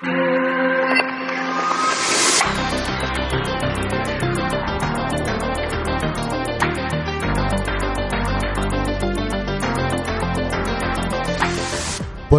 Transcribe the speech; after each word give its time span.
Pues 0.00 0.08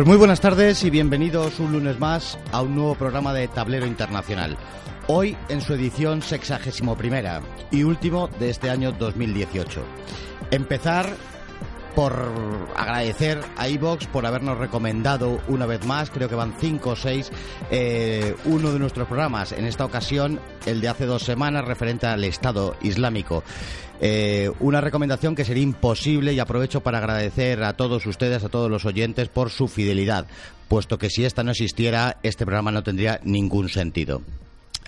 muy 0.08 0.18
buenas 0.18 0.42
tardes 0.42 0.84
y 0.84 0.90
bienvenidos 0.90 1.60
un 1.60 1.74
lunes 1.74 2.00
más 2.00 2.40
a 2.52 2.64
un 2.64 2.74
nuevo 2.74 2.96
programa 2.96 3.32
de 3.32 3.48
Tablero 3.48 3.86
Internacional. 3.86 4.58
Hoy 5.06 5.38
en 5.50 5.62
su 5.62 5.76
edición 5.76 6.24
sexagésimo 6.24 6.98
primera 6.98 7.42
y 7.70 7.84
último 7.84 8.28
de 8.40 8.50
este 8.50 8.72
año 8.72 8.92
2018. 8.92 9.84
Empezar 10.50 11.16
por 11.96 12.14
agradecer 12.76 13.42
a 13.58 13.68
iVox 13.68 14.08
por 14.08 14.26
habernos 14.26 14.58
recomendado 14.58 15.40
una 15.48 15.66
vez 15.66 15.86
más, 15.86 16.10
creo 16.10 16.30
que 16.30 16.36
van 16.36 16.54
cinco 16.60 16.92
o 16.92 16.96
seis, 16.96 17.32
eh, 17.70 18.36
uno 18.46 18.72
de 18.72 18.80
nuestros 18.80 19.08
programas. 19.08 19.52
En 19.52 19.66
esta 19.66 19.86
ocasión, 19.86 20.40
el 20.66 20.82
de 20.82 20.90
hace 20.90 21.06
dos 21.06 21.24
semanas, 21.24 21.66
referente 21.66 22.08
al 22.08 22.24
Estado 22.24 22.76
Islámico. 22.82 23.44
Eh, 24.00 24.52
una 24.60 24.82
recomendación 24.82 25.36
que 25.36 25.46
sería 25.46 25.64
imposible 25.64 26.34
y 26.34 26.40
aprovecho 26.40 26.82
para 26.82 26.98
agradecer 26.98 27.64
a 27.64 27.74
todos 27.74 28.06
ustedes, 28.08 28.44
a 28.44 28.50
todos 28.50 28.70
los 28.70 28.86
oyentes, 28.86 29.30
por 29.30 29.52
su 29.52 29.68
fidelidad, 29.68 30.26
puesto 30.68 30.98
que 30.98 31.10
si 31.12 31.24
esta 31.24 31.44
no 31.44 31.52
existiera, 31.52 32.18
este 32.24 32.46
programa 32.46 32.72
no 32.72 32.82
tendría 32.82 33.20
ningún 33.24 33.70
sentido. 33.70 34.22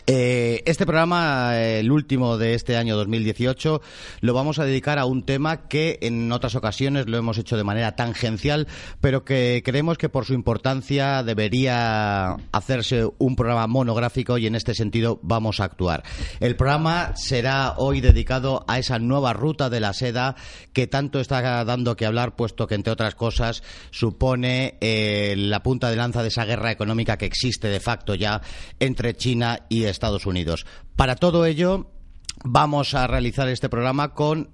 Eh, 0.06 0.64
este 0.66 0.86
programa, 0.86 1.58
el 1.58 1.90
último 1.90 2.38
de 2.38 2.56
este 2.56 2.76
año 2.76 2.98
2018, 2.98 3.82
lo 4.20 4.34
vamos 4.34 4.60
a 4.60 4.66
dedicar 4.66 5.00
a 5.00 5.06
un 5.06 5.24
tema 5.24 5.70
que 5.70 6.00
en 6.02 6.30
otras 6.34 6.56
ocasiones 6.56 7.08
lo 7.08 7.18
hemos 7.18 7.38
hecho 7.38 7.56
de 7.56 7.64
manera 7.64 7.96
tangencial, 7.96 8.68
pero 9.00 9.24
que 9.24 9.62
creemos 9.64 9.98
que 9.98 10.10
por 10.10 10.26
su 10.26 10.34
importancia 10.34 11.24
debería 11.24 12.36
hacerse 12.52 13.08
un 13.18 13.38
programa 13.38 13.68
monográfico 13.68 14.38
y 14.38 14.46
en 14.46 14.56
este 14.56 14.74
sentido 14.74 15.20
vamos 15.24 15.62
a 15.62 15.66
actuar. 15.66 16.04
El 16.42 16.58
programa 16.58 17.14
será 17.16 17.76
hoy 17.78 18.02
dedicado 18.02 18.66
a 18.68 18.80
esa 18.80 19.00
nueva 19.00 19.32
ruta 19.32 19.70
de 19.70 19.80
la 19.80 19.94
seda 19.94 20.36
que 20.74 20.86
tanto 20.86 21.22
está 21.22 21.64
dando 21.64 21.96
que 21.96 22.06
hablar, 22.06 22.36
puesto 22.36 22.68
que 22.68 22.76
entre 22.76 22.92
otras 22.92 23.16
cosas 23.16 23.64
supone 23.92 24.78
eh, 24.82 25.36
la 25.38 25.64
punta 25.64 25.90
de 25.90 25.96
lanza 25.96 26.24
de 26.24 26.28
esa 26.28 26.44
guerra 26.44 26.72
económica 26.72 27.18
que 27.18 27.26
existe 27.26 27.70
de 27.70 27.80
facto 27.80 28.16
ya 28.16 28.42
entre 28.82 29.16
China 29.16 29.60
y 29.70 29.93
Estados 29.94 30.26
Unidos. 30.26 30.66
Para 30.98 31.16
todo 31.16 31.46
ello, 31.46 31.88
vamos 32.44 32.94
a 32.94 33.08
realizar 33.08 33.48
este 33.48 33.70
programa 33.70 34.14
con 34.14 34.50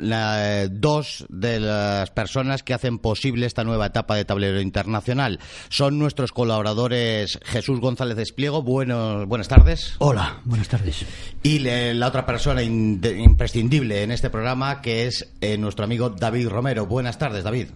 dos 0.72 1.26
de 1.30 1.60
las 1.60 2.12
personas 2.12 2.64
que 2.64 2.74
hacen 2.74 3.00
posible 3.00 3.46
esta 3.46 3.64
nueva 3.64 3.88
etapa 3.88 4.16
de 4.16 4.26
tablero 4.26 4.62
internacional. 4.62 5.40
Son 5.70 5.98
nuestros 5.98 6.32
colaboradores 6.32 7.40
Jesús 7.44 7.80
González 7.80 8.18
Despliego. 8.18 8.62
buenas 8.62 9.48
tardes. 9.48 9.96
Hola, 10.00 10.42
buenas 10.46 10.68
tardes. 10.68 11.06
Y 11.44 11.60
la 11.60 12.08
otra 12.08 12.26
persona 12.26 12.62
imprescindible 12.64 14.04
en 14.04 14.12
este 14.12 14.30
programa 14.30 14.82
que 14.82 15.08
es 15.08 15.34
eh, 15.42 15.58
nuestro 15.58 15.86
amigo 15.86 16.10
David 16.10 16.50
Romero. 16.50 16.86
Buenas 16.86 17.18
tardes, 17.18 17.44
David. 17.44 17.68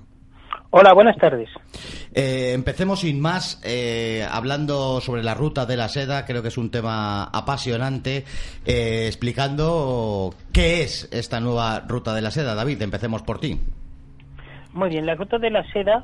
Hola, 0.75 0.93
buenas 0.93 1.17
tardes. 1.17 1.49
Eh, 2.15 2.53
empecemos 2.55 3.01
sin 3.01 3.21
más 3.21 3.61
eh, 3.63 4.25
hablando 4.27 5.01
sobre 5.01 5.21
la 5.21 5.35
ruta 5.35 5.67
de 5.67 5.77
la 5.77 5.87
seda. 5.87 6.25
Creo 6.25 6.41
que 6.41 6.47
es 6.47 6.57
un 6.57 6.71
tema 6.71 7.25
apasionante. 7.25 8.23
Eh, 8.65 9.05
explicando 9.05 10.33
qué 10.51 10.81
es 10.81 11.07
esta 11.13 11.39
nueva 11.39 11.81
ruta 11.81 12.15
de 12.15 12.23
la 12.23 12.31
seda. 12.31 12.55
David, 12.55 12.81
empecemos 12.81 13.21
por 13.21 13.39
ti. 13.39 13.59
Muy 14.73 14.89
bien, 14.89 15.05
la 15.05 15.13
ruta 15.13 15.37
de 15.37 15.51
la 15.51 15.63
seda, 15.71 16.03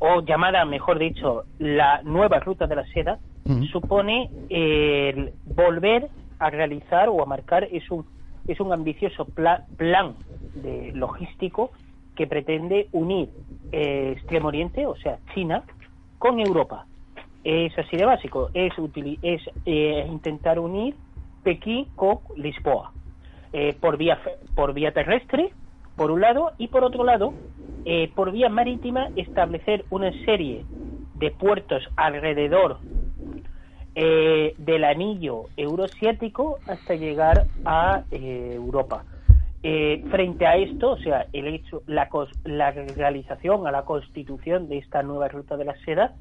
o 0.00 0.20
llamada, 0.22 0.64
mejor 0.64 0.98
dicho, 0.98 1.44
la 1.60 2.02
nueva 2.02 2.40
ruta 2.40 2.66
de 2.66 2.74
la 2.74 2.86
seda, 2.88 3.20
supone 3.70 4.30
el 4.50 5.32
volver 5.44 6.08
a 6.40 6.50
realizar 6.50 7.08
o 7.08 7.22
a 7.22 7.26
marcar 7.26 7.68
es 7.70 7.88
un 7.88 8.04
es 8.48 8.58
un 8.60 8.72
ambicioso 8.72 9.26
plan 9.26 10.14
de 10.54 10.90
logístico 10.94 11.70
que 12.18 12.26
pretende 12.26 12.88
unir 12.90 13.28
eh, 13.70 14.14
Extremo 14.16 14.48
Oriente, 14.48 14.84
o 14.84 14.96
sea, 14.96 15.18
China, 15.34 15.62
con 16.18 16.40
Europa. 16.40 16.84
Es 17.44 17.78
así 17.78 17.96
de 17.96 18.04
básico, 18.04 18.50
es, 18.54 18.72
es 19.22 19.40
eh, 19.64 20.04
intentar 20.08 20.58
unir 20.58 20.96
Pekín 21.44 21.86
con 21.94 22.18
Lisboa, 22.34 22.92
eh, 23.52 23.76
por, 23.80 23.96
vía, 23.96 24.18
por 24.56 24.74
vía 24.74 24.92
terrestre, 24.92 25.52
por 25.94 26.10
un 26.10 26.20
lado, 26.20 26.50
y 26.58 26.66
por 26.66 26.82
otro 26.82 27.04
lado, 27.04 27.32
por 28.14 28.32
vía 28.32 28.48
marítima, 28.48 29.08
establecer 29.16 29.84
una 29.88 30.12
serie 30.24 30.64
de 31.14 31.30
puertos 31.30 31.82
alrededor 31.96 32.78
del 33.94 34.84
anillo 34.84 35.44
euroasiático 35.56 36.58
hasta 36.66 36.94
llegar 36.94 37.46
a 37.64 38.02
Europa. 38.10 39.04
Eh, 39.62 40.04
frente 40.10 40.46
a 40.46 40.56
esto, 40.56 40.90
o 40.90 40.98
sea, 40.98 41.26
el 41.32 41.48
hecho, 41.48 41.82
la, 41.86 42.08
la 42.44 42.70
realización 42.70 43.66
a 43.66 43.72
la 43.72 43.84
constitución 43.84 44.68
de 44.68 44.78
esta 44.78 45.02
nueva 45.02 45.28
ruta 45.28 45.56
de 45.56 45.64
la 45.64 45.76
seda 45.84 46.14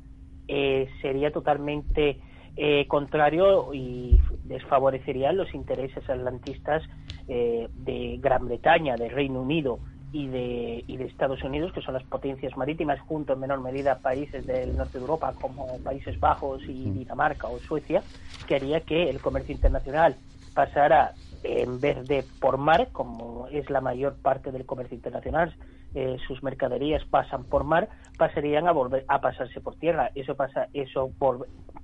eh, 0.47 0.89
sería 1.01 1.31
totalmente 1.31 2.19
eh, 2.55 2.87
contrario 2.87 3.73
y 3.73 4.19
desfavorecería 4.45 5.31
los 5.33 5.53
intereses 5.53 6.09
atlantistas 6.09 6.83
de 7.27 8.19
Gran 8.21 8.47
Bretaña, 8.47 8.95
de 8.95 9.09
Reino 9.09 9.41
Unido 9.41 9.79
y 10.13 10.27
de, 10.27 10.83
y 10.87 10.97
de 10.97 11.05
Estados 11.05 11.43
Unidos, 11.43 11.73
que 11.73 11.81
son 11.81 11.93
las 11.93 12.03
potencias 12.03 12.55
marítimas, 12.55 12.99
junto 13.01 13.33
en 13.33 13.39
menor 13.41 13.59
medida 13.61 13.93
a 13.93 13.99
países 13.99 14.47
del 14.47 14.77
norte 14.77 14.97
de 14.97 15.01
Europa 15.01 15.33
como 15.39 15.77
Países 15.79 16.17
Bajos 16.19 16.63
y 16.63 16.87
mm. 16.87 16.99
Dinamarca 16.99 17.47
o 17.47 17.59
Suecia, 17.59 18.01
que 18.47 18.55
haría 18.55 18.79
que 18.81 19.09
el 19.09 19.19
comercio 19.19 19.53
internacional 19.53 20.15
pasara 20.53 21.13
en 21.47 21.79
vez 21.79 22.05
de 22.07 22.25
por 22.41 22.57
mar, 22.57 22.89
como 22.91 23.47
es 23.47 23.69
la 23.69 23.79
mayor 23.79 24.17
parte 24.21 24.51
del 24.51 24.65
comercio 24.65 24.95
internacional, 24.95 25.55
eh, 25.95 26.17
sus 26.27 26.43
mercaderías 26.43 27.03
pasan 27.05 27.45
por 27.45 27.63
mar, 27.63 27.89
pasarían 28.17 28.67
a 28.67 28.71
volver 28.71 29.05
a 29.07 29.21
pasarse 29.21 29.61
por 29.61 29.75
tierra. 29.75 30.11
Eso 30.15 30.35
pasa, 30.35 30.67
eso 30.73 31.09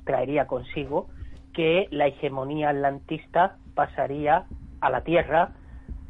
traería 0.04 0.48
consigo 0.48 1.08
que 1.54 1.88
la 1.92 2.08
hegemonía 2.08 2.70
atlantista 2.70 3.58
pasaría 3.74 4.46
a 4.82 4.90
la 4.90 5.02
tierra 5.02 5.52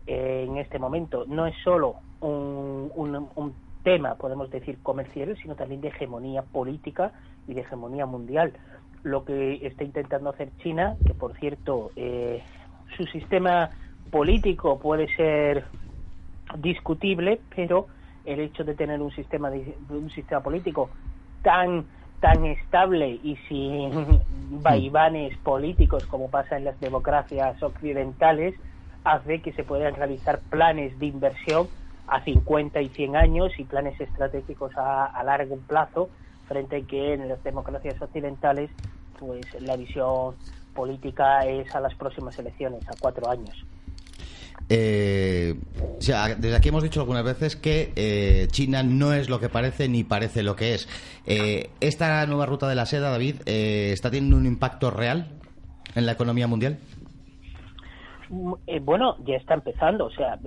eh, 0.07 0.45
en 0.47 0.57
este 0.57 0.79
momento. 0.79 1.25
No 1.27 1.45
es 1.45 1.55
solo 1.63 1.95
un, 2.21 2.91
un, 2.95 3.53
tema, 3.83 4.15
podemos 4.15 4.49
decir, 4.49 4.79
comercial, 4.81 5.37
sino 5.41 5.55
también 5.55 5.81
de 5.81 5.89
hegemonía 5.89 6.41
política 6.41 7.11
y 7.49 7.53
de 7.53 7.61
hegemonía 7.61 8.05
mundial. 8.05 8.53
Lo 9.03 9.25
que 9.25 9.59
está 9.67 9.83
intentando 9.83 10.29
hacer 10.29 10.49
China, 10.59 10.95
que 11.05 11.13
por 11.13 11.37
cierto 11.37 11.91
eh, 11.97 12.41
su 12.97 13.05
sistema 13.07 13.71
político 14.09 14.79
puede 14.79 15.07
ser 15.15 15.65
discutible, 16.57 17.41
pero 17.55 17.87
el 18.25 18.39
hecho 18.39 18.63
de 18.63 18.75
tener 18.75 19.01
un 19.01 19.11
sistema 19.11 19.51
un 19.89 20.09
sistema 20.11 20.41
político 20.41 20.91
tan 21.41 21.85
tan 22.19 22.45
estable 22.45 23.19
y 23.21 23.37
sin 23.49 24.21
vaivanes 24.61 25.37
políticos 25.39 26.05
como 26.07 26.29
pasa 26.29 26.55
en 26.55 26.63
las 26.63 26.79
democracias 26.79 27.61
occidentales 27.61 28.55
hace 29.03 29.41
que 29.41 29.51
se 29.53 29.65
puedan 29.65 29.93
realizar 29.95 30.39
planes 30.49 30.97
de 30.99 31.07
inversión 31.07 31.69
a 32.07 32.23
50 32.23 32.81
y 32.81 32.89
100 32.89 33.15
años 33.17 33.51
y 33.57 33.65
planes 33.65 33.99
estratégicos 33.99 34.71
a, 34.77 35.05
a 35.05 35.23
largo 35.23 35.57
plazo 35.67 36.11
frente 36.47 36.77
a 36.77 36.85
que 36.85 37.13
en 37.13 37.27
las 37.27 37.43
democracias 37.43 38.01
occidentales 38.01 38.71
pues 39.19 39.45
la 39.59 39.75
visión 39.75 40.35
política 40.73 41.45
es 41.45 41.73
a 41.75 41.79
las 41.79 41.95
próximas 41.95 42.37
elecciones, 42.39 42.87
a 42.87 42.93
cuatro 42.99 43.29
años. 43.29 43.65
Eh, 44.69 45.55
desde 45.99 46.55
aquí 46.55 46.69
hemos 46.69 46.83
dicho 46.83 47.01
algunas 47.01 47.23
veces 47.23 47.55
que 47.55 47.91
eh, 47.95 48.47
China 48.49 48.83
no 48.83 49.13
es 49.13 49.29
lo 49.29 49.39
que 49.39 49.49
parece 49.49 49.89
ni 49.89 50.03
parece 50.03 50.43
lo 50.43 50.55
que 50.55 50.73
es. 50.73 50.87
Eh, 51.25 51.69
¿Esta 51.79 52.25
nueva 52.25 52.45
ruta 52.45 52.67
de 52.67 52.75
la 52.75 52.85
seda, 52.85 53.11
David, 53.11 53.35
está 53.45 54.09
teniendo 54.09 54.37
un 54.37 54.45
impacto 54.45 54.89
real 54.89 55.27
en 55.95 56.05
la 56.05 56.13
economía 56.13 56.47
mundial? 56.47 56.77
Mm, 58.29 58.53
bueno, 58.81 59.17
ya 59.25 59.35
está 59.35 59.53
empezando. 59.53 60.05
O 60.05 60.11
sea, 60.11 60.39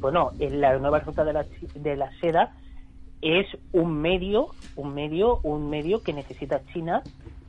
bueno, 0.00 0.32
la 0.38 0.78
nueva 0.78 1.00
ruta 1.00 1.24
de 1.24 1.32
la, 1.32 1.46
de 1.74 1.96
la 1.96 2.10
seda 2.20 2.54
es 3.22 3.46
un 3.72 4.00
medio, 4.00 4.48
un 4.76 4.94
medio, 4.94 5.40
un 5.42 5.70
medio 5.70 6.02
que 6.02 6.12
necesita 6.12 6.62
China 6.72 7.02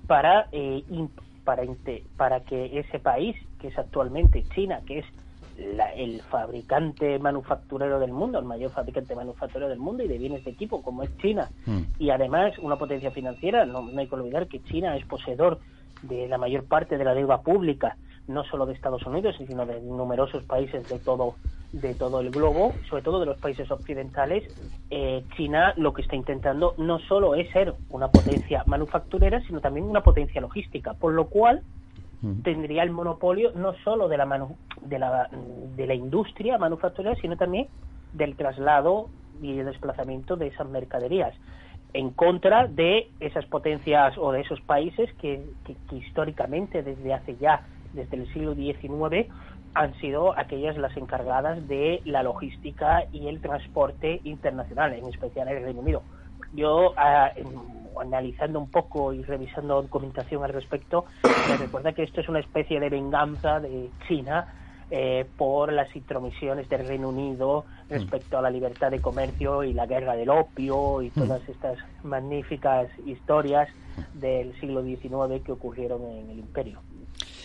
para 0.07 0.47
para, 1.43 1.63
para 2.17 2.41
que 2.41 2.79
ese 2.79 2.99
país, 2.99 3.35
que 3.59 3.69
es 3.69 3.77
actualmente 3.77 4.43
China, 4.53 4.81
que 4.85 4.99
es 4.99 5.05
el 5.95 6.21
fabricante 6.21 7.19
manufacturero 7.19 7.99
del 7.99 8.11
mundo, 8.11 8.39
el 8.39 8.45
mayor 8.45 8.71
fabricante 8.71 9.15
manufacturero 9.15 9.69
del 9.69 9.79
mundo 9.79 10.03
y 10.03 10.07
de 10.07 10.17
bienes 10.17 10.43
de 10.43 10.51
equipo 10.51 10.81
como 10.81 11.03
es 11.03 11.15
China, 11.17 11.49
mm. 11.65 11.81
y 11.99 12.09
además 12.09 12.57
una 12.59 12.77
potencia 12.77 13.11
financiera, 13.11 13.65
no, 13.65 13.87
hay 13.97 14.07
que 14.07 14.15
olvidar 14.15 14.47
que 14.47 14.63
China 14.63 14.95
es 14.97 15.05
poseedor 15.05 15.59
de 16.01 16.27
la 16.27 16.37
mayor 16.37 16.65
parte 16.65 16.97
de 16.97 17.03
la 17.03 17.13
deuda 17.13 17.41
pública, 17.41 17.97
no 18.33 18.43
solo 18.45 18.65
de 18.65 18.73
Estados 18.73 19.05
Unidos, 19.05 19.35
sino 19.37 19.65
de 19.65 19.81
numerosos 19.81 20.43
países 20.45 20.87
de 20.87 20.99
todo 20.99 21.37
de 21.71 21.95
todo 21.95 22.19
el 22.19 22.31
globo, 22.31 22.75
sobre 22.89 23.01
todo 23.01 23.19
de 23.21 23.25
los 23.25 23.37
países 23.37 23.71
occidentales, 23.71 24.43
eh, 24.89 25.23
China 25.37 25.73
lo 25.77 25.93
que 25.93 26.01
está 26.01 26.17
intentando 26.17 26.75
no 26.77 26.99
solo 26.99 27.33
es 27.35 27.49
ser 27.51 27.75
una 27.89 28.09
potencia 28.09 28.63
manufacturera, 28.65 29.41
sino 29.47 29.61
también 29.61 29.85
una 29.85 30.01
potencia 30.03 30.41
logística, 30.41 30.93
por 30.95 31.13
lo 31.13 31.29
cual 31.29 31.63
tendría 32.43 32.83
el 32.83 32.91
monopolio 32.91 33.51
no 33.55 33.73
solo 33.83 34.07
de 34.07 34.17
la, 34.17 34.47
de 34.81 34.99
la, 34.99 35.29
de 35.31 35.87
la 35.87 35.93
industria 35.95 36.57
manufacturera, 36.57 37.15
sino 37.15 37.35
también 37.35 37.67
del 38.11 38.35
traslado 38.35 39.09
y 39.41 39.57
el 39.57 39.65
desplazamiento 39.65 40.35
de 40.35 40.47
esas 40.47 40.69
mercaderías 40.69 41.33
en 41.93 42.11
contra 42.11 42.67
de 42.67 43.11
esas 43.19 43.45
potencias 43.47 44.17
o 44.17 44.31
de 44.31 44.41
esos 44.41 44.61
países 44.61 45.09
que, 45.15 45.43
que 45.65 45.95
históricamente 45.95 46.83
desde 46.83 47.13
hace 47.13 47.37
ya 47.37 47.65
desde 47.93 48.17
el 48.17 48.33
siglo 48.33 48.55
XIX 48.55 49.27
han 49.73 49.93
sido 49.99 50.37
aquellas 50.37 50.77
las 50.77 50.95
encargadas 50.97 51.67
de 51.67 52.01
la 52.05 52.23
logística 52.23 53.05
y 53.11 53.27
el 53.27 53.41
transporte 53.41 54.19
internacional, 54.23 54.93
en 54.93 55.07
especial 55.07 55.47
el 55.47 55.63
Reino 55.63 55.79
Unido. 55.79 56.03
Yo, 56.53 56.93
ah, 56.97 57.31
analizando 57.99 58.59
un 58.59 58.69
poco 58.69 59.13
y 59.13 59.23
revisando 59.23 59.81
documentación 59.81 60.43
al 60.43 60.51
respecto, 60.51 61.05
me 61.49 61.57
recuerda 61.57 61.93
que 61.93 62.03
esto 62.03 62.19
es 62.19 62.27
una 62.27 62.39
especie 62.39 62.79
de 62.79 62.89
venganza 62.89 63.59
de 63.59 63.89
China 64.07 64.53
eh, 64.89 65.25
por 65.37 65.71
las 65.71 65.95
intromisiones 65.95 66.67
del 66.67 66.85
Reino 66.85 67.09
Unido 67.09 67.63
respecto 67.89 68.37
a 68.37 68.41
la 68.41 68.49
libertad 68.49 68.91
de 68.91 68.99
comercio 68.99 69.63
y 69.63 69.71
la 69.71 69.85
guerra 69.85 70.17
del 70.17 70.29
opio 70.29 71.01
y 71.01 71.09
todas 71.11 71.47
estas 71.47 71.77
magníficas 72.03 72.89
historias 73.05 73.69
del 74.13 74.53
siglo 74.59 74.83
XIX 74.83 75.41
que 75.45 75.53
ocurrieron 75.53 76.01
en 76.11 76.29
el 76.29 76.39
imperio. 76.39 76.81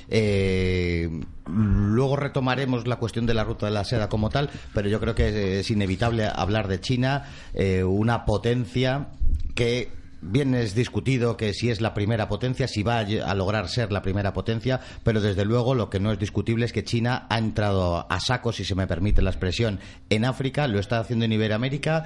Eh, 0.08 1.08
luego 1.46 2.16
retomaremos 2.16 2.86
la 2.86 2.96
cuestión 2.96 3.26
de 3.26 3.34
la 3.34 3.44
ruta 3.44 3.66
de 3.66 3.72
la 3.72 3.84
seda 3.84 4.08
como 4.08 4.30
tal, 4.30 4.50
pero 4.74 4.88
yo 4.88 5.00
creo 5.00 5.14
que 5.14 5.60
es 5.60 5.70
inevitable 5.70 6.28
hablar 6.32 6.68
de 6.68 6.80
China, 6.80 7.24
eh, 7.54 7.84
una 7.84 8.24
potencia 8.24 9.08
que 9.54 9.90
bien 10.20 10.54
es 10.54 10.74
discutido 10.74 11.36
que 11.36 11.52
si 11.52 11.70
es 11.70 11.80
la 11.80 11.94
primera 11.94 12.28
potencia, 12.28 12.66
si 12.66 12.82
va 12.82 13.00
a 13.00 13.34
lograr 13.34 13.68
ser 13.68 13.92
la 13.92 14.02
primera 14.02 14.32
potencia, 14.32 14.80
pero 15.02 15.20
desde 15.20 15.44
luego 15.44 15.74
lo 15.74 15.90
que 15.90 16.00
no 16.00 16.12
es 16.12 16.18
discutible 16.18 16.64
es 16.64 16.72
que 16.72 16.84
China 16.84 17.26
ha 17.28 17.38
entrado 17.38 18.10
a 18.10 18.20
saco, 18.20 18.52
si 18.52 18.64
se 18.64 18.74
me 18.74 18.86
permite 18.86 19.22
la 19.22 19.30
expresión, 19.30 19.80
en 20.10 20.24
África, 20.24 20.66
lo 20.68 20.78
está 20.78 20.98
haciendo 20.98 21.24
en 21.24 21.32
Iberoamérica 21.32 22.04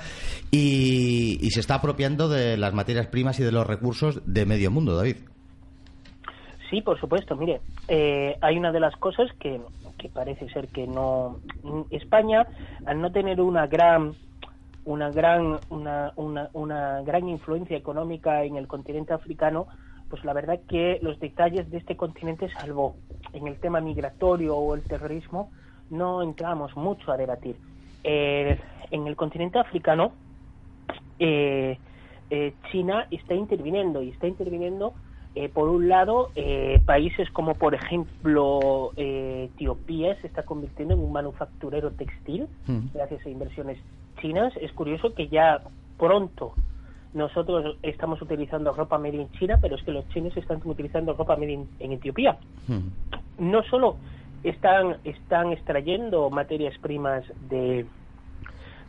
y, 0.50 1.38
y 1.40 1.50
se 1.50 1.60
está 1.60 1.76
apropiando 1.76 2.28
de 2.28 2.56
las 2.56 2.74
materias 2.74 3.06
primas 3.06 3.38
y 3.40 3.42
de 3.42 3.52
los 3.52 3.66
recursos 3.66 4.20
de 4.26 4.46
medio 4.46 4.70
mundo, 4.70 4.96
David. 4.96 5.16
Sí, 6.70 6.82
por 6.82 6.98
supuesto. 7.00 7.34
Mire, 7.36 7.60
eh, 7.88 8.36
hay 8.40 8.56
una 8.56 8.70
de 8.70 8.78
las 8.78 8.94
cosas 8.96 9.28
que, 9.40 9.60
que 9.98 10.08
parece 10.08 10.48
ser 10.50 10.68
que 10.68 10.86
no. 10.86 11.40
España, 11.90 12.46
al 12.86 13.00
no 13.00 13.10
tener 13.10 13.40
una 13.40 13.66
gran 13.66 14.14
una 14.84 15.10
gran 15.10 15.58
una, 15.68 16.12
una, 16.16 16.48
una 16.54 17.02
gran 17.02 17.28
influencia 17.28 17.76
económica 17.76 18.44
en 18.44 18.56
el 18.56 18.66
continente 18.66 19.12
africano, 19.12 19.66
pues 20.08 20.24
la 20.24 20.32
verdad 20.32 20.60
que 20.68 20.98
los 21.02 21.18
detalles 21.18 21.68
de 21.70 21.78
este 21.78 21.96
continente, 21.96 22.48
salvo 22.48 22.96
en 23.32 23.48
el 23.48 23.58
tema 23.58 23.80
migratorio 23.80 24.56
o 24.56 24.74
el 24.74 24.82
terrorismo, 24.82 25.50
no 25.90 26.22
entramos 26.22 26.76
mucho 26.76 27.10
a 27.10 27.16
debatir. 27.16 27.56
Eh, 28.04 28.58
en 28.92 29.06
el 29.06 29.16
continente 29.16 29.58
africano, 29.58 30.12
eh, 31.18 31.76
China 32.70 33.06
está 33.10 33.34
interviniendo 33.34 34.02
y 34.02 34.10
está 34.10 34.28
interviniendo 34.28 34.94
eh, 35.36 35.48
por 35.48 35.68
un 35.68 35.88
lado, 35.88 36.30
eh, 36.34 36.80
países 36.84 37.30
como 37.30 37.54
por 37.54 37.74
ejemplo 37.74 38.90
eh, 38.96 39.48
Etiopía 39.54 40.20
se 40.20 40.26
está 40.26 40.42
convirtiendo 40.42 40.94
en 40.94 41.00
un 41.00 41.12
manufacturero 41.12 41.92
textil 41.92 42.48
mm. 42.66 42.88
gracias 42.94 43.24
a 43.24 43.30
inversiones 43.30 43.78
chinas. 44.20 44.52
Es 44.60 44.72
curioso 44.72 45.14
que 45.14 45.28
ya 45.28 45.60
pronto 45.98 46.54
nosotros 47.14 47.76
estamos 47.82 48.20
utilizando 48.20 48.72
ropa 48.72 48.98
made 48.98 49.18
in 49.18 49.30
China, 49.32 49.58
pero 49.62 49.76
es 49.76 49.82
que 49.84 49.92
los 49.92 50.08
chinos 50.08 50.36
están 50.36 50.60
utilizando 50.64 51.12
ropa 51.12 51.36
made 51.36 51.64
en 51.78 51.92
Etiopía. 51.92 52.36
Mm. 52.66 53.50
No 53.50 53.62
solo 53.64 53.96
están, 54.42 54.96
están 55.04 55.52
extrayendo 55.52 56.28
materias 56.30 56.76
primas 56.78 57.22
de, 57.48 57.86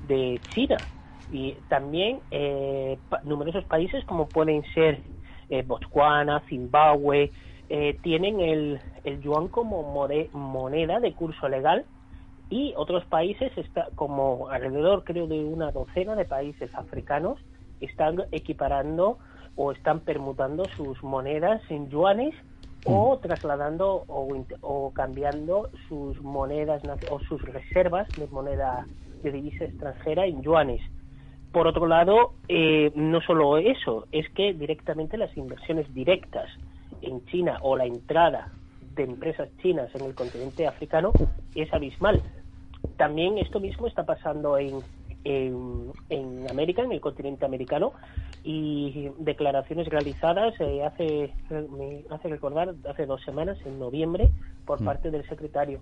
de 0.07 0.41
China, 0.49 0.77
y 1.31 1.53
también 1.69 2.19
numerosos 3.23 3.63
países 3.63 4.03
como 4.03 4.27
pueden 4.27 4.63
ser 4.73 4.99
eh, 5.51 5.61
Botswana, 5.61 6.41
Zimbabue, 6.49 7.31
eh, 7.69 7.97
tienen 8.01 8.39
el, 8.39 8.79
el 9.03 9.21
yuan 9.21 9.47
como 9.47 9.83
moneda 10.33 10.99
de 10.99 11.13
curso 11.13 11.47
legal 11.47 11.85
y 12.49 12.73
otros 12.75 13.05
países, 13.05 13.51
está, 13.57 13.87
como 13.95 14.49
alrededor 14.49 15.03
creo 15.03 15.27
de 15.27 15.43
una 15.43 15.71
docena 15.71 16.15
de 16.15 16.25
países 16.25 16.73
africanos, 16.75 17.39
están 17.79 18.23
equiparando 18.31 19.19
o 19.55 19.71
están 19.71 20.01
permutando 20.01 20.65
sus 20.75 21.01
monedas 21.03 21.61
en 21.69 21.89
yuanes 21.89 22.35
o 22.85 23.15
mm. 23.15 23.21
trasladando 23.21 24.03
o, 24.07 24.45
o, 24.61 24.91
cambiando 24.93 25.69
sus 25.87 26.21
monedas 26.21 26.81
o 27.09 27.19
sus 27.21 27.41
reservas 27.41 28.07
de 28.17 28.27
moneda 28.27 28.85
de 29.23 29.31
divisa 29.31 29.65
extranjera 29.65 30.25
en 30.25 30.41
yuanes. 30.41 30.81
Por 31.51 31.67
otro 31.67 31.85
lado, 31.85 32.33
eh, 32.47 32.91
no 32.95 33.21
solo 33.21 33.57
eso, 33.57 34.07
es 34.11 34.29
que 34.29 34.53
directamente 34.53 35.17
las 35.17 35.35
inversiones 35.35 35.93
directas 35.93 36.49
en 37.01 37.25
China 37.25 37.57
o 37.61 37.75
la 37.75 37.85
entrada 37.85 38.51
de 38.95 39.03
empresas 39.03 39.49
chinas 39.61 39.93
en 39.95 40.05
el 40.05 40.15
continente 40.15 40.65
africano 40.65 41.11
es 41.55 41.73
abismal. 41.73 42.21
También 42.97 43.37
esto 43.37 43.59
mismo 43.59 43.87
está 43.87 44.05
pasando 44.05 44.57
en, 44.57 44.79
en, 45.23 46.49
América, 46.49 46.83
en 46.83 46.91
el 46.93 47.01
continente 47.01 47.45
americano, 47.45 47.93
y 48.43 49.09
declaraciones 49.19 49.87
realizadas 49.87 50.53
eh, 50.59 50.83
hace, 50.83 51.33
me 51.49 52.03
hace 52.09 52.27
recordar 52.27 52.73
hace 52.89 53.05
dos 53.05 53.21
semanas, 53.23 53.57
en 53.65 53.77
noviembre, 53.77 54.29
por 54.65 54.81
mm. 54.81 54.85
parte 54.85 55.11
del 55.11 55.27
secretario 55.27 55.79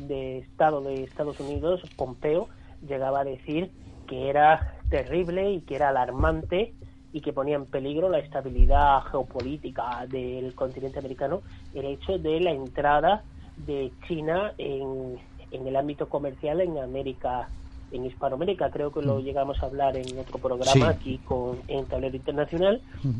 de 0.00 0.38
Estado 0.38 0.82
de 0.82 1.04
Estados 1.04 1.38
Unidos, 1.40 1.80
Pompeo, 1.96 2.48
llegaba 2.86 3.20
a 3.20 3.24
decir 3.24 3.70
que 4.06 4.28
era 4.28 4.81
terrible 4.92 5.50
y 5.50 5.60
que 5.62 5.76
era 5.76 5.88
alarmante 5.88 6.74
y 7.14 7.22
que 7.22 7.32
ponía 7.32 7.56
en 7.56 7.64
peligro 7.64 8.10
la 8.10 8.18
estabilidad 8.18 9.00
geopolítica 9.10 10.06
del 10.06 10.54
continente 10.54 10.98
americano 10.98 11.40
el 11.74 11.86
hecho 11.86 12.18
de 12.18 12.40
la 12.40 12.52
entrada 12.52 13.22
de 13.66 13.90
China 14.06 14.52
en, 14.58 15.18
en 15.50 15.66
el 15.66 15.76
ámbito 15.76 16.10
comercial 16.10 16.60
en 16.60 16.76
América 16.76 17.48
en 17.90 18.04
Hispanoamérica 18.04 18.70
creo 18.70 18.92
que 18.92 19.00
lo 19.00 19.18
mm. 19.18 19.22
llegamos 19.22 19.62
a 19.62 19.66
hablar 19.66 19.96
en 19.96 20.18
otro 20.18 20.38
programa 20.38 20.90
aquí 20.90 21.18
con 21.24 21.58
en 21.68 21.86
tablero 21.86 22.14
internacional 22.14 22.82
mm. 23.02 23.10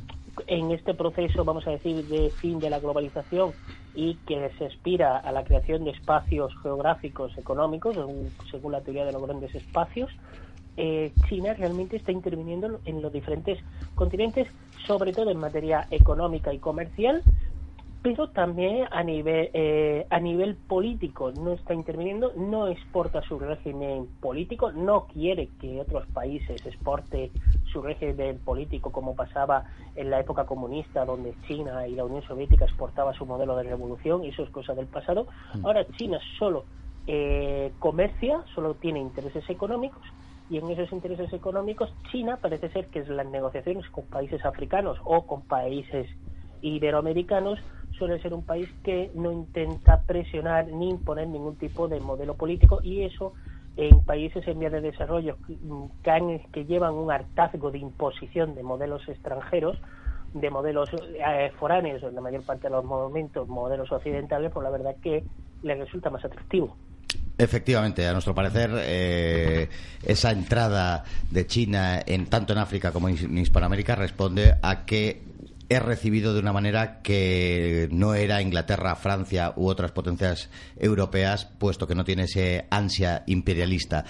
en 0.48 0.72
este 0.72 0.92
proceso 0.92 1.42
vamos 1.42 1.66
a 1.66 1.70
decir 1.70 2.04
de 2.06 2.28
fin 2.28 2.60
de 2.60 2.68
la 2.68 2.80
globalización 2.80 3.52
y 3.94 4.16
que 4.26 4.50
se 4.58 4.66
aspira 4.66 5.16
a 5.16 5.32
la 5.32 5.42
creación 5.44 5.84
de 5.84 5.92
espacios 5.92 6.52
geográficos 6.62 7.36
económicos 7.38 7.96
según 8.50 8.72
la 8.72 8.82
teoría 8.82 9.06
de 9.06 9.12
los 9.12 9.22
grandes 9.22 9.54
espacios 9.54 10.10
eh, 10.76 11.12
China 11.28 11.54
realmente 11.54 11.96
está 11.96 12.12
interviniendo 12.12 12.80
en 12.84 13.02
los 13.02 13.12
diferentes 13.12 13.58
continentes, 13.94 14.48
sobre 14.86 15.12
todo 15.12 15.30
en 15.30 15.38
materia 15.38 15.86
económica 15.90 16.52
y 16.52 16.58
comercial, 16.58 17.22
pero 18.02 18.30
también 18.30 18.86
a 18.90 19.04
nivel 19.04 19.50
eh, 19.52 20.06
a 20.10 20.18
nivel 20.18 20.56
político 20.56 21.30
no 21.30 21.52
está 21.52 21.72
interviniendo, 21.72 22.32
no 22.36 22.66
exporta 22.66 23.22
su 23.22 23.38
régimen 23.38 24.08
político, 24.20 24.72
no 24.72 25.06
quiere 25.06 25.48
que 25.60 25.80
otros 25.80 26.06
países 26.08 26.66
exporte 26.66 27.30
su 27.72 27.80
régimen 27.80 28.38
político 28.38 28.90
como 28.90 29.14
pasaba 29.14 29.64
en 29.94 30.10
la 30.10 30.18
época 30.18 30.46
comunista 30.46 31.04
donde 31.04 31.34
China 31.46 31.86
y 31.86 31.94
la 31.94 32.04
Unión 32.04 32.22
Soviética 32.22 32.64
exportaba 32.64 33.14
su 33.14 33.24
modelo 33.24 33.56
de 33.56 33.62
revolución 33.62 34.24
y 34.24 34.28
eso 34.28 34.42
es 34.42 34.50
cosa 34.50 34.74
del 34.74 34.86
pasado. 34.86 35.28
Mm. 35.54 35.66
Ahora 35.66 35.86
China 35.96 36.18
solo 36.38 36.64
eh, 37.06 37.72
comercia, 37.78 38.42
solo 38.52 38.74
tiene 38.74 38.98
intereses 38.98 39.48
económicos 39.48 40.02
y 40.52 40.58
en 40.58 40.70
esos 40.70 40.92
intereses 40.92 41.32
económicos 41.32 41.90
China 42.10 42.36
parece 42.36 42.68
ser 42.68 42.88
que 42.88 43.02
las 43.04 43.26
negociaciones 43.26 43.88
con 43.88 44.04
países 44.04 44.44
africanos 44.44 44.98
o 45.02 45.26
con 45.26 45.40
países 45.40 46.06
iberoamericanos 46.60 47.58
suele 47.96 48.20
ser 48.20 48.34
un 48.34 48.44
país 48.44 48.68
que 48.84 49.10
no 49.14 49.32
intenta 49.32 50.02
presionar 50.02 50.66
ni 50.66 50.90
imponer 50.90 51.26
ningún 51.28 51.56
tipo 51.56 51.88
de 51.88 52.00
modelo 52.00 52.34
político 52.34 52.80
y 52.82 53.02
eso 53.02 53.32
en 53.78 54.04
países 54.04 54.46
en 54.46 54.58
vías 54.58 54.72
de 54.72 54.82
desarrollo 54.82 55.38
que, 55.46 56.40
que 56.52 56.64
llevan 56.66 56.92
un 56.92 57.10
hartazgo 57.10 57.70
de 57.70 57.78
imposición 57.78 58.54
de 58.54 58.62
modelos 58.62 59.08
extranjeros 59.08 59.78
de 60.34 60.50
modelos 60.50 60.90
eh, 60.92 61.50
foráneos 61.58 62.02
en 62.02 62.14
la 62.14 62.20
mayor 62.20 62.44
parte 62.44 62.68
de 62.68 62.74
los 62.74 62.84
momentos 62.84 63.48
modelos 63.48 63.90
occidentales 63.90 64.52
pues 64.52 64.64
la 64.64 64.70
verdad 64.70 64.96
que 65.02 65.24
les 65.62 65.78
resulta 65.78 66.10
más 66.10 66.22
atractivo 66.26 66.76
Efectivamente, 67.38 68.06
a 68.06 68.12
nuestro 68.12 68.34
parecer, 68.34 68.70
eh, 68.74 69.68
esa 70.04 70.30
entrada 70.30 71.02
de 71.30 71.46
China 71.46 72.00
en 72.06 72.26
tanto 72.26 72.52
en 72.52 72.58
África 72.60 72.92
como 72.92 73.08
en 73.08 73.38
Hispanoamérica 73.38 73.96
responde 73.96 74.56
a 74.62 74.84
que 74.84 75.31
es 75.72 75.82
recibido 75.82 76.34
de 76.34 76.40
una 76.40 76.52
manera 76.52 77.00
que 77.00 77.88
no 77.90 78.14
era 78.14 78.42
Inglaterra, 78.42 78.94
Francia 78.94 79.54
u 79.56 79.68
otras 79.68 79.90
potencias 79.92 80.50
europeas, 80.76 81.46
puesto 81.46 81.86
que 81.86 81.94
no 81.94 82.04
tiene 82.04 82.24
ese 82.24 82.66
ansia 82.70 83.22
imperialista. 83.26 84.04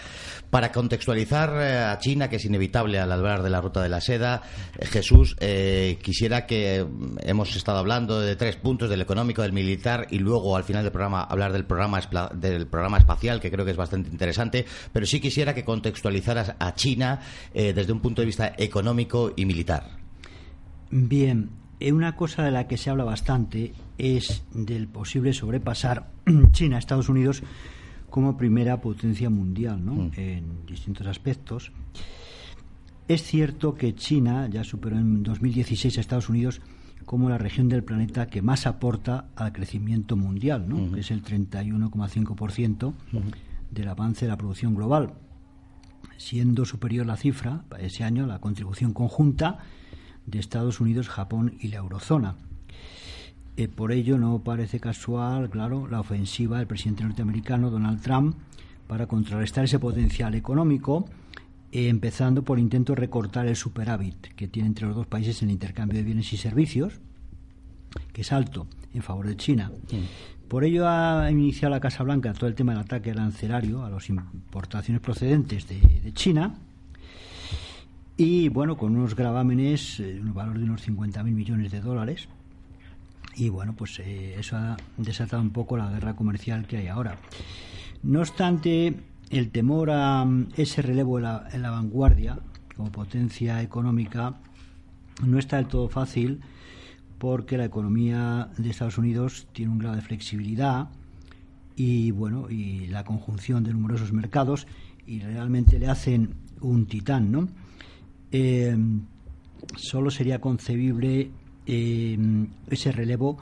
Para 0.51 0.73
contextualizar 0.73 1.53
eh, 1.61 1.79
a 1.79 1.99
China, 1.99 2.29
que 2.29 2.37
es 2.37 2.45
inevitable 2.45 2.99
al 2.99 3.13
hablar 3.13 3.43
de 3.43 3.51
la 3.51 3.61
ruta 3.61 3.81
de 3.81 3.89
la 3.89 4.01
seda, 4.01 4.43
eh, 4.77 4.87
Jesús, 4.87 5.37
eh, 5.39 5.99
quisiera 6.03 6.47
que 6.47 6.85
mm, 6.85 7.19
hemos 7.21 7.55
estado 7.55 7.79
hablando 7.79 8.21
de 8.21 8.35
tres 8.35 8.57
puntos, 8.57 8.91
del 8.91 9.01
económico, 9.01 9.43
del 9.43 9.53
militar, 9.53 10.09
y 10.11 10.19
luego 10.19 10.57
al 10.57 10.65
final 10.65 10.83
del 10.83 10.93
programa 10.93 11.23
hablar 11.23 11.53
del 11.53 11.65
programa, 11.65 12.01
del 12.35 12.67
programa 12.67 12.99
espacial, 12.99 13.41
que 13.41 13.53
creo 13.53 13.65
que 13.65 13.71
es 13.71 13.77
bastante 13.77 14.11
interesante, 14.11 14.67
pero 14.93 15.07
sí 15.07 15.21
quisiera 15.21 15.55
que 15.55 15.65
contextualizaras 15.65 16.55
a 16.59 16.75
China 16.75 17.21
desde 17.55 17.93
un 17.93 18.01
punto 18.01 18.23
de 18.23 18.27
vista 18.27 18.53
económico 18.59 19.33
y 19.37 19.47
militar. 19.47 20.02
Bien, 20.93 21.49
eh, 21.81 21.91
una 21.91 22.15
cosa 22.15 22.45
de 22.45 22.51
la 22.51 22.69
que 22.69 22.77
se 22.77 22.91
habla 22.91 23.05
bastante 23.05 23.73
es 23.97 24.45
del 24.53 24.89
posible 24.89 25.33
sobrepasar 25.33 26.11
China 26.53 26.77
a 26.77 26.79
Estados 26.79 27.09
Unidos 27.09 27.43
como 28.11 28.37
primera 28.37 28.83
potencia 28.83 29.31
mundial, 29.31 29.83
¿no? 29.85 29.95
Mm. 29.95 30.11
En 30.19 30.67
distintos 30.67 31.07
aspectos. 31.07 31.73
Es 33.09 33.23
cierto 33.23 33.75
que 33.75 33.95
China 33.95 34.49
ya 34.51 34.65
superó 34.65 34.99
en 34.99 35.23
2016 35.23 35.97
a 35.97 36.01
Estados 36.03 36.29
Unidos 36.29 36.61
como 37.07 37.31
la 37.31 37.39
región 37.39 37.71
del 37.71 37.83
planeta 37.83 38.27
que 38.27 38.43
más 38.43 38.67
aporta 38.67 39.31
al 39.35 39.53
crecimiento 39.53 40.15
mundial, 40.17 40.69
¿no? 40.69 40.93
que 40.93 41.01
es 41.01 41.11
el 41.11 41.25
31,5% 41.25 42.95
del 43.71 43.89
avance 43.89 44.25
de 44.25 44.31
la 44.31 44.37
producción 44.37 44.77
global, 44.77 45.15
siendo 46.17 46.65
superior 46.65 47.07
la 47.07 47.17
cifra 47.17 47.65
para 47.69 47.83
ese 47.83 48.05
año 48.05 48.27
la 48.27 48.39
contribución 48.39 48.93
conjunta 48.93 49.59
de 50.27 50.39
Estados 50.39 50.81
Unidos, 50.81 51.09
Japón 51.09 51.55
y 51.61 51.69
la 51.69 51.79
eurozona. 51.79 52.37
Eh, 53.57 53.69
por 53.69 53.93
ello 53.93 54.19
no 54.19 54.39
parece 54.43 54.81
casual, 54.81 55.51
claro, 55.51 55.87
la 55.87 56.01
ofensiva 56.01 56.59
del 56.59 56.67
presidente 56.67 57.05
norteamericano 57.05 57.71
Donald 57.71 58.01
Trump 58.01 58.37
para 58.87 59.07
contrarrestar 59.07 59.65
ese 59.65 59.79
potencial 59.79 60.35
económico, 60.35 61.07
eh, 61.71 61.89
empezando 61.89 62.43
por 62.43 62.59
el 62.59 62.65
intento 62.65 62.95
de 62.95 63.01
recortar 63.01 63.47
el 63.47 63.57
superávit 63.57 64.35
que 64.35 64.49
tiene 64.49 64.69
entre 64.69 64.87
los 64.87 64.97
dos 64.97 65.07
países 65.07 65.43
en 65.43 65.49
el 65.49 65.55
intercambio 65.55 65.99
de 65.99 66.05
bienes 66.05 66.33
y 66.33 66.39
servicios, 66.39 67.01
que 68.13 68.23
es 68.23 68.33
alto 68.33 68.67
en 68.95 69.03
favor 69.03 69.27
de 69.27 69.37
China. 69.37 69.71
Por 70.49 70.65
ello 70.65 70.89
ha 70.89 71.31
iniciado 71.31 71.75
la 71.75 71.81
Casa 71.81 72.03
Blanca 72.03 72.33
todo 72.33 72.47
el 72.47 72.55
tema 72.55 72.73
del 72.73 72.83
ataque 72.83 73.11
arancelario 73.11 73.85
a 73.85 73.91
las 73.91 74.09
importaciones 74.09 75.03
procedentes 75.03 75.67
de 75.69 76.13
China, 76.15 76.59
y 78.17 78.49
bueno, 78.49 78.77
con 78.77 78.97
unos 78.97 79.17
gravámenes, 79.17 80.01
eh, 80.01 80.21
un 80.21 80.35
valor 80.35 80.59
de 80.59 80.65
unos 80.65 80.87
50.000 80.87 81.25
millones 81.25 81.73
de 81.73 81.81
dólares. 81.81 82.29
Y 83.35 83.49
bueno, 83.49 83.75
pues 83.75 83.99
eh, 84.01 84.37
eso 84.39 84.57
ha 84.57 84.77
desatado 84.99 85.43
un 85.43 85.51
poco 85.51 85.77
la 85.77 85.91
guerra 85.91 86.15
comercial 86.15 86.67
que 86.67 86.77
hay 86.77 86.89
ahora. 86.89 87.17
No 88.03 88.21
obstante, 88.21 88.97
el 89.31 89.51
temor 89.51 89.91
a 89.91 90.25
mm, 90.25 90.49
ese 90.57 90.83
relevo 90.83 91.19
en 91.19 91.25
la, 91.25 91.49
en 91.53 91.63
la 91.63 91.71
vanguardia 91.71 92.39
como 92.77 92.93
potencia 92.93 93.63
económica 93.63 94.35
no 95.25 95.39
está 95.39 95.57
del 95.57 95.67
todo 95.67 95.89
fácil 95.89 96.41
porque 97.19 97.57
la 97.57 97.65
economía 97.65 98.51
de 98.59 98.71
Estados 98.71 98.99
Unidos 98.99 99.47
tiene 99.53 99.73
un 99.73 99.79
grado 99.79 99.97
de 99.97 100.03
flexibilidad 100.03 100.89
y 101.77 102.11
bueno 102.11 102.51
y 102.51 102.87
la 102.89 103.05
conjunción 103.05 103.63
de 103.65 103.73
numerosos 103.73 104.13
mercados 104.13 104.67
y 105.07 105.21
realmente 105.21 105.79
le 105.79 105.89
hacen 105.89 106.35
un 106.61 106.87
titán, 106.87 107.31
¿no? 107.33 107.49
Eh, 108.33 108.77
solo 109.77 110.11
sería 110.11 110.41
concebible 110.41 111.31
eh, 111.67 112.19
ese 112.69 112.93
relevo 112.93 113.39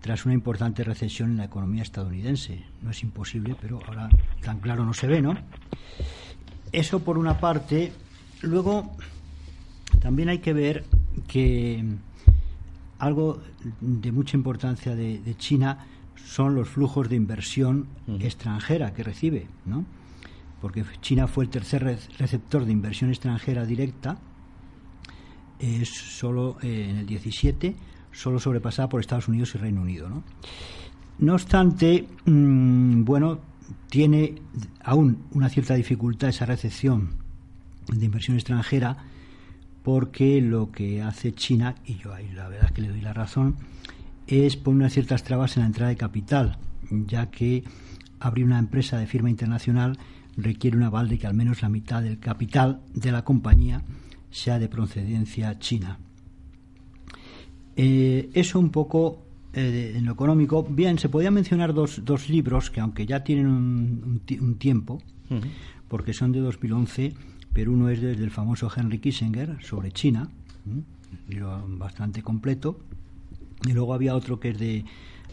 tras 0.00 0.24
una 0.24 0.34
importante 0.34 0.82
recesión 0.82 1.32
en 1.32 1.36
la 1.36 1.44
economía 1.44 1.82
estadounidense. 1.82 2.64
No 2.82 2.90
es 2.90 3.02
imposible, 3.02 3.54
pero 3.60 3.80
ahora 3.86 4.08
tan 4.42 4.58
claro 4.60 4.84
no 4.84 4.94
se 4.94 5.06
ve, 5.06 5.20
¿no? 5.20 5.34
Eso 6.72 7.00
por 7.00 7.18
una 7.18 7.38
parte. 7.38 7.92
Luego, 8.42 8.96
también 10.00 10.30
hay 10.30 10.38
que 10.38 10.54
ver 10.54 10.84
que 11.28 11.84
algo 12.98 13.42
de 13.80 14.12
mucha 14.12 14.36
importancia 14.36 14.94
de, 14.94 15.34
China 15.36 15.86
son 16.16 16.54
los 16.54 16.68
flujos 16.68 17.08
de 17.08 17.16
inversión 17.16 17.88
extranjera 18.20 18.94
que 18.94 19.02
recibe, 19.02 19.48
¿no? 19.66 19.84
Porque 20.62 20.84
China 21.00 21.26
fue 21.26 21.44
el 21.44 21.50
tercer 21.50 21.98
receptor 22.18 22.64
de 22.64 22.72
inversión 22.72 23.10
extranjera 23.10 23.64
directa 23.64 24.18
es 25.60 25.88
solo 25.88 26.56
eh, 26.62 26.88
en 26.90 26.96
el 26.96 27.06
17, 27.06 27.74
solo 28.12 28.40
sobrepasada 28.40 28.88
por 28.88 29.00
Estados 29.00 29.28
Unidos 29.28 29.54
y 29.54 29.58
Reino 29.58 29.82
Unido. 29.82 30.08
No, 30.08 30.24
no 31.18 31.34
obstante, 31.34 32.06
mm, 32.24 33.04
bueno, 33.04 33.40
tiene 33.88 34.36
aún 34.82 35.24
una 35.32 35.48
cierta 35.48 35.74
dificultad 35.74 36.30
esa 36.30 36.46
recepción 36.46 37.10
de 37.88 38.04
inversión 38.04 38.36
extranjera 38.36 38.96
porque 39.82 40.40
lo 40.40 40.70
que 40.70 41.02
hace 41.02 41.32
China, 41.32 41.76
y 41.84 41.96
yo 41.96 42.12
ahí 42.12 42.30
la 42.32 42.48
verdad 42.48 42.66
es 42.66 42.72
que 42.72 42.82
le 42.82 42.88
doy 42.88 43.00
la 43.00 43.12
razón, 43.12 43.56
es 44.26 44.56
poner 44.56 44.82
unas 44.82 44.92
ciertas 44.92 45.24
trabas 45.24 45.56
en 45.56 45.62
la 45.62 45.66
entrada 45.66 45.90
de 45.90 45.96
capital, 45.96 46.58
ya 46.90 47.30
que 47.30 47.64
abrir 48.18 48.44
una 48.44 48.58
empresa 48.58 48.98
de 48.98 49.06
firma 49.06 49.30
internacional 49.30 49.98
requiere 50.36 50.76
un 50.76 50.82
aval 50.82 51.08
de 51.08 51.18
que 51.18 51.26
al 51.26 51.34
menos 51.34 51.62
la 51.62 51.68
mitad 51.68 52.02
del 52.02 52.18
capital 52.18 52.80
de 52.94 53.12
la 53.12 53.24
compañía 53.24 53.82
sea 54.30 54.58
de 54.58 54.68
procedencia 54.68 55.58
china. 55.58 55.98
Eh, 57.76 58.30
eso 58.34 58.58
un 58.58 58.70
poco 58.70 59.22
eh, 59.52 59.94
en 59.96 60.04
lo 60.06 60.12
económico. 60.12 60.62
Bien, 60.62 60.98
se 60.98 61.08
podían 61.08 61.34
mencionar 61.34 61.74
dos, 61.74 62.04
dos 62.04 62.28
libros 62.28 62.70
que 62.70 62.80
aunque 62.80 63.06
ya 63.06 63.24
tienen 63.24 63.46
un, 63.46 64.56
tiempo, 64.58 65.02
porque 65.88 66.12
son 66.12 66.32
de 66.32 66.40
2011, 66.40 67.14
pero 67.52 67.72
uno 67.72 67.88
es 67.88 68.00
desde 68.00 68.22
el 68.22 68.30
famoso 68.30 68.70
Henry 68.74 68.98
Kissinger 68.98 69.58
sobre 69.62 69.92
China, 69.92 70.28
un 70.66 71.78
bastante 71.78 72.22
completo, 72.22 72.78
y 73.66 73.72
luego 73.72 73.94
había 73.94 74.14
otro 74.14 74.38
que 74.38 74.50
es 74.50 74.58
de 74.58 74.84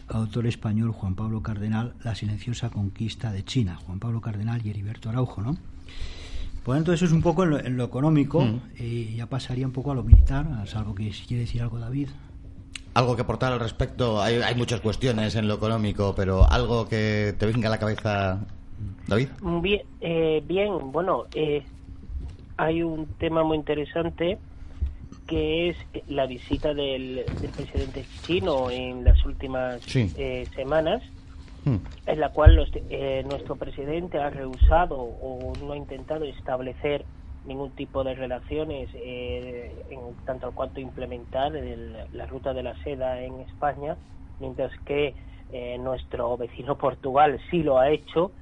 autor 0.08 0.46
español 0.46 0.92
Juan 0.92 1.14
Pablo 1.14 1.42
Cardenal, 1.42 1.94
La 2.02 2.14
silenciosa 2.14 2.70
conquista 2.70 3.32
de 3.32 3.44
China, 3.44 3.76
Juan 3.76 3.98
Pablo 3.98 4.20
Cardenal 4.20 4.64
y 4.64 4.70
Heriberto 4.70 5.10
Araujo, 5.10 5.42
¿no? 5.42 5.56
Lo 6.66 6.74
tanto, 6.74 6.92
eso 6.92 7.06
es 7.06 7.12
un 7.12 7.22
poco 7.22 7.44
en 7.44 7.76
lo, 7.76 7.84
económico 7.84 8.42
mm. 8.42 8.60
y 8.78 9.16
ya 9.16 9.26
pasaría 9.26 9.66
un 9.66 9.72
poco 9.72 9.92
a 9.92 9.94
lo 9.94 10.02
militar, 10.02 10.46
salvo 10.66 10.94
que 10.94 11.12
si 11.12 11.26
quiere 11.26 11.42
decir 11.42 11.62
algo 11.62 11.78
David. 11.78 12.08
Algo 12.94 13.16
que 13.16 13.22
aportar 13.22 13.52
al 13.52 13.60
respecto, 13.60 14.20
hay, 14.20 14.54
muchas 14.56 14.80
cuestiones 14.80 15.34
en 15.36 15.48
lo 15.48 15.54
económico, 15.54 16.14
pero 16.16 16.50
algo 16.50 16.88
que 16.88 17.34
te 17.38 17.46
venga 17.46 17.68
a 17.68 17.70
la 17.70 17.78
cabeza, 17.78 18.40
David. 19.06 19.28
Bien, 19.62 19.82
eh, 20.00 20.42
bien 20.46 20.92
bueno, 20.92 21.24
eh, 21.34 21.62
hay 22.56 22.82
un 22.82 23.06
tema 23.18 23.44
muy 23.44 23.56
interesante 23.56 24.38
que 25.28 25.68
es 25.68 25.76
la 26.08 26.26
visita 26.26 26.74
del, 26.74 27.24
presidente 27.54 28.04
chino 28.26 28.70
en 28.70 29.04
las 29.04 29.24
últimas 29.24 29.80
eh, 29.94 30.46
semanas. 30.56 31.02
En 32.06 32.20
la 32.20 32.30
cual 32.30 32.70
eh, 32.90 33.24
nuestro 33.28 33.56
presidente 33.56 34.18
ha 34.18 34.30
rehusado 34.30 34.96
o 34.98 35.52
no 35.62 35.72
ha 35.72 35.76
intentado 35.76 36.24
establecer 36.24 37.04
ningún 37.44 37.70
tipo 37.72 38.04
de 38.04 38.14
relaciones 38.14 38.90
eh, 38.94 39.84
en 39.90 40.14
tanto 40.24 40.52
cuanto 40.52 40.80
implementar 40.80 41.52
la 42.12 42.26
ruta 42.26 42.52
de 42.52 42.62
la 42.62 42.76
seda 42.82 43.20
en 43.22 43.40
España, 43.40 43.96
mientras 44.38 44.72
que 44.84 45.16
eh, 45.50 45.78
nuestro 45.78 46.36
vecino 46.36 46.76
Portugal 46.76 47.40
sí 47.50 47.62
lo 47.62 47.78
ha 47.78 47.90
hecho 47.90 48.32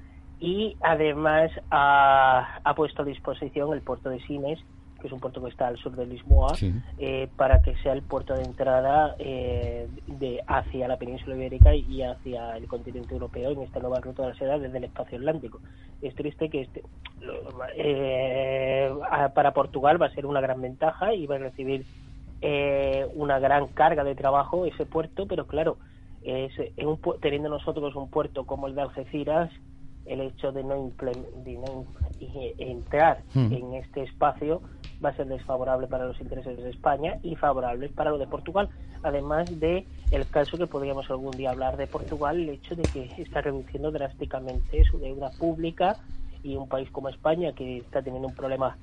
y 0.40 0.76
además 0.80 1.50
ha, 1.70 2.60
ha 2.62 2.74
puesto 2.74 3.02
a 3.02 3.04
disposición 3.04 3.72
el 3.72 3.82
puerto 3.82 4.10
de 4.10 4.20
Sines 4.22 4.58
que 5.06 5.08
es 5.08 5.12
un 5.12 5.20
puerto 5.20 5.40
que 5.40 5.50
está 5.50 5.68
al 5.68 5.78
sur 5.78 5.94
de 5.94 6.04
Lisboa, 6.04 6.54
eh, 6.98 7.28
para 7.36 7.62
que 7.62 7.76
sea 7.76 7.92
el 7.92 8.02
puerto 8.02 8.34
de 8.34 8.42
entrada 8.42 9.14
eh, 9.20 9.86
de 10.06 10.42
hacia 10.46 10.88
la 10.88 10.96
península 10.96 11.36
ibérica 11.36 11.74
y 11.74 12.02
hacia 12.02 12.56
el 12.56 12.66
continente 12.66 13.14
europeo 13.14 13.52
en 13.52 13.62
esta 13.62 13.78
nueva 13.78 14.00
ruta 14.00 14.22
de 14.22 14.28
la 14.30 14.34
seda 14.36 14.58
desde 14.58 14.78
el 14.78 14.84
espacio 14.84 15.18
atlántico. 15.18 15.60
Es 16.02 16.14
triste 16.16 16.50
que 16.50 16.62
este, 16.62 16.82
eh, 17.76 18.92
para 19.32 19.52
Portugal 19.52 20.02
va 20.02 20.06
a 20.06 20.10
ser 20.10 20.26
una 20.26 20.40
gran 20.40 20.60
ventaja 20.60 21.14
y 21.14 21.26
va 21.26 21.36
a 21.36 21.38
recibir 21.38 21.86
una 23.14 23.38
gran 23.38 23.68
carga 23.68 24.04
de 24.04 24.14
trabajo 24.14 24.66
ese 24.66 24.86
puerto, 24.86 25.26
pero 25.26 25.46
claro, 25.46 25.78
es, 26.22 26.52
un, 26.78 27.00
teniendo 27.20 27.48
nosotros 27.48 27.94
un 27.96 28.08
puerto 28.08 28.44
como 28.44 28.66
el 28.66 28.74
de 28.74 28.82
Algeciras, 28.82 29.50
el 30.04 30.20
hecho 30.20 30.52
de 30.52 30.62
no, 30.62 30.92
entrar 32.58 33.22
hmm. 33.34 33.52
en 33.52 33.74
este 33.74 34.04
espacio 34.04 34.62
va 35.04 35.10
a 35.10 35.16
ser 35.16 35.26
desfavorable 35.26 35.86
para 35.86 36.06
los 36.06 36.20
intereses 36.20 36.56
de 36.56 36.70
España 36.70 37.18
y 37.22 37.36
favorable 37.36 37.88
para 37.88 38.10
lo 38.10 38.18
de 38.18 38.26
Portugal. 38.26 38.68
Además 39.02 39.60
de 39.60 39.86
el 40.10 40.28
caso 40.28 40.56
que 40.56 40.66
podríamos 40.66 41.10
algún 41.10 41.32
día 41.32 41.50
hablar 41.50 41.76
de 41.76 41.86
Portugal, 41.86 42.40
el 42.40 42.48
hecho 42.50 42.74
de 42.74 42.82
que 42.82 43.10
está 43.18 43.40
reduciendo 43.40 43.90
drásticamente 43.90 44.84
su 44.84 44.98
deuda 44.98 45.30
pública 45.38 45.96
y 46.42 46.56
un 46.56 46.68
país 46.68 46.90
como 46.90 47.08
España 47.08 47.52
que 47.52 47.78
está 47.78 48.02
teniendo 48.02 48.28
un 48.28 48.34
problema 48.34 48.76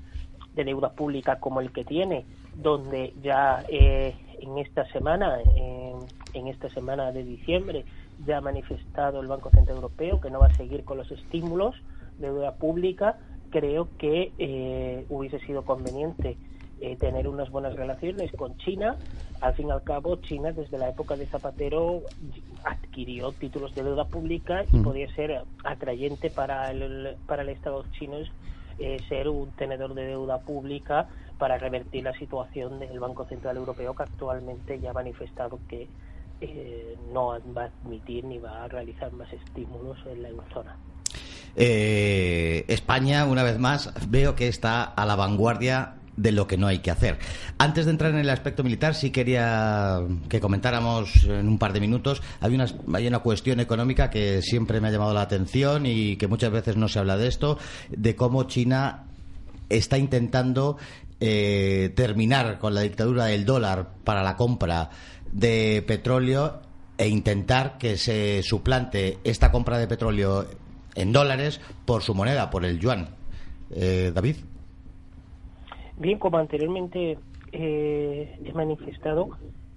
de 0.54 0.64
deuda 0.64 0.92
pública 0.92 1.40
como 1.40 1.60
el 1.60 1.72
que 1.72 1.84
tiene, 1.84 2.24
donde 2.54 3.12
ya 3.22 3.64
eh, 3.68 4.14
en 4.40 4.58
esta 4.58 4.86
semana, 4.92 5.38
en 6.32 6.48
esta 6.48 6.68
semana 6.70 7.10
de 7.10 7.24
diciembre, 7.24 7.84
ya 8.24 8.38
ha 8.38 8.40
manifestado 8.40 9.20
el 9.20 9.26
Banco 9.26 9.50
Central 9.50 9.76
Europeo 9.76 10.20
que 10.20 10.30
no 10.30 10.40
va 10.40 10.46
a 10.46 10.54
seguir 10.54 10.84
con 10.84 10.98
los 10.98 11.10
estímulos 11.10 11.74
de 12.18 12.28
deuda 12.28 12.54
pública. 12.54 13.18
Creo 13.54 13.86
que 13.98 14.32
eh, 14.36 15.06
hubiese 15.08 15.38
sido 15.46 15.62
conveniente 15.62 16.36
eh, 16.80 16.96
tener 16.96 17.28
unas 17.28 17.50
buenas 17.50 17.76
relaciones 17.76 18.32
con 18.32 18.56
China. 18.56 18.96
Al 19.40 19.54
fin 19.54 19.68
y 19.68 19.70
al 19.70 19.84
cabo, 19.84 20.16
China 20.16 20.50
desde 20.50 20.76
la 20.76 20.88
época 20.88 21.14
de 21.14 21.26
Zapatero 21.26 22.02
adquirió 22.64 23.30
títulos 23.30 23.72
de 23.76 23.84
deuda 23.84 24.06
pública 24.06 24.64
y 24.72 24.78
mm. 24.78 24.82
podía 24.82 25.14
ser 25.14 25.44
atrayente 25.62 26.30
para 26.30 26.68
el, 26.72 27.16
para 27.28 27.42
el 27.42 27.50
Estado 27.50 27.84
chino 27.96 28.16
eh, 28.80 28.98
ser 29.08 29.28
un 29.28 29.52
tenedor 29.52 29.94
de 29.94 30.04
deuda 30.04 30.40
pública 30.40 31.08
para 31.38 31.56
revertir 31.56 32.02
la 32.02 32.12
situación 32.14 32.80
del 32.80 32.98
Banco 32.98 33.24
Central 33.26 33.56
Europeo 33.56 33.94
que 33.94 34.02
actualmente 34.02 34.80
ya 34.80 34.90
ha 34.90 34.94
manifestado 34.94 35.60
que 35.68 35.86
eh, 36.40 36.96
no 37.12 37.38
va 37.56 37.62
a 37.62 37.70
admitir 37.84 38.24
ni 38.24 38.38
va 38.38 38.64
a 38.64 38.68
realizar 38.68 39.12
más 39.12 39.32
estímulos 39.32 39.96
en 40.06 40.24
la 40.24 40.30
eurozona. 40.30 40.76
Eh, 41.56 42.64
España, 42.68 43.24
una 43.24 43.42
vez 43.42 43.58
más, 43.58 43.92
veo 44.08 44.34
que 44.34 44.48
está 44.48 44.82
a 44.82 45.06
la 45.06 45.16
vanguardia 45.16 45.94
de 46.16 46.32
lo 46.32 46.46
que 46.46 46.56
no 46.56 46.66
hay 46.66 46.78
que 46.78 46.90
hacer. 46.90 47.18
Antes 47.58 47.86
de 47.86 47.90
entrar 47.90 48.12
en 48.12 48.18
el 48.18 48.30
aspecto 48.30 48.62
militar, 48.62 48.94
sí 48.94 49.10
quería 49.10 50.00
que 50.28 50.40
comentáramos 50.40 51.24
en 51.24 51.48
un 51.48 51.58
par 51.58 51.72
de 51.72 51.80
minutos. 51.80 52.22
Hay 52.40 52.54
una, 52.54 52.66
hay 52.94 53.06
una 53.06 53.18
cuestión 53.20 53.60
económica 53.60 54.10
que 54.10 54.42
siempre 54.42 54.80
me 54.80 54.88
ha 54.88 54.90
llamado 54.90 55.14
la 55.14 55.22
atención 55.22 55.86
y 55.86 56.16
que 56.16 56.28
muchas 56.28 56.52
veces 56.52 56.76
no 56.76 56.88
se 56.88 56.98
habla 56.98 57.16
de 57.16 57.28
esto, 57.28 57.58
de 57.90 58.14
cómo 58.14 58.44
China 58.44 59.04
está 59.68 59.98
intentando 59.98 60.76
eh, 61.20 61.92
terminar 61.96 62.58
con 62.58 62.74
la 62.74 62.82
dictadura 62.82 63.26
del 63.26 63.44
dólar 63.44 63.88
para 64.04 64.22
la 64.22 64.36
compra 64.36 64.90
de 65.32 65.82
petróleo 65.86 66.60
e 66.96 67.08
intentar 67.08 67.76
que 67.78 67.96
se 67.96 68.42
suplante 68.42 69.18
esta 69.24 69.50
compra 69.50 69.78
de 69.78 69.88
petróleo 69.88 70.46
en 70.94 71.12
dólares 71.12 71.60
por 71.84 72.02
su 72.02 72.14
moneda, 72.14 72.50
por 72.50 72.64
el 72.64 72.78
yuan. 72.78 73.08
Eh, 73.70 74.12
David. 74.14 74.36
Bien, 75.98 76.18
como 76.18 76.38
anteriormente 76.38 77.18
eh, 77.52 78.38
he 78.44 78.52
manifestado, 78.52 79.30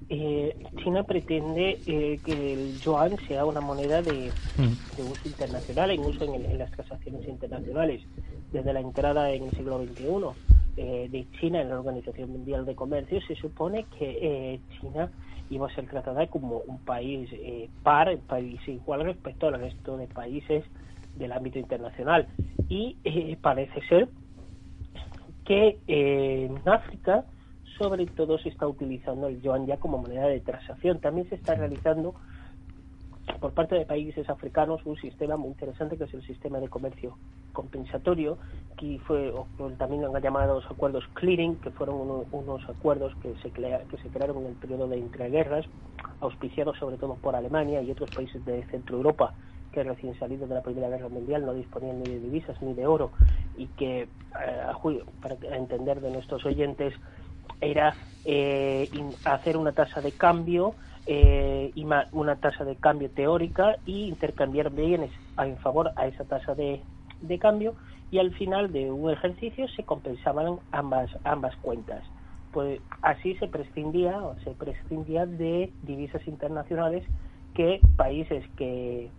eh, 0.10 0.56
China 0.84 1.04
pretende 1.04 1.80
que 1.86 2.54
el 2.54 2.80
yuan 2.80 3.18
sea 3.28 3.46
una 3.46 3.62
moneda 3.62 4.02
de, 4.02 4.32
mm. 4.58 5.12
uso 5.12 5.22
internacional, 5.26 5.92
en 5.92 6.00
uso 6.02 6.26
en, 6.26 6.58
las 6.58 6.72
transacciones 6.72 7.28
internacionales. 7.28 8.02
Desde 8.52 8.74
la 8.74 8.80
entrada 8.80 9.32
en 9.32 9.44
el 9.44 9.52
siglo 9.52 9.84
XXI 9.84 10.58
de 10.78 11.26
China 11.40 11.62
en 11.62 11.70
la 11.70 11.80
Organización 11.80 12.30
Mundial 12.32 12.66
de 12.66 12.76
Comercio, 12.76 13.20
se 13.28 13.36
supone 13.36 13.86
que 13.98 14.60
China 14.80 15.10
iba 15.50 15.68
a 15.68 15.76
ser 15.76 15.88
tratada 15.88 16.28
como 16.28 16.60
un 16.68 16.78
país 16.80 17.30
eh, 17.32 17.70
par, 17.84 18.10
un 18.10 18.22
país 18.22 18.60
igual 18.68 19.06
respecto 19.06 19.48
al 19.48 19.60
resto 19.60 19.98
de 19.98 20.08
países 20.08 20.64
del 21.18 21.32
ámbito 21.32 21.60
internacional. 21.60 22.28
Y 22.70 22.98
eh, 23.04 23.38
parece 23.42 23.82
ser 23.88 24.10
que 25.46 25.80
eh, 25.88 26.50
en 26.50 26.70
África, 26.70 27.26
sobre 27.78 28.06
todo, 28.06 28.38
se 28.38 28.50
está 28.50 28.68
utilizando 28.68 29.28
el 29.28 29.42
yuan 29.42 29.66
ya 29.66 29.78
como 29.78 29.98
moneda 29.98 30.28
de 30.28 30.42
transacción. 30.42 31.00
También 31.00 31.30
se 31.30 31.36
está 31.36 31.56
realizando 31.56 32.16
por 33.40 33.54
parte 33.54 33.76
de 33.76 33.86
países 33.86 34.30
africanos 34.30 34.82
un 34.86 34.98
sistema 34.98 35.38
muy 35.38 35.50
interesante 35.50 35.98
que 35.98 36.06
es 36.06 36.14
el 36.14 36.26
sistema 36.26 36.60
de 36.60 36.70
comercio 36.70 37.18
compensatorio, 37.54 38.38
que 38.78 39.00
fue 39.06 39.34
también 39.78 40.02
lo 40.02 40.16
han 40.16 40.22
llamado 40.22 40.56
los 40.56 40.66
acuerdos 40.72 41.04
clearing, 41.14 41.56
que 41.58 41.70
fueron 41.72 42.26
unos 42.32 42.70
acuerdos 42.70 43.14
que 43.22 43.34
se, 43.42 43.52
que 43.52 43.98
se 44.02 44.10
crearon 44.10 44.38
en 44.38 44.48
el 44.48 44.56
periodo 44.56 44.88
de 44.88 44.98
entreguerras, 44.98 45.66
auspiciados 46.22 46.78
sobre 46.78 46.98
todo 46.98 47.16
por 47.16 47.36
Alemania 47.36 47.82
y 47.82 47.92
otros 47.92 48.10
países 48.12 48.44
de 48.46 48.66
Centro 48.68 48.98
Europa 48.98 49.34
que 49.78 49.84
recién 49.84 50.18
salidos 50.18 50.50
de 50.50 50.56
la 50.56 50.64
Primera 50.64 50.90
Guerra 50.90 51.08
Mundial 51.08 51.46
no 51.46 51.54
disponían 51.54 52.00
ni 52.00 52.10
de 52.10 52.20
divisas 52.20 52.60
ni 52.64 52.74
de 52.74 52.88
oro 52.88 53.12
y 53.58 53.68
que, 53.68 54.02
eh, 54.02 55.04
para 55.22 55.36
entender 55.56 56.02
de 56.02 56.10
nuestros 56.10 56.44
oyentes, 56.48 56.96
era 57.62 57.94
eh, 58.26 58.90
hacer 59.24 59.56
una 59.56 59.74
tasa 59.74 60.02
de 60.02 60.14
cambio 60.14 60.74
eh, 61.06 61.72
una 62.12 62.36
tasa 62.38 62.66
de 62.66 62.76
cambio 62.76 63.12
teórica 63.12 63.78
y 63.86 64.08
intercambiar 64.08 64.72
bienes 64.72 65.12
en 65.38 65.58
favor 65.58 65.92
a 65.96 66.08
esa 66.08 66.24
tasa 66.24 66.56
de, 66.56 66.82
de 67.22 67.38
cambio 67.38 67.76
y 68.10 68.18
al 68.18 68.34
final 68.34 68.74
de 68.74 68.92
un 68.92 69.12
ejercicio 69.12 69.68
se 69.70 69.84
compensaban 69.84 70.58
ambas 70.72 71.12
ambas 71.24 71.56
cuentas. 71.58 72.04
Pues 72.52 72.82
así 73.04 73.36
se 73.36 73.48
prescindía 73.48 74.20
se 74.44 74.52
prescindía 74.52 75.28
de 75.28 75.72
divisas 75.84 76.28
internacionales 76.28 77.04
que 77.54 77.80
países 77.96 78.44
que 78.58 79.12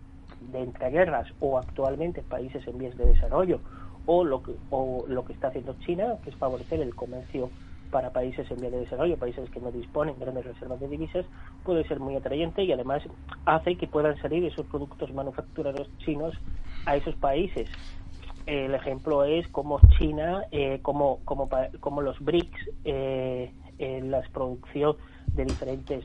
de 0.51 0.61
entreguerras 0.61 1.27
o 1.39 1.57
actualmente 1.57 2.21
países 2.21 2.67
en 2.67 2.77
vías 2.77 2.97
de 2.97 3.05
desarrollo 3.05 3.59
o 4.05 4.23
lo 4.23 4.41
que 4.41 4.53
o 4.69 5.05
lo 5.07 5.25
que 5.25 5.33
está 5.33 5.49
haciendo 5.49 5.75
China 5.85 6.17
que 6.23 6.29
es 6.29 6.35
favorecer 6.35 6.81
el 6.81 6.95
comercio 6.95 7.49
para 7.91 8.11
países 8.11 8.49
en 8.51 8.57
vía 8.57 8.69
de 8.69 8.81
desarrollo, 8.81 9.17
países 9.17 9.49
que 9.49 9.59
no 9.59 9.71
disponen 9.71 10.17
de 10.19 10.25
grandes 10.25 10.45
reservas 10.45 10.79
de 10.79 10.87
divisas, 10.87 11.25
puede 11.63 11.87
ser 11.87 11.99
muy 11.99 12.15
atrayente 12.15 12.63
y 12.63 12.71
además 12.71 13.01
hace 13.45 13.75
que 13.75 13.87
puedan 13.87 14.15
salir 14.21 14.45
esos 14.45 14.65
productos 14.67 15.13
manufacturados 15.13 15.89
chinos 15.99 16.35
a 16.85 16.95
esos 16.95 17.15
países. 17.15 17.69
El 18.45 18.73
ejemplo 18.73 19.23
es 19.23 19.47
como 19.49 19.79
China, 19.97 20.43
eh, 20.51 20.79
como, 20.81 21.19
como, 21.25 21.49
como 21.79 22.01
los 22.01 22.19
BRICS, 22.19 22.69
eh, 22.85 23.51
en 23.79 24.11
la 24.11 24.21
producción 24.33 24.97
de 25.33 25.45
diferentes, 25.45 26.03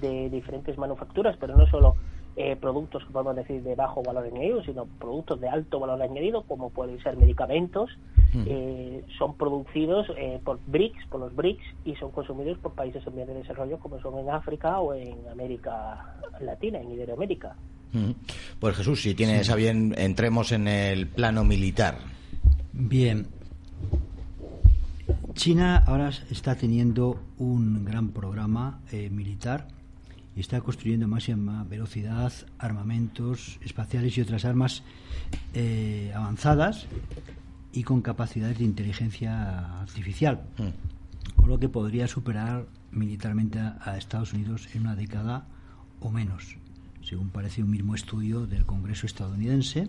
de 0.00 0.30
diferentes 0.30 0.78
manufacturas, 0.78 1.36
pero 1.38 1.56
no 1.56 1.66
solo 1.66 1.96
eh, 2.38 2.54
productos 2.54 3.02
que 3.02 3.12
podemos 3.12 3.34
decir 3.34 3.62
de 3.62 3.74
bajo 3.74 4.02
valor 4.02 4.26
añadido, 4.26 4.62
sino 4.62 4.84
productos 4.84 5.40
de 5.40 5.48
alto 5.48 5.80
valor 5.80 6.02
añadido, 6.02 6.42
como 6.42 6.68
pueden 6.68 7.02
ser 7.02 7.16
medicamentos, 7.16 7.88
hmm. 8.34 8.42
eh, 8.46 9.04
son 9.16 9.38
producidos 9.38 10.06
eh, 10.18 10.38
por 10.44 10.60
BRICS, 10.66 11.06
por 11.08 11.20
los 11.20 11.34
BRICS, 11.34 11.64
y 11.86 11.94
son 11.96 12.10
consumidos 12.10 12.58
por 12.58 12.74
países 12.74 13.02
en 13.06 13.14
vías 13.14 13.28
de 13.28 13.34
desarrollo, 13.34 13.78
como 13.78 13.98
son 14.02 14.18
en 14.18 14.28
África 14.28 14.80
o 14.80 14.92
en 14.92 15.16
América 15.32 16.18
Latina, 16.42 16.78
en 16.78 16.92
Iberoamérica. 16.92 17.56
Hmm. 17.94 18.10
Pues 18.60 18.76
Jesús, 18.76 19.00
si 19.00 19.14
tienes 19.14 19.48
a 19.48 19.54
bien, 19.54 19.94
entremos 19.96 20.52
en 20.52 20.68
el 20.68 21.08
plano 21.08 21.42
militar. 21.42 22.00
Bien. 22.74 23.28
China 25.32 25.82
ahora 25.86 26.10
está 26.30 26.54
teniendo 26.54 27.18
un 27.38 27.86
gran 27.86 28.10
programa 28.10 28.80
militar 29.10 29.68
y 30.36 30.40
está 30.40 30.60
construyendo 30.60 31.08
máxima 31.08 31.64
velocidad 31.64 32.30
armamentos 32.58 33.58
espaciales 33.64 34.16
y 34.16 34.20
otras 34.20 34.44
armas 34.44 34.82
eh, 35.54 36.12
avanzadas 36.14 36.86
y 37.72 37.82
con 37.82 38.02
capacidades 38.02 38.58
de 38.58 38.64
inteligencia 38.64 39.80
artificial, 39.80 40.44
mm. 40.58 41.36
con 41.40 41.48
lo 41.48 41.58
que 41.58 41.70
podría 41.70 42.06
superar 42.06 42.66
militarmente 42.92 43.58
a, 43.58 43.96
Estados 43.96 44.34
Unidos 44.34 44.68
en 44.74 44.82
una 44.82 44.94
década 44.94 45.46
o 46.00 46.10
menos, 46.10 46.56
según 47.02 47.30
parece 47.30 47.62
un 47.62 47.70
mismo 47.70 47.94
estudio 47.94 48.46
del 48.46 48.66
Congreso 48.66 49.06
estadounidense. 49.06 49.88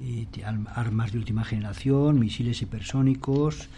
Y 0.00 0.26
armas 0.74 1.12
de 1.12 1.18
última 1.18 1.44
generación, 1.44 2.18
misiles 2.18 2.60
hipersónicos. 2.60 3.68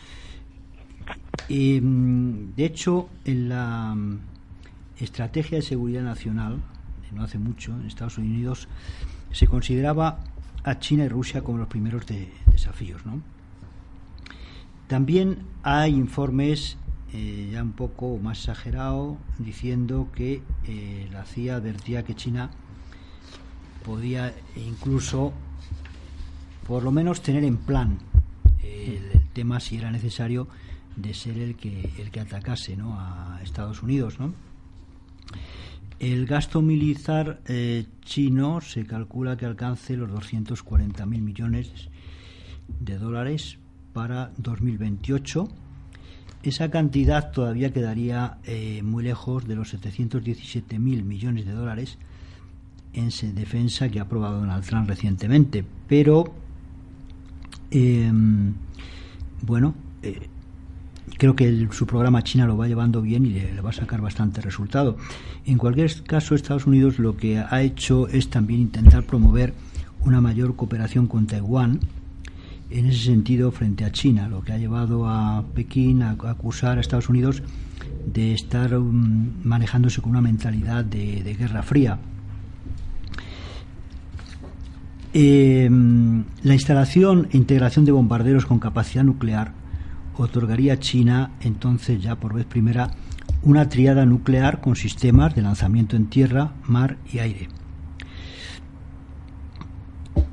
Y, 1.47 1.79
mm, 1.79 2.55
de 2.57 2.65
hecho, 2.65 3.11
en 3.27 3.51
la 3.51 3.95
estrategia 4.99 5.59
de 5.59 5.63
seguridad 5.63 6.03
nacional, 6.03 6.63
no 7.13 7.23
hace 7.23 7.39
mucho, 7.39 7.73
en 7.73 7.87
Estados 7.87 8.19
Unidos, 8.19 8.69
se 9.33 9.47
consideraba 9.47 10.21
a 10.65 10.79
China 10.79 11.05
y 11.05 11.09
Rusia 11.09 11.43
como 11.43 11.59
los 11.59 11.69
primeros 11.69 12.05
desafíos. 12.51 13.05
¿no? 13.07 13.23
También 14.89 15.39
hay 15.63 15.95
informes 15.95 16.77
eh, 17.13 17.51
ya 17.53 17.63
un 17.63 17.73
poco 17.73 18.19
más 18.19 18.39
exagerados 18.41 19.17
diciendo 19.39 20.09
que 20.15 20.43
eh, 20.67 21.09
la 21.13 21.25
CIA 21.25 21.57
advertía 21.57 22.05
que 22.05 22.15
China 22.15 22.51
podía 23.85 24.35
incluso, 24.57 25.33
por 26.67 26.83
lo 26.83 26.91
menos, 26.91 27.23
tener 27.23 27.45
en 27.45 27.57
plan 27.57 27.99
el, 28.63 29.11
el, 29.13 29.29
tema 29.33 29.61
si 29.61 29.77
era 29.77 29.91
necesario 29.91 30.49
de 30.97 31.15
ser 31.15 31.39
el 31.39 31.57
que 31.57 31.93
el 31.99 32.11
que 32.11 32.21
atacase 32.21 32.77
¿no? 32.77 32.99
a 32.99 33.39
Estados 33.43 33.83
Unidos, 33.83 34.19
¿no? 34.19 34.33
El 35.99 36.27
gasto 36.27 36.61
militar 36.61 37.41
eh, 37.47 37.87
chino 38.03 38.61
se 38.61 38.85
calcula 38.85 39.37
que 39.37 39.47
alcance 39.47 39.97
los 39.97 40.11
240.000 40.11 41.07
millones 41.07 41.89
de 42.81 42.99
dólares 42.99 43.59
para 43.95 44.31
2028. 44.37 45.49
Esa 46.43 46.71
cantidad 46.71 47.33
todavía 47.33 47.73
quedaría 47.73 48.39
eh, 48.45 48.83
muy 48.83 49.05
lejos 49.05 49.49
de 49.49 49.57
los 49.57 49.75
717.000 49.75 50.79
millones 50.79 51.47
de 51.47 51.53
dólares 51.53 51.99
en 52.93 53.11
defensa 53.35 53.89
que 53.89 53.99
ha 53.99 54.03
aprobado 54.03 54.41
Donald 54.41 54.65
Trump 54.65 54.89
recientemente. 54.89 55.65
Pero, 55.87 56.35
em, 57.71 58.55
bueno, 59.43 59.75
eh, 60.03 60.29
creo 61.19 61.37
que 61.37 61.69
su 61.71 61.87
programa 61.87 62.23
China 62.23 62.47
lo 62.47 62.57
va 62.57 62.69
llevando 62.69 63.03
bien 63.03 63.27
y 63.27 63.31
le, 63.31 63.61
va 63.61 63.71
a 63.71 63.73
sacar 63.73 64.01
bastante 64.01 64.41
resultado. 64.41 64.97
En 65.45 65.59
cualquier 65.59 66.03
caso, 66.03 66.35
Estados 66.35 66.67
Unidos 66.67 66.99
lo 66.99 67.17
que 67.17 67.39
ha 67.39 67.63
hecho 67.63 68.09
es 68.09 68.29
también 68.29 68.61
intentar 68.61 69.05
promover 69.05 69.55
una 70.05 70.21
mayor 70.21 70.57
cooperación 70.57 71.07
con 71.07 71.27
Taiwán 71.27 71.81
en 72.71 72.87
ese 72.87 73.05
sentido 73.05 73.53
frente 73.53 73.85
a 73.85 73.93
China, 73.93 74.29
lo 74.29 74.43
que 74.43 74.53
ha 74.53 74.59
llevado 74.59 75.09
a 75.09 75.45
Pekín 75.55 76.03
a, 76.03 76.11
acusar 76.11 76.79
a 76.79 76.81
Estados 76.81 77.09
Unidos 77.09 77.43
de 78.13 78.35
estar 78.35 78.77
um, 78.77 79.31
manejándose 79.45 80.01
con 80.01 80.11
una 80.11 80.21
mentalidad 80.21 80.85
de, 80.85 81.37
guerra 81.39 81.63
fría. 81.63 81.99
Em, 85.13 86.25
la 86.43 86.55
instalación 86.55 87.29
e 87.33 87.37
integración 87.37 87.85
de 87.85 87.93
bombarderos 87.93 88.45
con 88.45 88.59
capacidad 88.59 89.05
nuclear 89.05 89.53
otorgaría 90.19 90.75
a 90.75 90.79
China 90.79 91.33
entonces 91.41 92.03
ya 92.03 92.17
por 92.17 92.35
vez 92.35 92.47
primera 92.47 92.91
una 93.43 93.69
triada 93.69 94.05
nuclear 94.07 94.61
con 94.61 94.77
sistemas 94.77 95.35
de 95.35 95.43
lanzamiento 95.43 95.97
en 95.97 96.07
tierra, 96.07 96.53
mar 96.67 96.97
y 97.13 97.19
aire. 97.19 97.49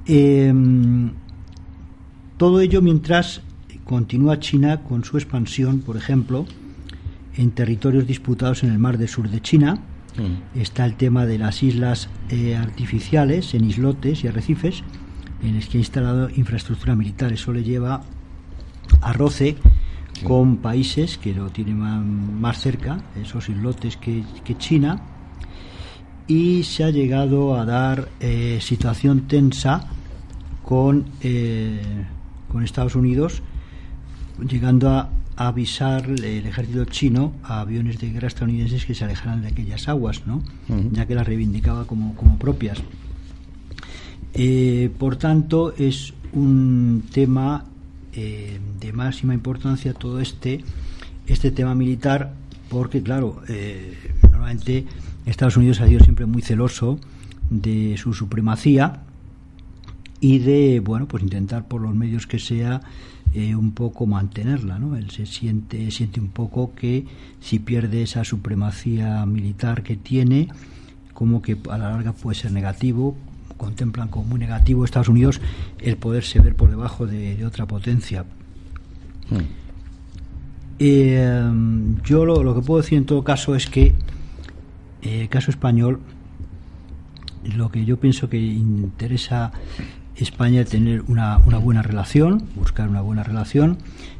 Em, 0.05 1.11
todo 2.37 2.59
ello 2.59 2.81
mientras 2.81 3.41
continúa 3.85 4.39
China 4.39 4.81
con 4.81 5.03
su 5.03 5.17
expansión, 5.17 5.81
por 5.81 5.97
ejemplo, 5.97 6.45
en 7.37 7.51
territorios 7.51 8.07
disputados 8.07 8.63
en 8.63 8.71
el 8.71 8.79
mar 8.79 8.97
del 8.97 9.07
sur 9.07 9.29
de 9.29 9.41
China. 9.41 9.79
Mm. 10.17 10.59
Está 10.59 10.85
el 10.85 10.95
tema 10.95 11.25
de 11.25 11.37
las 11.37 11.63
islas 11.63 12.09
eh, 12.29 12.55
artificiales 12.55 13.53
en 13.53 13.65
islotes 13.65 14.23
y 14.23 14.27
arrecifes, 14.27 14.83
en 15.41 15.55
los 15.55 15.67
que 15.67 15.77
ha 15.77 15.81
instalado 15.81 16.29
infraestructura 16.35 16.95
militar. 16.95 17.33
Eso 17.33 17.51
le 17.53 17.63
lleva 17.63 18.03
a 19.01 19.13
roce 19.13 19.55
con 20.23 20.57
países 20.57 21.17
que 21.17 21.33
lo 21.33 21.49
tienen 21.49 21.79
más, 21.79 22.59
cerca, 22.59 22.99
esos 23.21 23.49
islotes 23.49 23.97
que, 23.97 24.23
China, 24.57 25.01
y 26.27 26.63
se 26.63 26.83
ha 26.83 26.89
llegado 26.89 27.55
a 27.55 27.65
dar 27.65 28.09
eh, 28.19 28.59
situación 28.61 29.27
tensa 29.27 29.87
con 30.63 31.05
eh, 31.21 31.81
con 32.53 32.63
Estados 32.63 32.95
Unidos, 32.95 33.41
llegando 34.47 34.89
a, 34.89 35.09
avisar 35.35 36.07
el 36.07 36.45
ejército 36.45 36.85
chino 36.85 37.33
a 37.41 37.61
aviones 37.61 37.99
de 37.99 38.11
guerra 38.11 38.27
estadounidenses 38.27 38.85
que 38.85 38.93
se 38.93 39.03
alejaran 39.03 39.41
de 39.41 39.47
aquellas 39.47 39.87
aguas, 39.87 40.27
¿no? 40.27 40.43
ya 40.91 41.07
que 41.07 41.15
las 41.15 41.25
reivindicaba 41.25 41.85
como, 41.87 42.13
como 42.13 42.37
propias. 42.37 42.77
Eh, 44.35 44.91
por 44.99 45.15
tanto, 45.15 45.73
es 45.75 46.13
un 46.33 47.05
tema 47.11 47.65
eh, 48.15 48.59
de 48.79 48.93
máxima 48.93 49.33
importancia 49.33 49.93
todo 49.93 50.19
este, 50.19 50.63
este 51.27 51.51
tema 51.51 51.75
militar, 51.75 52.33
porque, 52.69 53.01
claro, 53.01 53.41
eh, 53.47 53.95
normalmente 54.31 54.85
Estados 55.25 55.57
Unidos 55.57 55.81
ha 55.81 55.87
sido 55.87 56.03
siempre 56.03 56.25
muy 56.25 56.41
celoso 56.41 56.99
de 57.49 57.95
su 57.97 58.13
supremacía 58.13 59.01
y 60.19 60.39
de 60.39 60.79
bueno 60.79 61.05
pues 61.05 61.21
intentar 61.21 61.67
por 61.67 61.81
los 61.81 61.93
medios 61.93 62.27
que 62.27 62.39
sea 62.39 62.81
eh, 63.33 63.55
un 63.55 63.73
poco 63.73 64.05
mantenerla 64.05 64.79
no 64.79 64.95
él 64.95 65.09
se 65.11 65.25
siente 65.25 65.91
siente 65.91 66.21
un 66.21 66.29
poco 66.29 66.73
que 66.73 67.05
si 67.41 67.59
pierde 67.59 68.03
esa 68.03 68.23
supremacía 68.23 69.25
militar 69.25 69.83
que 69.83 69.97
tiene 69.97 70.47
como 71.13 71.41
que 71.41 71.57
a 71.69 71.77
la 71.77 71.89
larga 71.89 72.13
puede 72.13 72.39
ser 72.39 72.53
negativo 72.53 73.17
contemplan 73.57 74.07
como 74.09 74.25
muy 74.25 74.39
negativo 74.39 74.85
Estados 74.85 75.09
Unidos 75.09 75.41
el 75.79 75.97
poderse 75.97 76.39
ver 76.39 76.55
por 76.55 76.69
debajo 76.69 77.07
de, 77.07 77.45
otra 77.45 77.65
potencia 77.65 78.25
hmm. 79.29 79.37
eh, 80.79 81.51
yo 82.03 82.25
lo, 82.25 82.43
lo, 82.43 82.55
que 82.55 82.61
puedo 82.61 82.81
decir 82.81 82.97
en 82.97 83.05
todo 83.05 83.23
caso 83.23 83.55
es 83.55 83.67
que 83.67 83.93
eh, 85.01 85.21
el 85.21 85.29
caso 85.29 85.51
español 85.51 85.99
lo 87.55 87.69
que 87.69 87.85
yo 87.85 87.99
pienso 87.99 88.29
que 88.29 88.37
interesa 88.37 89.51
España 90.15 90.63
tener 90.63 91.01
una, 91.07 91.39
una, 91.39 91.57
buena 91.57 91.81
relación, 91.81 92.47
buscar 92.55 92.87
una 92.87 93.01
buena 93.01 93.23
relación. 93.23 93.77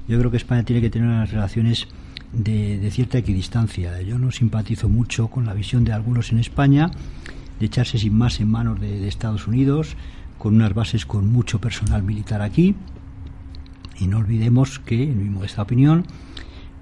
Yo 0.08 0.18
creo 0.20 0.32
que 0.32 0.38
España 0.38 0.64
tiene 0.64 0.82
que 0.82 0.90
tener 0.90 1.08
unas 1.08 1.32
relaciones 1.32 1.88
de, 2.34 2.90
cierta 2.92 3.18
equidistancia. 3.18 4.02
Yo 4.02 4.18
no 4.18 4.32
simpatizo 4.32 4.90
mucho 4.90 5.28
con 5.28 5.46
la 5.46 5.54
visión 5.54 5.84
de 5.84 5.94
algunos 5.94 6.32
en 6.32 6.40
España 6.40 6.92
de 7.60 7.66
echarse 7.66 7.98
sin 7.98 8.18
más 8.18 8.40
en 8.40 8.50
manos 8.50 8.80
de, 8.80 9.08
Estados 9.08 9.48
Unidos, 9.48 9.96
con 10.38 10.56
unas 10.56 10.74
bases 10.74 11.06
con 11.06 11.32
mucho 11.32 11.60
personal 11.60 12.04
militar 12.04 12.42
aquí. 12.42 12.76
Y 14.00 14.08
no 14.08 14.18
olvidemos 14.18 14.80
que, 14.80 15.04
en 15.04 15.34
mi 15.34 15.46
esta 15.46 15.62
opinión, 15.62 16.06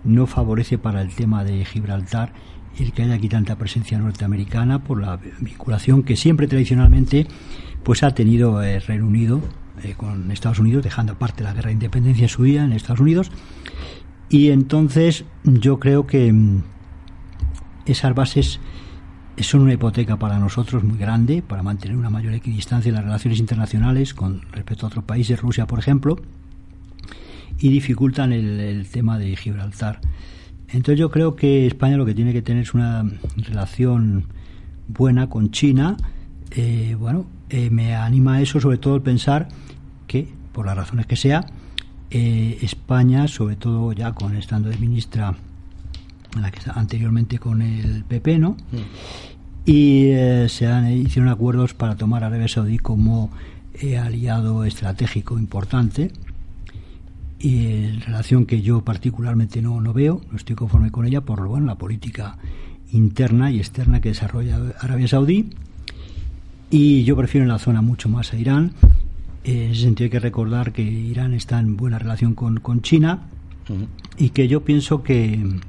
no 0.03 0.25
favorece 0.27 0.77
para 0.77 1.01
el 1.01 1.09
tema 1.09 1.43
de 1.43 1.65
Gibraltar 1.65 2.33
el 2.79 2.93
que 2.93 3.03
haya 3.03 3.15
aquí 3.15 3.29
tanta 3.29 3.57
presencia 3.57 3.99
norteamericana 3.99 4.83
por 4.83 5.01
la 5.01 5.17
vinculación 5.17 6.03
que 6.03 6.15
siempre 6.15 6.47
tradicionalmente 6.47 7.27
pues 7.83 8.03
ha 8.03 8.11
tenido 8.11 8.61
el 8.61 8.69
eh, 8.69 8.79
Reino 8.79 9.07
Unido 9.07 9.41
eh, 9.83 9.95
con 9.97 10.31
Estados 10.31 10.59
Unidos, 10.59 10.83
dejando 10.83 11.13
aparte 11.13 11.43
la 11.43 11.53
guerra 11.53 11.67
de 11.67 11.73
independencia 11.73 12.27
suya 12.27 12.63
en 12.63 12.73
Estados 12.73 12.99
Unidos. 12.99 13.31
Y 14.29 14.51
entonces 14.51 15.25
yo 15.43 15.79
creo 15.79 16.07
que 16.07 16.31
mm, 16.31 16.63
esas 17.85 18.13
bases 18.13 18.59
son 19.37 19.61
una 19.61 19.73
hipoteca 19.73 20.17
para 20.17 20.37
nosotros 20.39 20.83
muy 20.83 20.97
grande 20.97 21.41
para 21.41 21.63
mantener 21.63 21.97
una 21.97 22.09
mayor 22.09 22.33
equidistancia 22.33 22.89
en 22.89 22.95
las 22.95 23.03
relaciones 23.03 23.39
internacionales 23.39 24.13
con 24.13 24.41
respecto 24.51 24.85
a 24.85 24.89
otros 24.89 25.03
países, 25.03 25.39
Rusia 25.39 25.65
por 25.65 25.79
ejemplo, 25.79 26.17
y 27.59 27.69
dificultan 27.69 28.33
el, 28.33 28.87
tema 28.91 29.17
de 29.17 29.35
Gibraltar. 29.35 30.01
Entonces 30.67 30.99
yo 30.99 31.09
creo 31.11 31.35
que 31.35 31.67
España 31.67 31.97
lo 31.97 32.05
que 32.05 32.13
tiene 32.13 32.33
que 32.33 32.41
tener 32.41 32.63
es 32.63 32.73
una 32.73 33.05
relación 33.37 34.25
buena 34.87 35.27
con 35.27 35.51
China, 35.51 35.97
eh, 36.51 36.95
bueno, 36.99 37.25
eh, 37.49 37.69
me 37.69 37.95
anima 37.95 38.35
a 38.35 38.41
eso, 38.41 38.59
sobre 38.59 38.77
todo 38.77 38.95
el 38.95 39.01
pensar 39.01 39.47
que, 40.07 40.27
por 40.51 40.65
las 40.65 40.75
razones 40.75 41.05
que 41.05 41.15
sea, 41.15 41.45
eh, 42.09 42.57
España, 42.61 43.27
sobre 43.27 43.55
todo 43.55 43.93
ya 43.93 44.13
con 44.13 44.35
estando 44.35 44.69
de 44.69 44.77
ministra, 44.77 45.35
la 46.39 46.51
que 46.51 46.59
anteriormente 46.73 47.39
con 47.39 47.61
el 47.61 48.03
PP, 48.03 48.39
¿no? 48.39 48.51
Mm. 48.51 49.65
Y 49.65 50.11
se 50.47 50.67
han, 50.67 50.91
hicieron 50.91 51.29
acuerdos 51.29 51.73
para 51.73 51.95
tomar 51.95 52.23
a 52.23 52.27
Arabia 52.27 52.47
Saudí 52.47 52.79
como 52.79 53.29
aliado 53.99 54.63
estratégico 54.65 55.39
importante 55.39 56.11
y 57.39 57.65
en 57.85 58.01
relación 58.01 58.45
que 58.45 58.61
yo 58.61 58.81
particularmente 58.81 59.61
no, 59.61 59.81
no 59.81 59.93
veo, 59.93 60.21
no 60.29 60.37
estoy 60.37 60.55
conforme 60.55 60.91
con 60.91 61.05
ella 61.05 61.21
por 61.21 61.47
bueno, 61.47 61.65
la 61.65 61.75
política 61.75 62.37
interna 62.91 63.51
y 63.51 63.57
externa 63.57 64.01
que 64.01 64.09
desarrolla 64.09 64.59
Arabia 64.79 65.07
Saudí 65.07 65.49
y 66.69 67.03
yo 67.03 67.15
prefiero 67.17 67.43
en 67.43 67.49
la 67.49 67.59
zona 67.59 67.81
mucho 67.81 68.07
más 68.07 68.33
a 68.33 68.37
Irán. 68.37 68.71
En 69.43 69.71
ese 69.71 69.81
sentido 69.81 70.05
hay 70.05 70.11
que 70.11 70.19
recordar 70.19 70.71
que 70.71 70.83
Irán 70.83 71.33
está 71.33 71.59
en 71.59 71.75
buena 71.75 71.97
relación 71.97 72.35
con, 72.35 72.59
con 72.59 72.81
China 72.81 73.23
y 74.17 74.29
que 74.29 74.47
yo 74.47 74.63
pienso 74.63 75.01
que, 75.03 75.59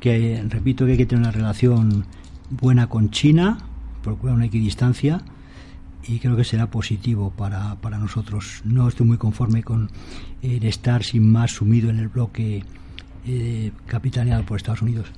que, 0.00 0.42
repito, 0.48 0.86
que 0.86 0.92
hay 0.92 0.98
que 0.98 1.06
tener 1.06 1.22
una 1.22 1.32
relación 1.32 2.06
buena 2.50 2.88
con 2.88 3.10
China, 3.10 3.58
procurar 4.02 4.34
una 4.34 4.46
equidistancia 4.46 5.22
y 6.06 6.18
creo 6.18 6.36
que 6.36 6.44
será 6.44 6.70
positivo 6.70 7.30
para, 7.30 7.76
para 7.76 7.98
nosotros. 7.98 8.62
No 8.64 8.88
estoy 8.88 9.06
muy 9.06 9.18
conforme 9.18 9.62
con 9.62 9.90
el 10.42 10.64
estar 10.64 11.04
sin 11.04 11.30
más 11.30 11.52
sumido 11.52 11.90
en 11.90 11.98
el 11.98 12.08
bloque 12.08 12.64
eh, 13.26 13.70
capitaneado 13.86 14.44
por 14.44 14.56
Estados 14.56 14.82
Unidos. 14.82 15.08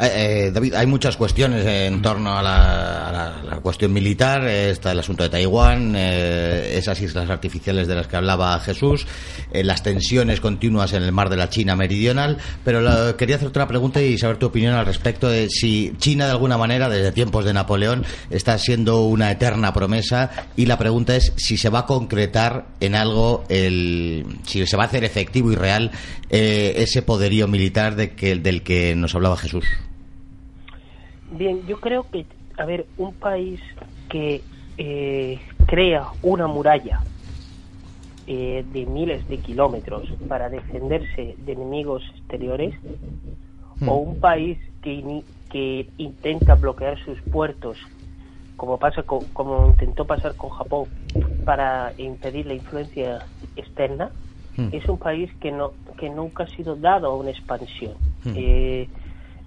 Eh, 0.00 0.46
eh, 0.46 0.50
David, 0.50 0.74
hay 0.74 0.86
muchas 0.86 1.18
cuestiones 1.18 1.66
en 1.66 2.00
torno 2.00 2.38
a 2.38 2.42
la, 2.42 3.60
cuestión 3.62 3.92
militar. 3.92 4.46
está 4.46 4.92
el 4.92 4.98
asunto 4.98 5.22
de 5.22 5.28
Taiwán, 5.28 5.94
eh, 5.94 6.78
esas 6.78 6.98
islas 7.02 7.28
artificiales 7.28 7.86
de 7.86 7.94
las 7.94 8.06
que 8.06 8.16
hablaba 8.16 8.58
Jesús, 8.60 9.06
las 9.52 9.82
tensiones 9.82 10.40
continuas 10.40 10.94
en 10.94 11.02
el 11.02 11.12
mar 11.12 11.28
de 11.28 11.36
la 11.36 11.50
China 11.50 11.76
meridional. 11.76 12.38
Pero 12.64 13.16
quería 13.18 13.36
hacer 13.36 13.48
otra 13.48 13.68
pregunta 13.68 14.00
y 14.00 14.16
saber 14.16 14.38
tu 14.38 14.46
opinión 14.46 14.74
al 14.74 14.86
respecto 14.86 15.28
de 15.28 15.50
si 15.50 15.92
China, 15.98 16.24
de 16.24 16.32
alguna 16.32 16.56
manera, 16.56 16.88
desde 16.88 17.12
tiempos 17.12 17.44
de 17.44 17.52
Napoleón, 17.52 18.06
está 18.30 18.56
siendo 18.56 19.02
una 19.04 19.30
eterna 19.30 19.74
promesa. 19.74 20.30
Y 20.56 20.64
la 20.64 20.78
pregunta 20.78 21.14
es 21.14 21.34
si 21.36 21.58
se 21.58 21.68
va 21.68 21.80
a 21.80 21.86
concretar 21.86 22.68
en 22.80 22.94
algo, 22.94 23.44
el, 23.50 24.24
si 24.46 24.66
se 24.66 24.76
va 24.78 24.84
a 24.84 24.86
hacer 24.86 25.04
efectivo 25.04 25.52
y 25.52 25.56
real 25.56 25.90
ese 26.30 27.02
poderío 27.02 27.48
militar 27.48 27.96
de 27.96 28.14
que, 28.14 28.36
del 28.36 28.62
que 28.62 28.94
nos 28.94 29.14
hablaba 29.14 29.36
Jesús. 29.36 29.64
Bien, 31.30 31.64
yo 31.66 31.80
creo 31.80 32.06
que, 32.10 32.26
a 32.58 32.64
ver, 32.64 32.86
un 32.96 33.14
país 33.14 33.60
que 34.08 34.42
eh, 34.76 35.38
crea 35.66 36.08
una 36.22 36.46
muralla 36.46 37.00
eh, 38.26 38.64
de 38.72 38.86
miles 38.86 39.26
de 39.28 39.38
kilómetros 39.38 40.08
para 40.28 40.48
defenderse 40.48 41.36
de 41.38 41.52
enemigos 41.52 42.02
exteriores, 42.16 42.74
hmm. 43.80 43.88
o 43.88 43.96
un 43.96 44.20
país 44.20 44.58
que, 44.82 45.22
que 45.50 45.88
intenta 45.98 46.54
bloquear 46.54 46.98
sus 47.04 47.20
puertos, 47.22 47.78
como 48.56 48.78
pasa 48.78 49.02
como 49.04 49.68
intentó 49.68 50.04
pasar 50.04 50.36
con 50.36 50.50
Japón, 50.50 50.88
para 51.44 51.92
impedir 51.98 52.46
la 52.46 52.54
influencia 52.54 53.26
externa, 53.56 54.10
hmm. 54.56 54.68
es 54.72 54.88
un 54.88 54.98
país 54.98 55.30
que 55.40 55.50
no 55.52 55.72
que 55.96 56.08
nunca 56.08 56.44
ha 56.44 56.48
sido 56.48 56.76
dado 56.76 57.08
a 57.08 57.16
una 57.16 57.30
expansión. 57.30 57.94
Hmm. 58.24 58.32
Eh, 58.36 58.88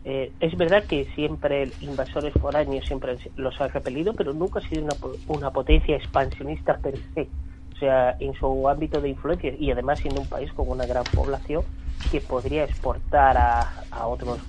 eh, 0.05 0.33
es 0.39 0.57
verdad 0.57 0.83
que 0.85 1.05
siempre 1.15 1.71
invasores 1.79 2.33
foráneos 2.33 2.85
siempre 2.85 3.17
los 3.37 3.59
ha 3.61 3.67
repelido, 3.69 4.13
pero 4.13 4.33
nunca 4.33 4.59
ha 4.59 4.61
sido 4.61 4.83
una, 4.83 4.95
una 5.27 5.51
potencia 5.51 5.95
expansionista 5.95 6.77
per 6.77 6.95
se. 7.13 7.29
O 7.73 7.77
sea, 7.79 8.15
en 8.19 8.33
su 8.33 8.67
ámbito 8.69 9.01
de 9.01 9.09
influencia 9.09 9.53
y 9.57 9.71
además 9.71 9.99
siendo 9.99 10.21
un 10.21 10.27
país 10.27 10.51
con 10.53 10.69
una 10.69 10.85
gran 10.85 11.03
población 11.05 11.63
que 12.11 12.21
podría 12.21 12.65
exportar 12.65 13.37
a, 13.37 13.61
a 13.91 14.07
otros 14.07 14.39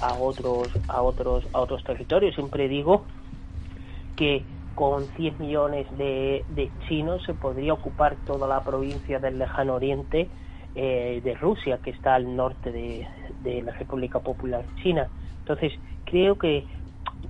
a 0.00 0.14
otros 0.14 0.68
a 0.88 1.02
otros 1.02 1.44
a 1.52 1.60
otros 1.60 1.84
territorios. 1.84 2.34
Siempre 2.34 2.68
digo 2.68 3.04
que 4.16 4.44
con 4.74 5.06
100 5.16 5.38
millones 5.38 5.86
de, 5.98 6.44
de 6.48 6.70
chinos 6.88 7.22
se 7.24 7.34
podría 7.34 7.74
ocupar 7.74 8.16
toda 8.26 8.48
la 8.48 8.64
provincia 8.64 9.18
del 9.18 9.38
lejano 9.38 9.74
oriente 9.74 10.28
eh, 10.74 11.20
de 11.22 11.34
Rusia, 11.34 11.78
que 11.82 11.90
está 11.90 12.14
al 12.14 12.34
norte 12.34 12.72
de, 12.72 13.06
la 13.62 13.72
República 13.72 14.20
Popular 14.20 14.64
China. 14.82 15.08
Entonces, 15.40 15.72
creo 16.04 16.38
que, 16.38 16.64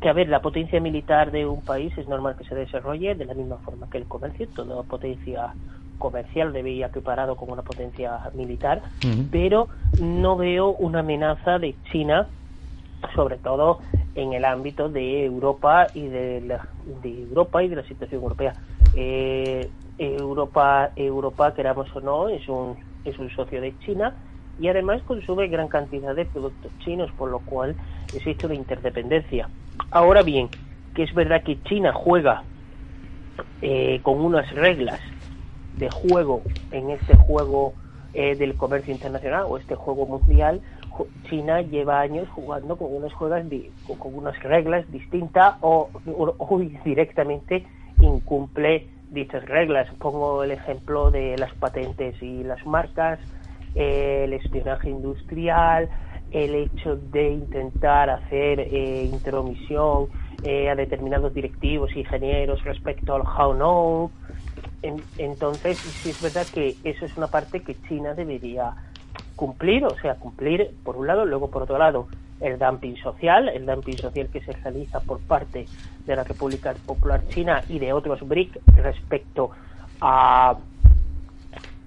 que, 0.01 0.09
a 0.09 0.13
ver, 0.13 0.29
la 0.29 0.43
potencia 0.43 0.81
militar 0.81 1.31
de 1.31 1.47
un 1.47 1.63
país 1.63 1.97
es 1.99 2.07
normal 2.07 2.37
que 2.37 2.45
se 2.45 2.55
desarrolle 2.55 3.15
de 3.15 3.25
la 3.25 3.35
misma 3.35 3.57
forma 3.59 3.89
que 3.91 3.99
el 3.99 4.07
comercio. 4.07 4.47
Toda 4.49 4.83
potencia 4.85 5.55
comercial 5.99 6.53
debe 6.53 6.71
ir 6.71 6.85
equiparado 6.85 7.37
con 7.37 7.51
una 7.51 7.63
potencia 7.63 8.31
militar, 8.35 8.83
pero 9.31 9.69
no 10.01 10.37
veo 10.37 10.71
una 10.71 11.01
amenaza 11.01 11.59
de 11.59 11.77
China, 11.91 12.29
sobre 13.15 13.39
todo 13.39 13.81
en 14.15 14.33
el 14.33 14.45
ámbito 14.45 14.89
de 14.89 15.25
Europa 15.25 15.87
y 15.95 16.09
de, 16.09 16.41
la, 16.43 16.69
de 17.03 17.23
Europa 17.23 17.63
y 17.63 17.69
de 17.69 17.77
la 17.77 17.85
situación 17.85 18.23
europea. 18.23 18.55
Eh, 18.95 19.71
Europa, 19.99 20.91
Europa, 20.97 21.55
queramos 21.55 21.95
o 21.95 22.01
no, 22.01 22.29
es 22.29 22.49
un 22.49 22.77
es 23.05 23.19
un 23.19 23.31
socio 23.31 23.61
de 23.61 23.77
China 23.81 24.15
y 24.59 24.69
además 24.69 25.03
consume 25.03 25.49
gran 25.49 25.69
cantidad 25.69 26.15
de 26.15 26.25
productos 26.25 26.71
chinos, 26.85 27.11
por 27.12 27.31
lo 27.31 27.41
cual 27.41 27.75
existe 28.15 28.47
una 28.47 28.55
interdependencia. 28.55 29.49
Ahora 29.91 30.23
bien, 30.23 30.49
que 30.95 31.03
es 31.05 31.15
verdad 31.15 31.43
que 31.43 31.62
China 31.62 31.93
juega 31.93 32.45
eh, 33.62 34.01
con 34.03 34.21
unas 34.21 34.51
reglas 34.55 35.01
de 35.77 35.91
juego 35.91 36.43
en 36.71 36.91
este 36.91 37.17
juego 37.17 37.73
eh, 38.12 38.37
del 38.37 38.55
comercio 38.57 38.93
internacional 38.93 39.47
o 39.49 39.57
este 39.57 39.75
juego 39.75 40.07
mundial, 40.07 40.61
China 41.31 41.62
lleva 41.62 42.01
años 42.01 42.29
jugando 42.29 42.77
con 42.77 42.95
unas 42.95 43.12
juegas 43.15 43.47
con 43.99 44.15
unas 44.15 44.38
reglas 44.43 44.91
distintas 44.93 45.55
o 45.62 45.88
directamente 46.85 47.67
incumple 48.01 48.88
dichas 49.12 49.44
reglas. 49.46 49.88
Pongo 49.98 50.42
el 50.42 50.51
ejemplo 50.51 51.11
de 51.11 51.37
las 51.37 51.53
patentes 51.55 52.20
y 52.22 52.42
las 52.42 52.64
marcas, 52.66 53.18
el 53.75 54.33
espionaje 54.33 54.90
industrial, 54.90 55.88
el 56.31 56.55
hecho 56.55 56.96
de 56.96 57.31
intentar 57.33 58.11
hacer 58.11 58.61
eh, 58.61 59.05
intromisión 59.05 60.09
eh, 60.42 60.70
a 60.70 60.75
determinados 60.75 61.33
directivos, 61.35 61.94
ingenieros 61.94 62.64
respecto 62.64 63.14
al 63.14 63.22
how 63.22 63.55
no. 63.55 64.11
entonces, 65.18 65.79
sí 65.79 66.11
es 66.11 66.22
verdad 66.22 66.46
que 66.53 66.75
eso 66.83 67.05
es 67.05 67.16
una 67.16 67.29
parte 67.29 67.61
que 67.61 67.77
China 67.88 68.14
debería 68.14 68.75
cumplir, 69.37 69.85
o 69.85 69.96
sea, 70.01 70.16
cumplir 70.16 70.70
por 70.83 70.96
un 70.96 71.07
lado, 71.07 71.25
luego 71.25 71.51
por 71.51 71.62
otro 71.62 71.79
lado, 71.79 72.09
el 72.43 72.59
dumping 72.59 72.97
social, 72.97 73.49
el 73.49 73.65
dumping 73.67 73.97
social 73.97 74.29
que 74.29 74.41
se 74.41 74.53
realiza 74.53 75.01
por 75.01 75.21
parte 75.21 75.67
de 76.07 76.17
la 76.17 76.25
República 76.25 76.75
Popular 76.87 77.23
China 77.29 77.63
y 77.69 77.79
de 77.79 77.93
otros 77.93 78.27
BRIC 78.27 78.59
respecto 78.77 79.51
a, 80.01 80.57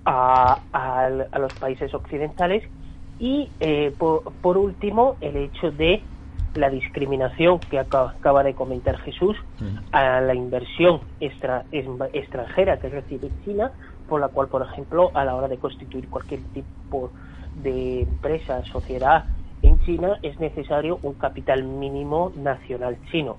a, 0.05 1.39
los 1.39 1.53
países 1.55 1.93
occidentales. 1.93 2.63
Y 3.19 3.49
eh, 3.59 3.93
por, 3.97 4.57
último 4.57 5.15
el 5.21 5.37
hecho 5.37 5.71
de 5.71 6.01
la 6.55 6.69
discriminación 6.69 7.59
que 7.59 7.79
acaba, 7.79 8.43
de 8.43 8.53
comentar 8.53 8.97
Jesús 8.99 9.37
a 9.91 10.21
la 10.21 10.33
inversión 10.33 11.01
extranjera 11.19 12.79
que 12.79 12.89
recibe 12.89 13.29
China, 13.43 13.71
por 14.07 14.21
la 14.21 14.29
cual, 14.29 14.47
por 14.47 14.61
ejemplo, 14.61 15.11
a 15.13 15.25
la 15.25 15.35
hora 15.35 15.47
de 15.47 15.57
constituir 15.57 16.09
cualquier 16.09 16.41
tipo 16.53 17.11
de 17.61 18.01
empresa, 18.01 18.63
sociedad 18.65 19.25
China, 19.85 20.17
es 20.21 20.39
necesario 20.39 20.99
un 21.03 21.13
capital 21.13 21.63
mínimo 21.63 22.31
nacional 22.35 22.97
chino 23.11 23.37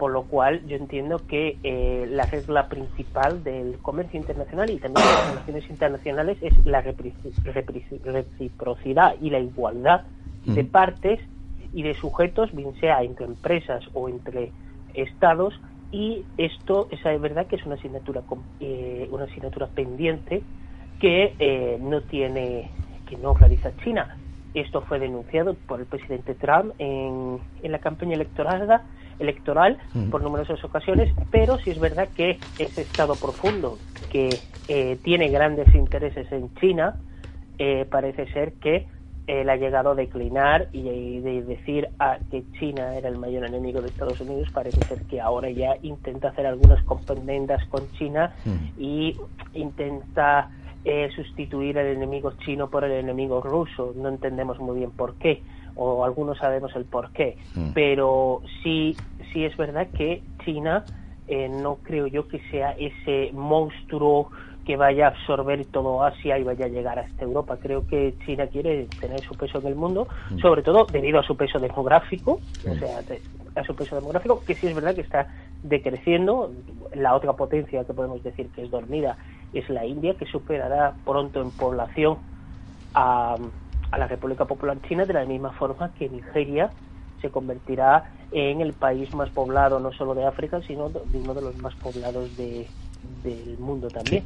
por 0.00 0.10
lo 0.12 0.22
cual 0.22 0.66
yo 0.66 0.76
entiendo 0.76 1.18
que 1.26 1.58
eh, 1.62 2.06
la 2.08 2.24
regla 2.24 2.70
principal 2.70 3.44
del 3.44 3.76
comercio 3.82 4.18
internacional 4.18 4.70
y 4.70 4.78
también 4.78 5.06
de 5.06 5.12
las 5.12 5.28
relaciones 5.28 5.68
internacionales 5.68 6.38
es 6.40 6.54
la 6.64 6.80
reciprocidad 6.80 9.14
y 9.20 9.28
la 9.28 9.40
igualdad 9.40 10.06
de 10.46 10.64
partes 10.64 11.20
y 11.74 11.82
de 11.82 11.92
sujetos, 11.92 12.50
bien 12.52 12.74
sea 12.80 13.02
entre 13.02 13.26
empresas 13.26 13.84
o 13.92 14.08
entre 14.08 14.52
estados, 14.94 15.52
y 15.92 16.24
esto 16.38 16.88
es 16.90 17.02
verdad 17.20 17.46
que 17.46 17.56
es 17.56 17.66
una 17.66 17.74
asignatura 17.74 18.22
eh, 18.58 19.06
una 19.10 19.24
asignatura 19.24 19.66
pendiente 19.66 20.42
que 20.98 21.34
eh, 21.38 21.76
no 21.78 22.00
tiene 22.00 22.70
que 23.06 23.18
no 23.18 23.34
realiza 23.34 23.76
China. 23.84 24.08
Esto 24.54 24.82
fue 24.82 24.98
denunciado 24.98 25.54
por 25.54 25.80
el 25.80 25.86
presidente 25.86 26.34
Trump 26.34 26.72
en, 26.78 27.38
en 27.62 27.72
la 27.72 27.78
campaña 27.78 28.14
electoral 28.14 28.82
electoral 29.20 29.78
mm. 29.94 30.10
por 30.10 30.22
numerosas 30.22 30.62
ocasiones, 30.64 31.12
pero 31.30 31.58
sí 31.58 31.70
es 31.70 31.78
verdad 31.78 32.08
que 32.16 32.38
ese 32.58 32.82
Estado 32.82 33.14
profundo 33.14 33.78
que 34.10 34.30
eh, 34.68 34.98
tiene 35.04 35.28
grandes 35.28 35.72
intereses 35.74 36.30
en 36.32 36.52
China, 36.54 36.96
eh, 37.58 37.86
parece 37.88 38.26
ser 38.32 38.54
que 38.54 38.86
él 39.26 39.48
ha 39.48 39.56
llegado 39.56 39.90
a 39.90 39.94
declinar 39.94 40.68
y 40.72 41.20
de 41.20 41.42
decir 41.42 41.88
a 42.00 42.18
que 42.30 42.42
China 42.58 42.96
era 42.96 43.08
el 43.08 43.18
mayor 43.18 43.44
enemigo 43.44 43.80
de 43.80 43.88
Estados 43.88 44.20
Unidos, 44.20 44.48
parece 44.52 44.80
ser 44.86 45.02
que 45.02 45.20
ahora 45.20 45.50
ya 45.50 45.76
intenta 45.82 46.28
hacer 46.28 46.46
algunas 46.46 46.82
compendendas 46.84 47.64
con 47.68 47.88
China 47.92 48.34
mm. 48.44 48.80
y 48.80 49.16
intenta 49.54 50.50
eh, 50.84 51.10
sustituir 51.14 51.78
al 51.78 51.86
enemigo 51.86 52.32
chino 52.44 52.70
por 52.70 52.84
el 52.84 52.92
enemigo 52.92 53.40
ruso. 53.40 53.92
No 53.96 54.08
entendemos 54.08 54.58
muy 54.58 54.78
bien 54.78 54.92
por 54.92 55.16
qué 55.16 55.42
o 55.74 56.04
algunos 56.04 56.38
sabemos 56.38 56.74
el 56.74 56.84
por 56.84 57.12
qué, 57.12 57.38
mm. 57.54 57.70
pero 57.74 58.42
sí, 58.62 58.96
sí 59.32 59.44
es 59.44 59.56
verdad 59.56 59.88
que 59.92 60.24
China 60.44 60.84
eh, 61.26 61.48
no 61.48 61.76
creo 61.76 62.06
yo 62.06 62.26
que 62.26 62.40
sea 62.50 62.72
ese 62.72 63.30
monstruo 63.32 64.30
que 64.70 64.76
vaya 64.76 65.06
a 65.06 65.08
absorber 65.08 65.64
todo 65.64 66.04
Asia 66.04 66.38
y 66.38 66.44
vaya 66.44 66.66
a 66.66 66.68
llegar 66.68 66.96
hasta 66.96 67.24
Europa. 67.24 67.58
Creo 67.60 67.84
que 67.88 68.14
China 68.24 68.46
quiere 68.46 68.86
tener 69.00 69.18
su 69.20 69.34
peso 69.34 69.58
en 69.58 69.66
el 69.66 69.74
mundo, 69.74 70.06
mm. 70.30 70.38
sobre 70.38 70.62
todo 70.62 70.86
debido 70.92 71.18
a 71.18 71.24
su 71.24 71.36
peso 71.36 71.58
demográfico, 71.58 72.38
o 72.70 72.74
sea, 72.76 73.00
a 73.56 73.64
su 73.64 73.74
peso 73.74 73.96
demográfico, 73.96 74.44
que 74.44 74.54
sí 74.54 74.68
es 74.68 74.74
verdad 74.76 74.94
que 74.94 75.00
está 75.00 75.26
decreciendo. 75.64 76.52
La 76.94 77.16
otra 77.16 77.32
potencia 77.32 77.82
que 77.82 77.92
podemos 77.92 78.22
decir 78.22 78.48
que 78.50 78.62
es 78.62 78.70
dormida 78.70 79.16
es 79.52 79.68
la 79.70 79.84
India, 79.84 80.14
que 80.14 80.26
superará 80.26 80.94
pronto 81.04 81.42
en 81.42 81.50
población 81.50 82.18
a, 82.94 83.34
a 83.90 83.98
la 83.98 84.06
República 84.06 84.44
Popular 84.44 84.78
China 84.86 85.04
de 85.04 85.14
la 85.14 85.24
misma 85.24 85.50
forma 85.50 85.92
que 85.98 86.08
Nigeria 86.08 86.70
se 87.20 87.28
convertirá 87.30 88.12
en 88.30 88.60
el 88.60 88.72
país 88.72 89.12
más 89.16 89.30
poblado 89.30 89.80
no 89.80 89.90
solo 89.90 90.14
de 90.14 90.24
África, 90.24 90.60
sino 90.64 90.90
de 90.90 91.18
uno 91.18 91.34
de 91.34 91.42
los 91.42 91.56
más 91.56 91.74
poblados 91.74 92.36
de, 92.36 92.68
del 93.24 93.58
mundo 93.58 93.88
también 93.88 94.22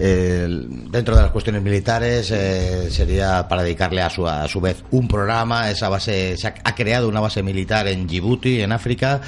dentro 0.00 1.14
de 1.14 1.22
las 1.22 1.30
cuestiones 1.30 1.62
militares 1.62 2.30
eh, 2.30 2.90
sería 2.90 3.46
para 3.48 3.62
dedicarle 3.62 4.00
a 4.00 4.08
su, 4.08 4.26
a 4.26 4.48
su 4.48 4.60
vez 4.60 4.82
un 4.90 5.08
programa. 5.08 5.70
Esa 5.70 5.88
base 5.88 6.36
se 6.36 6.48
ha, 6.48 6.74
creado 6.74 7.08
una 7.08 7.20
base 7.20 7.42
militar 7.42 7.86
en 7.88 8.06
Djibouti, 8.06 8.60
en 8.62 8.72
África. 8.72 9.20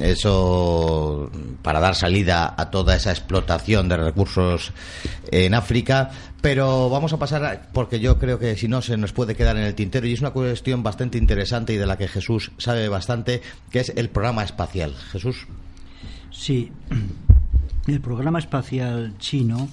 Eso 0.00 1.30
para 1.62 1.80
dar 1.80 1.94
salida 1.94 2.54
a 2.56 2.70
toda 2.70 2.96
esa 2.96 3.10
explotación 3.10 3.88
de 3.88 3.96
recursos 3.96 4.72
en 5.30 5.54
África. 5.54 6.10
Pero 6.40 6.88
vamos 6.88 7.12
a 7.12 7.18
pasar, 7.18 7.68
porque 7.72 7.98
yo 7.98 8.18
creo 8.18 8.38
que 8.38 8.56
si 8.56 8.68
no 8.68 8.80
se 8.80 8.96
nos 8.96 9.12
puede 9.12 9.34
quedar 9.34 9.56
en 9.56 9.64
el 9.64 9.74
tintero, 9.74 10.06
y 10.06 10.12
es 10.12 10.20
una 10.20 10.30
cuestión 10.30 10.84
bastante 10.84 11.18
interesante 11.18 11.72
y 11.72 11.76
de 11.76 11.86
la 11.86 11.98
que 11.98 12.06
Jesús 12.06 12.52
sabe 12.58 12.88
bastante, 12.88 13.42
que 13.70 13.80
es 13.80 13.92
el 13.96 14.08
programa 14.08 14.44
espacial. 14.44 14.94
Jesús. 15.10 15.46
Sí, 16.30 16.70
el 17.90 18.00
programa 18.00 18.38
espacial 18.38 19.14
chino 19.18 19.68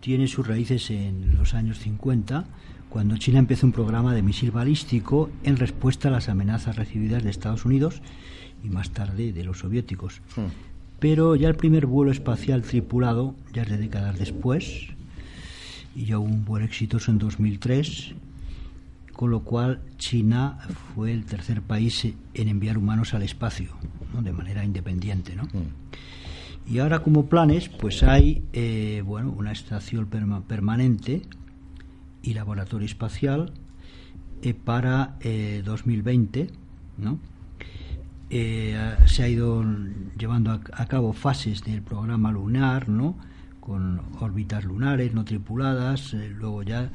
tiene 0.00 0.26
sus 0.26 0.46
raíces 0.46 0.90
en 0.90 1.36
los 1.36 1.54
años 1.54 1.78
50, 1.78 2.44
cuando 2.88 3.16
China 3.16 3.38
empezó 3.38 3.66
un 3.66 3.72
programa 3.72 4.14
de 4.14 4.22
misil 4.22 4.50
balístico 4.50 5.30
en 5.44 5.56
respuesta 5.56 6.08
a 6.08 6.10
las 6.10 6.28
amenazas 6.28 6.76
recibidas 6.76 7.22
de 7.22 7.30
Estados 7.30 7.64
Unidos 7.64 8.02
y 8.62 8.70
más 8.70 8.90
tarde 8.90 9.32
de 9.32 9.44
los 9.44 9.60
soviéticos. 9.60 10.20
Hmm. 10.36 10.46
Pero 10.98 11.36
ya 11.36 11.48
el 11.48 11.54
primer 11.54 11.86
vuelo 11.86 12.12
espacial 12.12 12.62
tripulado, 12.62 13.34
ya 13.52 13.62
es 13.62 13.70
de 13.70 13.78
décadas 13.78 14.18
después, 14.18 14.88
y 15.94 16.06
ya 16.06 16.18
hubo 16.18 16.26
un 16.26 16.44
vuelo 16.44 16.66
exitoso 16.66 17.10
en 17.10 17.18
2003, 17.18 18.14
con 19.12 19.30
lo 19.30 19.40
cual 19.40 19.80
China 19.96 20.58
fue 20.94 21.12
el 21.12 21.24
tercer 21.24 21.62
país 21.62 22.04
en 22.04 22.48
enviar 22.48 22.78
humanos 22.78 23.14
al 23.14 23.22
espacio, 23.22 23.70
de 24.20 24.32
manera 24.32 24.64
independiente. 24.64 25.36
¿no? 25.36 25.44
Hmm. 25.44 25.70
Y 26.66 26.78
ahora 26.78 27.02
como 27.02 27.26
planes, 27.26 27.68
pues 27.68 28.02
hay 28.02 28.42
eh, 28.52 29.02
bueno 29.04 29.34
una 29.36 29.52
estación 29.52 30.06
permanente 30.06 31.22
y 32.22 32.34
Laboratorio 32.34 32.86
Espacial 32.86 33.52
para 34.64 35.16
2020, 35.64 36.50
¿no? 36.98 37.18
se 38.28 39.22
ha 39.22 39.28
ido 39.28 39.64
llevando 40.18 40.50
a, 40.50 40.86
cabo 40.86 41.14
fases 41.14 41.62
del 41.64 41.80
programa 41.80 42.30
lunar, 42.30 42.90
¿no? 42.90 43.16
con 43.60 44.02
órbitas 44.20 44.64
lunares 44.64 45.14
no 45.14 45.24
tripuladas, 45.24 46.12
luego 46.12 46.62
ya 46.62 46.90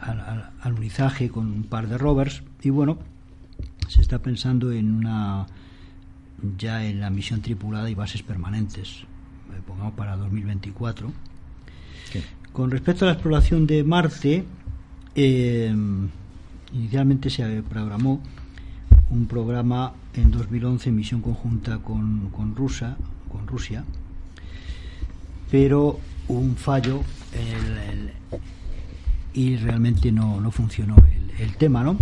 al, 0.00 0.50
alunizaje 0.60 1.28
con 1.28 1.46
un 1.46 1.62
par 1.64 1.88
de 1.88 1.98
rovers 1.98 2.42
y 2.62 2.70
bueno, 2.70 2.98
se 3.88 4.00
está 4.00 4.20
pensando 4.20 4.72
en 4.72 4.94
una 4.94 5.46
ya 6.56 6.84
en 6.84 7.00
la 7.00 7.10
misión 7.10 7.40
tripulada 7.40 7.90
y 7.90 7.94
bases 7.94 8.22
permanentes, 8.22 9.04
eh, 9.50 9.60
pongamos 9.66 9.94
para 9.94 10.16
2024. 10.16 11.12
Con 12.52 12.70
respecto 12.70 13.04
a 13.04 13.08
la 13.08 13.12
exploración 13.12 13.66
de 13.66 13.84
Marte, 13.84 14.44
eh, 15.14 15.74
inicialmente 16.72 17.30
se 17.30 17.62
programó 17.62 18.20
un 19.10 19.26
programa 19.26 19.92
en 20.14 20.30
2011 20.30 20.88
en 20.88 20.96
misión 20.96 21.20
conjunta 21.20 21.78
con, 21.78 22.30
con, 22.30 22.54
Rusia, 22.54 22.96
con 23.30 23.46
Rusia, 23.46 23.84
pero 25.50 25.98
un 26.28 26.56
fallo 26.56 27.02
el, 27.32 28.10
y 29.34 29.56
realmente 29.56 30.10
no, 30.12 30.40
no 30.40 30.50
funcionó 30.50 30.96
el, 30.96 31.42
el, 31.42 31.56
tema, 31.56 31.82
¿no? 31.82 31.96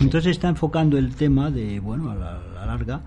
Entonces 0.00 0.32
está 0.32 0.48
enfocando 0.48 0.98
el 0.98 1.14
tema 1.14 1.50
de, 1.50 1.80
bueno, 1.80 2.10
a 2.10 2.14
la, 2.14 2.66
larga, 2.66 3.00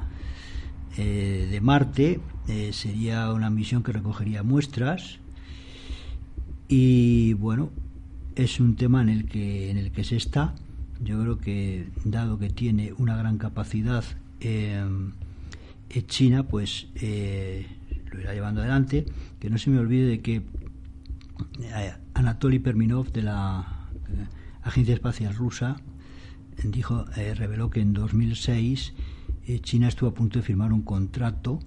eh, 0.98 1.48
de 1.52 1.62
Marte, 1.62 2.20
eh, 2.48 2.74
sería 2.74 3.32
una 3.32 3.52
misión 3.52 3.84
que 3.84 3.92
recogería 3.92 4.42
muestras 4.42 5.20
y, 6.68 7.34
bueno, 7.34 7.70
es 8.36 8.60
un 8.60 8.76
tema 8.76 9.04
en 9.04 9.10
el 9.10 9.26
que, 9.26 9.70
en 9.70 9.78
el 9.78 9.92
que 9.92 10.04
se 10.04 10.16
está. 10.16 10.56
Yo 11.00 11.22
creo 11.22 11.38
que, 11.38 11.88
dado 12.04 12.40
que 12.40 12.50
tiene 12.50 12.94
una 12.98 13.16
gran 13.16 13.38
capacidad 13.38 14.04
eh, 14.40 14.84
China, 16.08 16.44
pues 16.44 16.88
lo 16.96 18.20
irá 18.20 18.34
llevando 18.34 18.62
adelante. 18.62 19.06
Que 19.40 19.52
no 19.52 19.60
se 19.60 19.70
me 19.70 19.78
olvide 19.78 20.08
de 20.08 20.22
que 20.22 20.42
Anatoly 22.16 22.58
Perminov 22.58 23.12
de 23.12 23.22
la 23.22 23.88
Agencia 24.64 24.96
Espacial 24.96 25.36
Rusa 25.36 25.78
dijo, 26.64 27.06
reveló 27.36 27.70
que 27.70 27.82
en 27.82 27.94
2006 27.94 28.94
eh, 29.48 29.60
China 29.62 29.88
estuvo 29.88 30.10
a 30.10 30.14
punto 30.14 30.40
de 30.40 30.44
firmar 30.44 30.74
un 30.74 30.82
contrato 30.82 31.60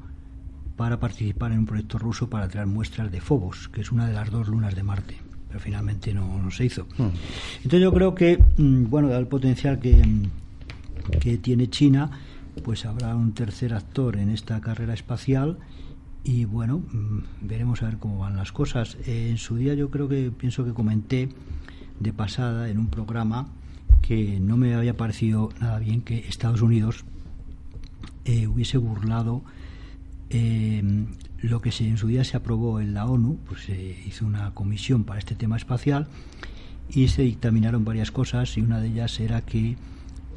para 0.77 1.01
participar 1.01 1.53
en 1.53 1.61
un 1.61 1.67
proyecto 1.67 1.99
ruso 1.99 2.29
para 2.31 2.49
traer 2.49 2.67
muestras 2.67 3.11
de 3.11 3.21
Phobos, 3.21 3.69
que 3.69 3.81
es 3.81 3.91
una 3.91 4.07
de 4.07 4.15
las 4.15 4.31
dos 4.31 4.49
lunas 4.49 4.75
de 4.75 4.83
Marte, 4.83 5.17
pero 5.49 5.61
finalmente 5.61 6.15
no, 6.15 6.51
se 6.51 6.67
hizo. 6.67 6.85
Hmm. 6.97 7.11
Entonces 7.57 7.81
yo 7.81 7.93
creo 7.93 8.15
que, 8.15 8.43
mm, 8.57 8.85
bueno, 8.89 9.09
dado 9.09 9.21
el 9.21 9.27
potencial 9.27 9.79
que, 9.79 9.95
mm, 9.95 11.19
que 11.21 11.39
tiene 11.39 11.69
China, 11.69 12.11
pues 12.65 12.85
habrá 12.85 13.15
un 13.15 13.33
tercer 13.33 13.75
actor 13.75 14.17
en 14.17 14.31
esta 14.31 14.61
carrera 14.61 14.95
espacial 14.95 15.59
y 16.23 16.45
bueno, 16.45 16.79
mm, 16.79 17.47
veremos 17.47 17.83
a 17.83 17.87
ver 17.87 17.99
cómo 17.99 18.19
van 18.19 18.37
las 18.37 18.53
cosas. 18.53 18.97
Eh, 19.07 19.29
en 19.31 19.39
su 19.39 19.57
día 19.57 19.75
yo 19.75 19.91
creo 19.91 20.09
que 20.09 20.31
pienso 20.31 20.65
que 20.65 20.73
comenté 20.73 21.31
de 21.99 22.13
pasada 22.13 22.69
en 22.69 22.79
un 22.79 22.89
programa 22.89 23.49
que 24.03 24.41
no 24.41 24.57
me 24.57 24.75
había 24.75 24.97
parecido 24.97 25.51
nada 25.61 25.79
bien 25.79 26.03
que 26.03 26.19
Estados 26.19 26.63
Unidos 26.63 27.05
eh, 28.31 28.47
hubiese 28.47 28.79
burlado 28.79 29.43
eh, 30.31 30.85
lo 31.43 31.61
que 31.61 31.73
se, 31.73 31.89
en 31.89 31.99
su 31.99 32.07
día 32.07 32.23
se 32.23 32.37
aprobó 32.37 32.81
en 32.81 32.95
la 32.95 33.07
ONU, 33.07 33.41
pues 33.49 33.63
se 33.63 33.75
hizo 34.07 34.25
una 34.25 34.55
comisión 34.55 35.03
para 35.03 35.19
este 35.19 35.35
tema 35.35 35.57
espacial 35.57 36.07
y 36.89 37.09
se 37.09 37.23
dictaminaron 37.23 37.85
varias 37.85 38.13
cosas 38.13 38.57
y 38.57 38.61
una 38.61 38.81
de 38.81 38.87
ellas 38.87 39.19
era 39.19 39.41
que 39.41 39.77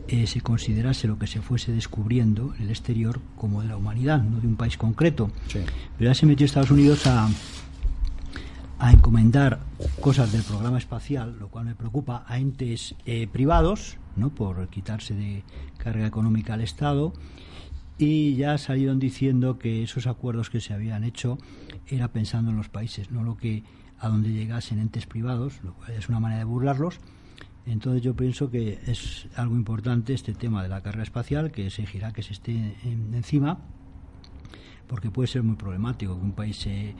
eh, 0.07 0.25
se 0.25 0.41
considerase 0.41 1.07
lo 1.07 1.19
que 1.19 1.27
se 1.27 1.41
fuese 1.41 1.71
descubriendo 1.71 2.55
en 2.57 2.63
el 2.63 2.69
exterior 2.71 3.21
como 3.37 3.61
de 3.61 3.67
la 3.67 3.77
humanidad, 3.77 4.23
no 4.23 4.39
de 4.39 4.47
un 4.47 4.55
país 4.55 4.75
concreto. 4.75 5.29
Pero 5.51 6.09
ya 6.09 6.15
se 6.15 6.25
metió 6.25 6.47
Estados 6.47 6.71
Unidos 6.71 7.05
a, 7.05 7.29
a 8.79 8.91
encomendar 8.91 9.59
cosas 10.01 10.31
del 10.31 10.41
programa 10.41 10.79
espacial, 10.79 11.37
lo 11.39 11.49
cual 11.49 11.65
me 11.65 11.75
preocupa, 11.75 12.25
a 12.27 12.39
entes 12.39 12.95
eh, 13.05 13.27
privados, 13.31 13.97
¿no? 14.15 14.29
por 14.29 14.67
quitarse 14.69 15.13
de 15.13 15.43
carga 15.77 16.07
económica 16.07 16.55
al 16.55 16.61
Estado, 16.61 17.13
y 17.97 18.35
ya 18.35 18.57
salieron 18.57 18.99
diciendo 18.99 19.59
que 19.59 19.83
esos 19.83 20.07
acuerdos 20.07 20.49
que 20.49 20.61
se 20.61 20.73
habían 20.73 21.03
hecho 21.03 21.37
era 21.87 22.11
pensando 22.11 22.51
en 22.51 22.57
los 22.57 22.69
países, 22.69 23.11
no 23.11 23.23
lo 23.23 23.37
que 23.37 23.63
a 23.99 24.09
donde 24.09 24.31
llegasen 24.31 24.79
entes 24.79 25.05
privados, 25.05 25.61
lo 25.63 25.73
cual 25.73 25.91
es 25.91 26.09
una 26.09 26.19
manera 26.19 26.39
de 26.39 26.45
burlarlos. 26.45 26.99
Entonces 27.65 28.01
yo 28.01 28.15
pienso 28.15 28.49
que 28.49 28.79
es 28.87 29.27
algo 29.35 29.55
importante 29.55 30.13
este 30.13 30.33
tema 30.33 30.61
de 30.61 30.69
la 30.69 30.81
carrera 30.81 31.03
espacial, 31.03 31.51
que 31.51 31.67
exigirá 31.67 32.11
que 32.11 32.21
se 32.21 32.33
esté 32.33 32.75
encima, 32.83 33.59
porque 34.87 35.09
puede 35.09 35.27
ser 35.27 35.43
muy 35.43 35.55
problemático 35.55 36.17
que 36.17 36.25
un 36.25 36.33
país 36.33 36.57
se 36.57 36.93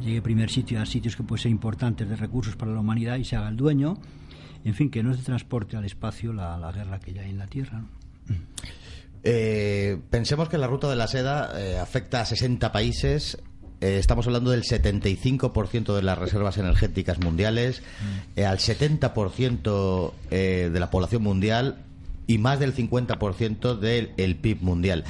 llegue 0.00 0.22
primer 0.22 0.50
sitio 0.50 0.80
a 0.80 0.86
sitios 0.86 1.16
que 1.16 1.24
pueden 1.24 1.42
ser 1.42 1.50
importantes 1.50 2.08
de 2.08 2.16
recursos 2.16 2.54
para 2.56 2.72
la 2.72 2.80
humanidad 2.80 3.16
y 3.16 3.24
se 3.24 3.36
haga 3.36 3.48
el 3.48 3.56
dueño. 3.56 3.98
En 4.64 4.74
fin, 4.74 4.90
que 4.90 5.02
no 5.02 5.12
se 5.14 5.22
transporte 5.22 5.76
al 5.76 5.84
espacio 5.84 6.32
la, 6.32 6.70
guerra 6.72 7.00
que 7.00 7.12
ya 7.12 7.22
hay 7.22 7.30
en 7.30 7.38
la 7.38 7.46
Tierra. 7.46 7.84
Eh, 9.24 9.98
pensemos 10.10 10.50
que 10.50 10.58
la 10.58 10.66
ruta 10.66 10.88
de 10.88 10.96
la 10.96 11.06
seda 11.06 11.50
eh, 11.58 11.78
afecta 11.78 12.20
a 12.20 12.26
60 12.26 12.70
países. 12.72 13.38
Eh, 13.80 13.98
estamos 13.98 14.26
hablando 14.26 14.50
del 14.50 14.62
75% 14.62 15.94
de 15.94 16.02
las 16.02 16.18
reservas 16.18 16.58
energéticas 16.58 17.18
mundiales, 17.20 17.82
mm. 18.36 18.44
al 18.44 18.58
70% 18.58 20.12
de 20.30 20.80
la 20.80 20.90
población 20.90 21.22
mundial 21.22 21.78
y 22.26 22.38
más 22.38 22.60
del 22.60 22.74
50% 22.74 23.78
del 23.78 24.36
PIB 24.36 24.62
mundial. 24.62 25.04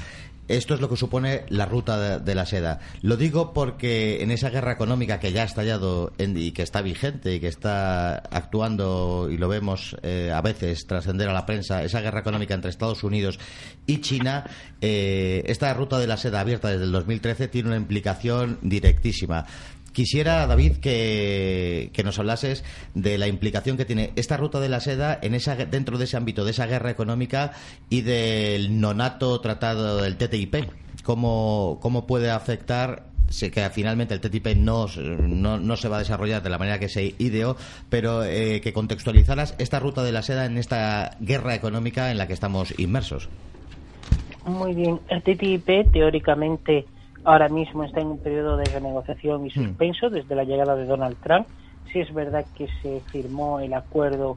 Esto 0.48 0.74
es 0.74 0.80
lo 0.80 0.90
que 0.90 0.96
supone 0.96 1.44
la 1.48 1.64
ruta 1.64 2.18
de, 2.18 2.34
la 2.34 2.44
seda. 2.44 2.80
Lo 3.00 3.16
digo 3.16 3.52
porque 3.54 4.22
en 4.22 4.30
esa 4.30 4.50
guerra 4.50 4.72
económica 4.72 5.18
que 5.18 5.32
ya 5.32 5.42
ha 5.42 5.46
estallado 5.46 6.12
y 6.18 6.52
que 6.52 6.62
está 6.62 6.82
vigente 6.82 7.34
y 7.34 7.40
que 7.40 7.48
está 7.48 8.16
actuando, 8.16 9.28
y 9.30 9.38
lo 9.38 9.48
vemos 9.48 9.96
eh, 10.02 10.30
a 10.34 10.42
veces 10.42 10.86
trascender 10.86 11.28
a 11.28 11.32
la 11.32 11.46
prensa, 11.46 11.82
esa 11.82 12.00
guerra 12.00 12.20
económica 12.20 12.54
entre 12.54 12.70
Estados 12.70 13.04
Unidos 13.04 13.38
y 13.86 14.00
China, 14.00 14.44
eh, 14.80 15.42
esta 15.46 15.72
ruta 15.72 15.98
de 15.98 16.06
la 16.06 16.16
seda 16.18 16.40
abierta 16.40 16.68
desde 16.68 16.84
el 16.84 16.92
2013 16.92 17.48
tiene 17.48 17.68
una 17.68 17.78
implicación 17.78 18.58
directísima. 18.60 19.46
Quisiera, 19.94 20.44
David, 20.48 20.78
que, 20.78 22.02
nos 22.04 22.18
hablases 22.18 22.64
de 22.94 23.16
la 23.16 23.28
implicación 23.28 23.76
que 23.76 23.84
tiene 23.84 24.12
esta 24.16 24.36
ruta 24.36 24.58
de 24.58 24.68
la 24.68 24.80
seda 24.80 25.16
en 25.22 25.34
esa, 25.34 25.54
dentro 25.54 25.98
de 25.98 26.04
ese 26.04 26.16
ámbito, 26.16 26.44
de 26.44 26.50
esa 26.50 26.66
guerra 26.66 26.90
económica 26.90 27.52
y 27.88 28.00
del 28.00 28.80
nonato 28.80 29.40
tratado 29.40 30.02
del 30.02 30.16
TTIP. 30.16 30.56
¿Cómo, 31.04 31.78
cómo 31.80 32.08
puede 32.08 32.30
afectar 32.30 33.14
sé 33.28 33.52
que 33.52 33.68
finalmente 33.70 34.14
el 34.14 34.20
TTIP 34.20 34.56
no, 34.56 34.86
no, 34.88 35.76
se 35.76 35.88
va 35.88 35.96
a 35.96 35.98
desarrollar 36.00 36.42
de 36.42 36.50
la 36.50 36.58
manera 36.58 36.80
que 36.80 36.88
se 36.88 37.14
ideó, 37.18 37.56
pero 37.88 38.24
eh, 38.24 38.60
que 38.60 38.72
contextualizaras 38.72 39.54
esta 39.58 39.78
ruta 39.78 40.02
de 40.02 40.10
la 40.10 40.22
seda 40.22 40.44
en 40.44 40.58
esta 40.58 41.16
guerra 41.20 41.54
económica 41.54 42.10
en 42.10 42.18
la 42.18 42.26
que 42.26 42.32
estamos 42.32 42.76
inmersos. 42.78 43.28
Muy 44.44 44.74
bien, 44.74 45.00
el 45.08 45.22
TTIP 45.22 45.92
teóricamente 45.92 46.84
ahora 47.24 47.48
mismo 47.48 47.84
está 47.84 48.00
en 48.00 48.08
un 48.08 48.18
periodo 48.18 48.56
de 48.56 48.64
renegociación 48.64 49.46
y 49.46 49.48
hmm. 49.48 49.52
suspenso 49.52 50.10
desde 50.10 50.34
la 50.34 50.44
llegada 50.44 50.76
de 50.76 50.84
Donald 50.84 51.16
Trump. 51.22 51.46
Sí 51.92 52.00
es 52.00 52.12
verdad 52.12 52.44
que 52.56 52.68
se 52.82 53.00
firmó 53.12 53.60
el 53.60 53.74
acuerdo 53.74 54.36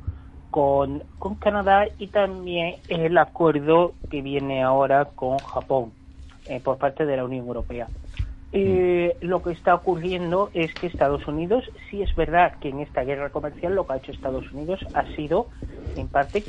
con, 0.52 1.04
con 1.19 1.36
Canadá 1.36 1.86
y 1.97 2.08
también 2.08 2.76
el 2.88 3.17
acuerdo 3.17 3.93
que 4.10 4.21
viene 4.21 4.63
ahora 4.63 5.06
con 5.06 5.38
Japón 5.39 5.91
eh, 6.47 6.62
por 6.63 6.78
parte 6.78 7.06
de 7.06 7.17
la 7.17 7.26
Unión 7.26 7.45
Europea. 7.45 7.88
Eh, 8.54 9.17
lo 9.21 9.43
que 9.43 9.52
está 9.52 9.76
ocurriendo 9.76 10.50
es 10.54 10.73
que 10.73 10.88
Estados 10.88 11.28
Unidos, 11.28 11.69
sí 11.89 12.02
es 12.02 12.15
verdad 12.15 12.54
que 12.62 12.69
en 12.69 12.80
esta 12.80 13.04
guerra 13.04 13.30
comercial 13.30 13.76
lo 13.76 13.86
que 13.86 13.93
ha 13.93 13.97
hecho 13.97 14.13
Estados 14.13 14.50
Unidos 14.54 14.80
ha 14.93 15.04
sido, 15.15 15.47
en 15.97 16.08
parte, 16.08 16.43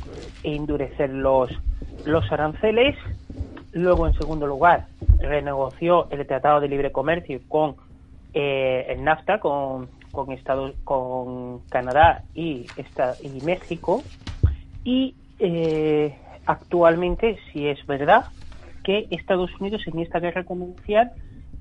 endurecer 0.44 1.10
los, 1.10 1.50
los 2.06 2.30
aranceles 2.30 2.96
Luego, 3.72 4.06
en 4.06 4.14
segundo 4.14 4.46
lugar, 4.46 4.86
renegoció 5.18 6.08
el 6.10 6.26
Tratado 6.26 6.60
de 6.60 6.68
Libre 6.68 6.90
Comercio 6.90 7.40
con 7.48 7.76
eh, 8.32 8.86
el 8.88 9.04
NAFTA, 9.04 9.40
con, 9.40 9.88
con, 10.10 10.32
Estados, 10.32 10.74
con 10.84 11.60
Canadá 11.68 12.22
y, 12.34 12.66
esta, 12.76 13.14
y 13.22 13.40
México. 13.44 14.02
Y 14.84 15.14
eh, 15.38 16.16
actualmente, 16.46 17.38
si 17.52 17.68
es 17.68 17.84
verdad, 17.86 18.26
que 18.84 19.06
Estados 19.10 19.50
Unidos 19.60 19.82
en 19.86 19.98
esta 19.98 20.18
guerra 20.18 20.44
comercial 20.44 21.12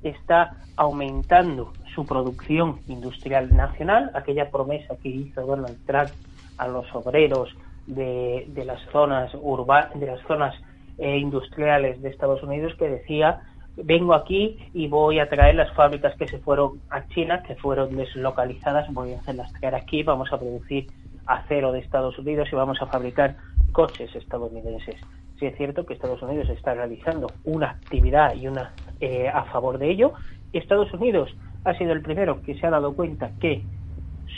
está 0.01 0.57
aumentando 0.77 1.73
su 1.93 2.05
producción 2.05 2.79
industrial 2.88 3.53
nacional, 3.55 4.11
aquella 4.13 4.49
promesa 4.49 4.95
que 5.01 5.09
hizo 5.09 5.45
Donald 5.45 5.77
Trump 5.86 6.09
a 6.57 6.67
los 6.67 6.86
obreros 6.95 7.49
de, 7.86 8.45
de 8.49 8.65
las 8.65 8.79
zonas 8.91 9.31
urbanas, 9.34 9.99
de 9.99 10.05
las 10.05 10.21
zonas 10.21 10.53
eh, 10.97 11.17
industriales 11.17 12.01
de 12.01 12.09
Estados 12.09 12.41
Unidos 12.43 12.73
que 12.77 12.89
decía 12.89 13.41
vengo 13.77 14.13
aquí 14.13 14.57
y 14.73 14.87
voy 14.87 15.19
a 15.19 15.29
traer 15.29 15.55
las 15.55 15.71
fábricas 15.73 16.15
que 16.17 16.27
se 16.27 16.39
fueron 16.39 16.81
a 16.89 17.07
China, 17.09 17.43
que 17.43 17.55
fueron 17.55 17.95
deslocalizadas, 17.95 18.91
voy 18.91 19.13
a 19.13 19.19
hacerlas 19.19 19.53
traer 19.53 19.75
aquí, 19.75 20.03
vamos 20.03 20.31
a 20.33 20.39
producir 20.39 20.87
acero 21.25 21.71
de 21.71 21.79
Estados 21.79 22.17
Unidos 22.17 22.49
y 22.51 22.55
vamos 22.55 22.81
a 22.81 22.87
fabricar 22.87 23.35
coches 23.71 24.15
estadounidenses. 24.15 24.95
Sí 25.39 25.45
es 25.45 25.55
cierto 25.57 25.85
que 25.85 25.93
Estados 25.93 26.21
Unidos 26.23 26.49
está 26.49 26.73
realizando 26.73 27.27
una 27.43 27.71
actividad 27.71 28.33
y 28.33 28.47
una 28.47 28.71
eh, 28.99 29.27
a 29.27 29.43
favor 29.45 29.77
de 29.77 29.91
ello. 29.91 30.13
Estados 30.53 30.91
Unidos 30.93 31.35
ha 31.63 31.77
sido 31.77 31.91
el 31.93 32.01
primero 32.01 32.41
que 32.41 32.57
se 32.57 32.65
ha 32.65 32.71
dado 32.71 32.95
cuenta 32.95 33.31
que 33.39 33.61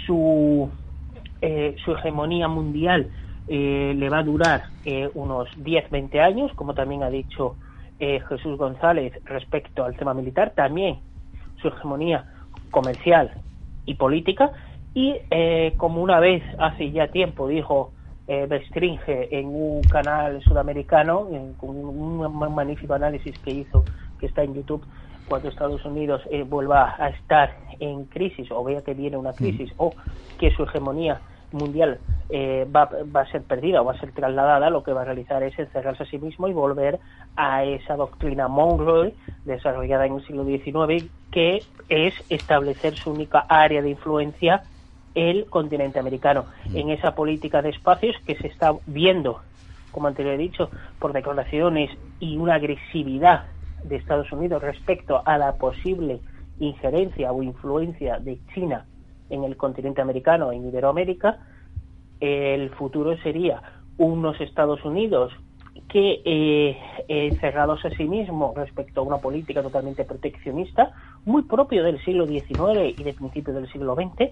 su, 0.06 0.70
eh, 1.42 1.76
su 1.86 1.94
hegemonía 1.94 2.48
mundial 2.48 3.10
eh, 3.50 3.94
le 3.96 4.10
va 4.10 4.20
a 4.20 4.24
durar 4.24 4.64
unos 5.14 5.50
10-20 5.58 6.20
años, 6.20 6.52
como 6.56 6.74
también 6.74 7.04
ha 7.04 7.10
dicho 7.10 7.56
Jesús 8.00 8.58
González 8.58 9.14
respecto 9.26 9.84
al 9.84 9.96
tema 9.98 10.14
militar, 10.14 10.54
también 10.56 11.00
su 11.62 11.68
hegemonía 11.68 12.26
comercial 12.72 13.32
y 13.86 13.96
política, 13.96 14.52
y 14.94 15.16
como 15.78 16.02
una 16.02 16.20
vez 16.20 16.42
hace 16.58 16.92
ya 16.92 17.10
tiempo 17.10 17.48
dijo 17.48 17.92
eh, 18.32 18.46
Bestringe 18.46 19.28
en 19.32 19.48
un 19.48 19.82
canal 19.82 20.40
sudamericano, 20.44 21.28
con 21.58 21.72
un, 21.72 22.54
magnífico 22.54 22.94
análisis 22.94 23.36
que 23.40 23.50
hizo, 23.50 23.84
que 24.20 24.28
está 24.28 24.44
en 24.44 24.54
YouTube, 24.54 24.86
cuando 25.28 25.50
Estados 25.50 25.84
Unidos 25.84 26.22
eh, 26.30 26.44
vuelva 26.44 26.94
a 27.00 27.10
estar 27.10 27.58
en 27.80 28.06
crisis 28.06 28.52
o 28.52 28.64
vea 28.64 28.84
que 28.84 28.94
viene 28.94 29.18
una 29.18 29.34
crisis 29.34 29.74
o 29.78 29.96
que 30.38 30.52
su 30.52 30.62
hegemonía 30.62 31.20
mundial 31.52 32.00
eh, 32.30 32.68
va, 32.74 32.90
va, 33.16 33.22
a 33.22 33.32
ser 33.32 33.42
perdida 33.42 33.82
o 33.82 33.86
va 33.86 33.94
a 33.94 34.00
ser 34.00 34.12
trasladada, 34.12 34.70
lo 34.70 34.84
que 34.84 34.94
va 34.94 35.02
a 35.02 35.06
realizar 35.06 35.42
es 35.44 35.58
encerrarse 35.58 36.04
a 36.04 36.06
sí 36.06 36.18
mismo 36.20 36.48
y 36.48 36.54
volver 36.54 37.00
a 37.36 37.64
esa 37.64 37.96
doctrina 37.96 38.48
Monroe 38.48 39.14
desarrollada 39.46 40.06
en 40.06 40.16
el 40.16 40.26
siglo 40.26 40.46
XIX, 40.46 41.10
que 41.32 41.64
es 41.90 42.14
establecer 42.30 42.96
su 42.96 43.12
única 43.12 43.46
área 43.48 43.82
de 43.82 43.90
influencia 43.90 44.64
el 45.16 45.46
continente 45.46 46.00
americano, 46.00 46.46
mm. 46.70 46.78
en 46.78 46.90
esa 46.92 47.16
política 47.16 47.62
de 47.62 47.70
espacios 47.70 48.16
que 48.26 48.36
se 48.36 48.48
está 48.48 48.74
viendo, 48.86 49.42
como 49.92 50.08
antes 50.08 50.26
he 50.26 50.38
dicho, 50.38 50.70
por 51.00 51.14
declaraciones 51.14 51.90
y 52.20 52.38
una 52.38 52.56
agresividad 52.56 53.46
de 53.84 53.96
Estados 53.96 54.32
Unidos 54.32 54.62
respecto 54.62 55.22
a 55.26 55.38
la 55.38 55.54
posible 55.54 56.20
injerencia 56.60 57.32
o 57.32 57.42
influencia 57.42 58.20
de 58.20 58.38
China 58.54 58.86
en 59.30 59.44
el 59.44 59.58
continente 59.58 60.02
americano, 60.02 60.52
en 60.52 60.68
Iberoamérica, 60.68 61.40
el 62.20 62.70
futuro 62.72 63.18
sería 63.18 63.62
unos 63.98 64.40
Estados 64.42 64.84
Unidos 64.84 65.32
que 65.88 66.22
eh, 66.24 66.78
eh, 67.08 67.36
cerrados 67.40 67.84
a 67.84 67.90
sí 67.92 68.04
mismos 68.04 68.56
respecto 68.56 69.02
a 69.02 69.04
una 69.04 69.18
política 69.18 69.64
totalmente 69.64 70.04
proteccionista, 70.04 70.92
muy 71.26 71.44
propio 71.44 71.84
del 71.84 72.04
siglo 72.04 72.28
XIX 72.28 72.94
y 72.98 73.04
de 73.04 73.14
principios 73.14 73.56
del 73.56 73.72
siglo 73.72 73.96
XX, 73.96 74.32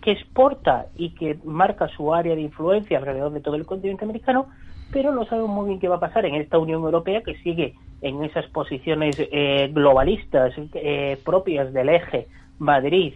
que 0.00 0.12
exporta 0.12 0.86
y 0.96 1.10
que 1.10 1.38
marca 1.44 1.88
su 1.88 2.14
área 2.14 2.34
de 2.34 2.42
influencia 2.42 2.98
alrededor 2.98 3.32
de 3.32 3.40
todo 3.40 3.56
el 3.56 3.64
continente 3.64 4.04
americano, 4.04 4.46
pero 4.92 5.12
no 5.12 5.24
sabemos 5.24 5.50
muy 5.50 5.68
bien 5.68 5.80
qué 5.80 5.88
va 5.88 5.96
a 5.96 6.00
pasar 6.00 6.26
en 6.26 6.34
esta 6.34 6.58
Unión 6.58 6.82
Europea 6.82 7.22
que 7.22 7.36
sigue 7.38 7.74
en 8.02 8.22
esas 8.22 8.46
posiciones 8.46 9.16
eh, 9.18 9.70
globalistas 9.72 10.52
eh, 10.74 11.18
propias 11.24 11.72
del 11.72 11.88
eje 11.88 12.28
Madrid, 12.58 13.14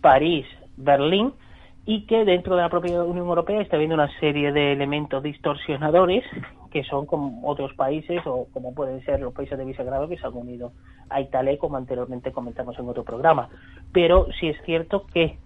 París, 0.00 0.46
Berlín, 0.76 1.32
y 1.84 2.06
que 2.06 2.24
dentro 2.24 2.56
de 2.56 2.62
la 2.62 2.68
propia 2.68 3.02
Unión 3.02 3.26
Europea 3.28 3.60
está 3.60 3.76
habiendo 3.76 3.94
una 3.94 4.10
serie 4.18 4.52
de 4.52 4.72
elementos 4.72 5.22
distorsionadores 5.22 6.24
que 6.70 6.82
son 6.84 7.06
como 7.06 7.48
otros 7.48 7.72
países 7.74 8.20
o 8.26 8.48
como 8.52 8.74
pueden 8.74 9.02
ser 9.04 9.20
los 9.20 9.32
países 9.32 9.56
de 9.56 9.64
Visegrado 9.64 10.08
que 10.08 10.18
se 10.18 10.26
han 10.26 10.34
unido 10.34 10.72
a 11.08 11.20
Italia, 11.20 11.56
como 11.58 11.76
anteriormente 11.76 12.32
comentamos 12.32 12.78
en 12.78 12.88
otro 12.88 13.04
programa. 13.04 13.48
Pero 13.92 14.26
sí 14.38 14.48
es 14.48 14.56
cierto 14.64 15.06
que 15.06 15.38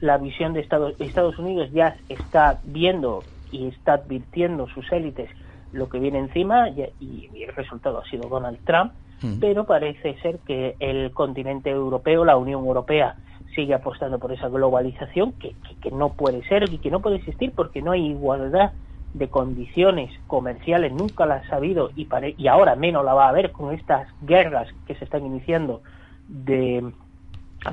la 0.00 0.18
visión 0.18 0.52
de 0.52 0.60
Estados, 0.60 0.94
Estados 1.00 1.38
Unidos 1.38 1.70
ya 1.72 1.96
está 2.08 2.60
viendo 2.64 3.24
y 3.50 3.66
está 3.66 3.94
advirtiendo 3.94 4.68
sus 4.68 4.92
élites 4.92 5.30
lo 5.72 5.88
que 5.88 5.98
viene 5.98 6.18
encima 6.18 6.68
y, 6.70 7.28
el 7.34 7.54
resultado 7.54 7.98
ha 7.98 8.04
sido 8.08 8.28
Donald 8.28 8.58
Trump, 8.64 8.92
pero 9.40 9.64
parece 9.64 10.14
ser 10.20 10.38
que 10.46 10.76
el 10.78 11.10
continente 11.10 11.70
europeo, 11.70 12.24
la 12.24 12.36
Unión 12.36 12.64
Europea, 12.64 13.16
sigue 13.54 13.74
apostando 13.74 14.18
por 14.18 14.32
esa 14.32 14.48
globalización 14.48 15.32
que, 15.32 15.54
que, 15.80 15.90
no 15.90 16.10
puede 16.10 16.42
ser 16.48 16.72
y 16.72 16.78
que 16.78 16.90
no 16.90 17.00
puede 17.00 17.16
existir 17.16 17.52
porque 17.54 17.82
no 17.82 17.92
hay 17.92 18.06
igualdad 18.06 18.72
de 19.14 19.28
condiciones 19.28 20.12
comerciales, 20.26 20.92
nunca 20.92 21.26
la 21.26 21.42
ha 21.50 21.56
habido 21.56 21.90
y, 21.96 22.06
y 22.36 22.46
ahora 22.46 22.76
menos 22.76 23.04
la 23.04 23.14
va 23.14 23.26
a 23.26 23.30
haber 23.30 23.52
con 23.52 23.74
estas 23.74 24.08
guerras 24.22 24.68
que 24.86 24.94
se 24.94 25.04
están 25.04 25.24
iniciando 25.24 25.82
de 26.28 26.92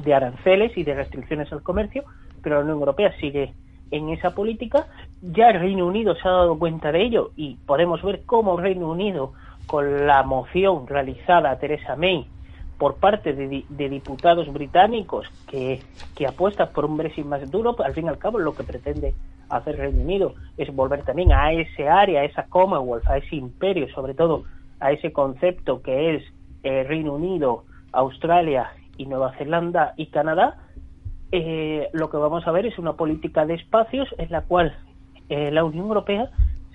de 0.04 0.14
aranceles 0.14 0.76
y 0.78 0.84
de 0.84 0.96
restricciones 0.96 1.52
al 1.52 1.62
comercio, 1.62 2.04
pero 2.42 2.56
la 2.56 2.62
Unión 2.62 2.80
Europea 2.80 3.14
sigue 3.20 3.54
en 3.92 4.10
esa 4.10 4.34
política. 4.34 4.88
Ya 5.22 5.50
el 5.50 5.60
Reino 5.60 5.86
Unido 5.86 6.16
se 6.16 6.28
ha 6.28 6.32
dado 6.32 6.58
cuenta 6.58 6.92
de 6.92 7.04
ello 7.04 7.32
y 7.36 7.56
podemos 7.66 8.02
ver 8.02 8.24
cómo 8.26 8.58
el 8.58 8.64
Reino 8.64 8.90
Unido, 8.90 9.34
con 9.68 10.06
la 10.06 10.24
moción 10.24 10.88
realizada 10.88 11.52
a 11.52 11.58
Theresa 11.58 11.96
May 11.96 12.28
por 12.78 12.96
parte 12.96 13.34
de, 13.34 13.90
diputados 13.90 14.52
británicos 14.52 15.28
que, 15.48 15.82
que 16.16 16.28
apuestan 16.28 16.70
por 16.74 16.86
un 16.86 16.98
Brexit 16.98 17.26
más 17.26 17.50
duro, 17.50 17.76
al 17.84 17.94
fin 17.94 18.06
y 18.06 18.10
al 18.10 18.18
cabo 18.18 18.40
lo 18.40 18.54
que 18.54 18.64
pretende 18.64 19.14
hacer 19.50 19.78
Reino 19.78 20.02
Unido 20.02 20.34
es 20.58 20.74
volver 20.76 21.04
también 21.04 21.32
a 21.32 21.52
ese 21.54 21.88
área, 21.88 22.22
a 22.22 22.26
esa 22.26 22.44
Commonwealth, 22.48 23.08
a 23.08 23.18
ese 23.18 23.36
imperio, 23.36 23.88
sobre 23.94 24.14
todo 24.14 24.44
a 24.80 24.92
ese 24.92 25.14
concepto 25.14 25.82
que 25.82 26.16
es 26.16 26.24
eh, 26.64 26.84
Reino 26.84 27.14
Unido, 27.14 27.64
Australia 27.92 28.72
y 28.98 29.06
Nueva 29.06 29.34
Zelanda 29.38 29.94
y 29.98 30.08
Canadá, 30.08 30.58
eh, 31.32 31.90
lo 31.94 32.10
que 32.10 32.18
vamos 32.18 32.48
a 32.48 32.52
ver 32.52 32.66
es 32.66 32.78
una 32.78 32.94
política 32.94 33.46
de 33.46 33.56
espacios 33.56 34.08
en 34.18 34.32
la 34.32 34.42
cual 34.42 34.76
eh, 35.30 35.52
la 35.52 35.64
Unión 35.64 35.88
Europea 35.88 36.30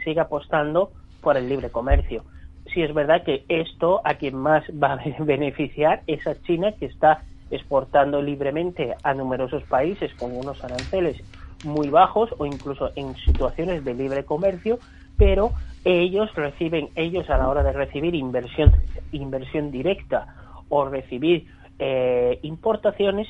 sigue 0.05 0.21
apostando 0.21 0.93
por 1.21 1.37
el 1.37 1.49
libre 1.49 1.71
comercio. 1.71 2.25
Si 2.73 2.83
es 2.83 2.95
verdad 2.95 3.25
que 3.25 3.45
esto 3.49 4.01
a 4.05 4.15
quien 4.15 4.37
más 4.37 4.65
va 4.71 4.95
a 4.95 5.01
beneficiar 5.25 6.03
es 6.07 6.27
a 6.27 6.41
China, 6.43 6.73
que 6.79 6.87
está 6.87 7.25
exportando 7.51 8.23
libremente 8.23 8.97
a 9.03 9.13
numerosos 9.15 9.65
países 9.65 10.15
con 10.15 10.37
unos 10.37 10.63
aranceles 10.63 11.21
muy 11.63 11.91
bajos 11.91 12.31
o 12.39 12.47
incluso 12.47 12.93
en 12.95 13.15
situaciones 13.27 13.85
de 13.85 13.95
libre 13.95 14.25
comercio, 14.25 14.81
pero 15.17 15.55
ellos 15.85 16.33
reciben, 16.35 16.91
ellos 16.95 17.29
a 17.29 17.39
la 17.39 17.49
hora 17.49 17.63
de 17.63 17.73
recibir 17.73 18.15
inversión, 18.15 18.73
inversión 19.11 19.71
directa 19.71 20.27
o 20.69 20.85
recibir 20.87 21.47
eh, 21.79 22.39
importaciones 22.43 23.27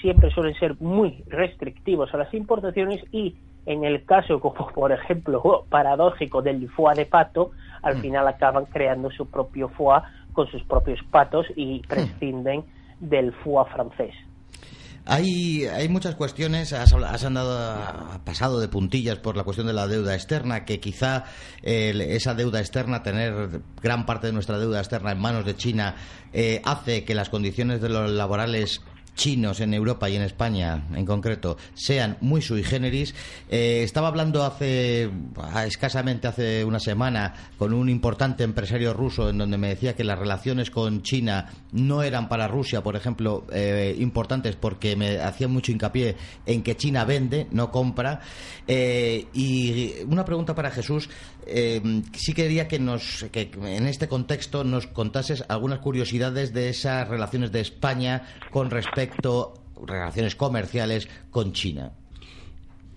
siempre 0.00 0.30
suelen 0.30 0.54
ser 0.54 0.80
muy 0.80 1.22
restrictivos 1.26 2.12
a 2.14 2.16
las 2.16 2.32
importaciones 2.32 3.04
y 3.12 3.36
en 3.66 3.84
el 3.84 4.04
caso 4.04 4.40
como 4.40 4.68
por 4.74 4.92
ejemplo 4.92 5.64
paradójico 5.68 6.42
del 6.42 6.68
foie 6.70 6.94
de 6.96 7.06
pato 7.06 7.52
al 7.82 7.96
mm. 7.96 8.00
final 8.00 8.28
acaban 8.28 8.66
creando 8.66 9.10
su 9.10 9.26
propio 9.26 9.68
foie 9.68 10.02
con 10.32 10.46
sus 10.48 10.62
propios 10.64 11.00
patos 11.10 11.46
y 11.56 11.80
mm. 11.80 11.88
prescinden 11.88 12.64
del 13.00 13.32
foie 13.32 13.64
francés 13.72 14.14
hay, 15.06 15.66
hay 15.66 15.88
muchas 15.90 16.14
cuestiones, 16.14 16.72
has, 16.72 16.94
andado, 17.24 18.20
pasado 18.24 18.58
de 18.58 18.68
puntillas 18.68 19.18
por 19.18 19.36
la 19.36 19.44
cuestión 19.44 19.66
de 19.66 19.74
la 19.74 19.86
deuda 19.86 20.14
externa, 20.14 20.64
que 20.64 20.80
quizá 20.80 21.24
esa 21.62 22.34
deuda 22.34 22.60
externa, 22.60 23.02
tener 23.02 23.60
gran 23.82 24.06
parte 24.06 24.28
de 24.28 24.32
nuestra 24.32 24.58
deuda 24.58 24.78
externa 24.78 25.12
en 25.12 25.20
manos 25.20 25.44
de 25.44 25.56
China, 25.56 25.94
eh, 26.32 26.62
hace 26.64 27.04
que 27.04 27.14
las 27.14 27.28
condiciones 27.28 27.82
de 27.82 27.90
los 27.90 28.10
laborales 28.10 28.80
chinos 29.14 29.60
en 29.60 29.74
Europa 29.74 30.08
y 30.08 30.16
en 30.16 30.22
España 30.22 30.84
en 30.94 31.04
concreto 31.06 31.56
sean 31.74 32.16
muy 32.20 32.42
sui 32.42 32.62
generis. 32.62 33.14
Eh, 33.48 33.82
estaba 33.82 34.08
hablando 34.08 34.44
hace 34.44 35.10
ah, 35.36 35.66
escasamente 35.66 36.28
hace 36.28 36.64
una 36.64 36.80
semana 36.80 37.34
con 37.58 37.72
un 37.72 37.88
importante 37.88 38.44
empresario 38.44 38.92
ruso 38.92 39.30
en 39.30 39.38
donde 39.38 39.58
me 39.58 39.68
decía 39.68 39.94
que 39.94 40.04
las 40.04 40.18
relaciones 40.18 40.70
con 40.70 41.02
China 41.02 41.50
no 41.72 42.02
eran 42.02 42.28
para 42.28 42.48
Rusia, 42.48 42.82
por 42.82 42.96
ejemplo, 42.96 43.44
eh, 43.52 43.96
importantes 43.98 44.56
porque 44.56 44.96
me 44.96 45.18
hacía 45.18 45.48
mucho 45.48 45.72
hincapié 45.72 46.16
en 46.46 46.62
que 46.62 46.76
China 46.76 47.04
vende, 47.04 47.46
no 47.50 47.70
compra. 47.70 48.20
Eh, 48.66 49.26
y 49.32 49.92
una 50.06 50.24
pregunta 50.24 50.54
para 50.54 50.70
Jesús. 50.70 51.08
Sí 51.46 52.32
quería 52.32 52.68
que 52.68 52.78
nos 52.78 53.26
que 53.30 53.50
en 53.54 53.86
este 53.86 54.08
contexto 54.08 54.64
nos 54.64 54.86
contases 54.86 55.44
algunas 55.48 55.80
curiosidades 55.80 56.52
de 56.52 56.70
esas 56.70 57.08
relaciones 57.08 57.52
de 57.52 57.60
España 57.60 58.22
con 58.50 58.70
respecto 58.70 59.54
relaciones 59.86 60.36
comerciales 60.36 61.08
con 61.30 61.52
China? 61.52 61.92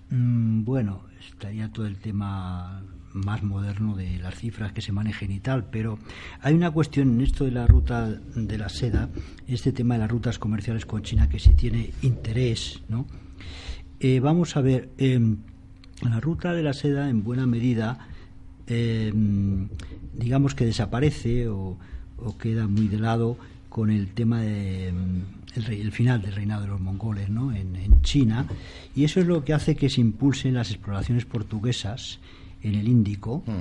Mm, 0.09 0.63
bueno, 0.63 1.03
estaría 1.19 1.69
todo 1.71 1.85
el 1.85 1.97
tema 1.97 2.83
más 3.13 3.41
moderno 3.41 3.95
de 3.95 4.19
las 4.19 4.35
cifras 4.35 4.73
que 4.73 4.81
se 4.81 4.91
manejen 4.91 5.31
y 5.31 5.39
tal, 5.39 5.65
pero 5.65 5.97
hay 6.41 6.53
una 6.53 6.71
cuestión 6.71 7.09
en 7.09 7.21
esto 7.21 7.45
de 7.45 7.51
la 7.51 7.65
ruta 7.65 8.07
de 8.07 8.57
la 8.57 8.69
seda, 8.69 9.09
este 9.47 9.71
tema 9.71 9.95
de 9.95 10.01
las 10.01 10.11
rutas 10.11 10.39
comerciales 10.39 10.85
con 10.85 11.01
China 11.01 11.27
que 11.27 11.39
sí 11.39 11.53
tiene 11.53 11.91
interés, 12.01 12.81
¿no? 12.89 13.07
Eh, 13.99 14.19
vamos 14.19 14.55
a 14.55 14.61
ver, 14.61 14.91
em, 14.97 15.37
la 16.03 16.19
ruta 16.19 16.53
de 16.53 16.61
la 16.61 16.73
seda 16.73 17.09
en 17.09 17.23
buena 17.23 17.47
medida, 17.47 18.07
em, 18.67 19.67
digamos 20.13 20.55
que 20.55 20.65
desaparece 20.65 21.47
o, 21.47 21.77
o 22.17 22.37
queda 22.37 22.67
muy 22.67 22.87
de 22.87 22.99
lado 22.99 23.37
con 23.69 23.91
el 23.91 24.07
tema 24.09 24.41
de 24.41 24.93
el, 25.55 25.91
final 25.91 26.21
del 26.21 26.33
reinado 26.33 26.63
de 26.63 26.67
los 26.67 26.79
mongoles 26.79 27.29
¿no? 27.29 27.53
en, 27.53 27.67
China 28.01 28.47
y 28.95 29.03
eso 29.03 29.19
es 29.19 29.27
lo 29.27 29.43
que 29.43 29.53
hace 29.53 29.75
que 29.75 29.89
se 29.89 29.99
impulsen 29.99 30.53
las 30.53 30.71
exploraciones 30.71 31.25
portuguesas 31.25 32.19
en 32.61 32.75
el 32.75 32.87
Índico 32.87 33.43
mm. 33.45 33.51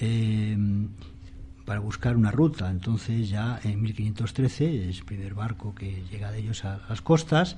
eh, 0.00 0.56
para 1.64 1.78
buscar 1.78 2.16
una 2.16 2.32
ruta. 2.32 2.68
Entonces 2.68 3.28
ya 3.28 3.60
en 3.62 3.80
1513 3.80 4.88
es 4.88 4.98
el 4.98 5.04
primer 5.04 5.34
barco 5.34 5.74
que 5.74 6.02
llega 6.10 6.32
de 6.32 6.40
ellos 6.40 6.64
a 6.64 6.80
las 6.88 7.00
costas, 7.00 7.56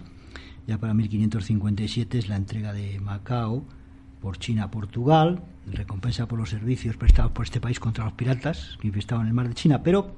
ya 0.66 0.76
para 0.78 0.92
1557 0.92 2.18
es 2.18 2.28
la 2.28 2.36
entrega 2.36 2.72
de 2.74 3.00
Macao 3.00 3.64
por 4.25 4.39
China 4.39 4.64
a 4.64 4.70
Portugal, 4.70 5.43
recompensa 5.66 6.27
por 6.27 6.39
los 6.39 6.49
servicios 6.49 6.97
prestados 6.97 7.33
por 7.33 7.45
este 7.45 7.61
país 7.61 7.79
contra 7.79 8.07
los 8.07 8.14
piratas 8.14 8.79
que 8.81 8.87
infestaban 8.87 9.27
el 9.27 9.35
mar 9.35 9.49
de 9.49 9.55
China, 9.55 9.83
pero 9.83 10.14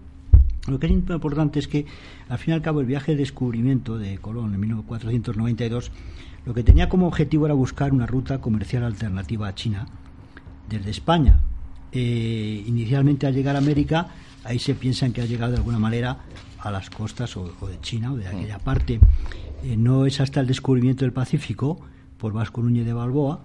lo 0.69 0.79
que 0.79 0.87
es 0.87 0.93
importante 0.93 1.59
es 1.59 1.67
que, 1.67 1.87
al 2.29 2.39
fin 2.39 2.53
y 2.53 2.55
al 2.55 2.63
cabo, 2.63 2.81
el 2.81 2.87
viaje 2.87 3.13
de 3.13 3.19
descubrimiento 3.19 3.99
de 3.99 4.19
Colón 4.19 4.55
en 4.55 4.61
1492 4.61 5.91
lo 6.45 6.55
que 6.55 6.63
tenía 6.63 6.89
como 6.89 7.09
objetivo 7.09 7.47
era 7.47 7.55
buscar 7.55 7.93
una 7.93 8.07
ruta 8.07 8.41
comercial 8.41 8.85
alternativa 8.85 9.49
a 9.49 9.57
China 9.57 9.89
desde 10.69 10.91
España. 10.91 11.41
Eh, 11.91 12.63
inicialmente, 12.65 13.27
al 13.27 13.35
llegar 13.35 13.57
a 13.57 13.59
América, 13.59 14.11
ahí 14.45 14.61
se 14.61 14.77
piensan 14.77 15.13
que 15.13 15.21
ha 15.21 15.25
llegado 15.25 15.51
de 15.51 15.59
alguna 15.59 15.81
manera 15.81 16.19
a 16.61 16.71
las 16.71 16.91
costas 16.91 17.37
o, 17.37 17.49
de 17.67 17.81
China 17.81 18.13
o 18.13 18.17
de 18.17 18.29
aquella 18.29 18.61
parte. 18.61 19.01
Eh, 19.65 19.77
no 19.77 20.07
es 20.07 20.21
hasta 20.21 20.39
el 20.39 20.47
descubrimiento 20.47 21.05
del 21.05 21.13
Pacífico 21.13 21.81
por 22.19 22.33
Vasco 22.33 22.63
Núñez 22.63 22.87
de 22.87 22.93
Balboa, 22.93 23.45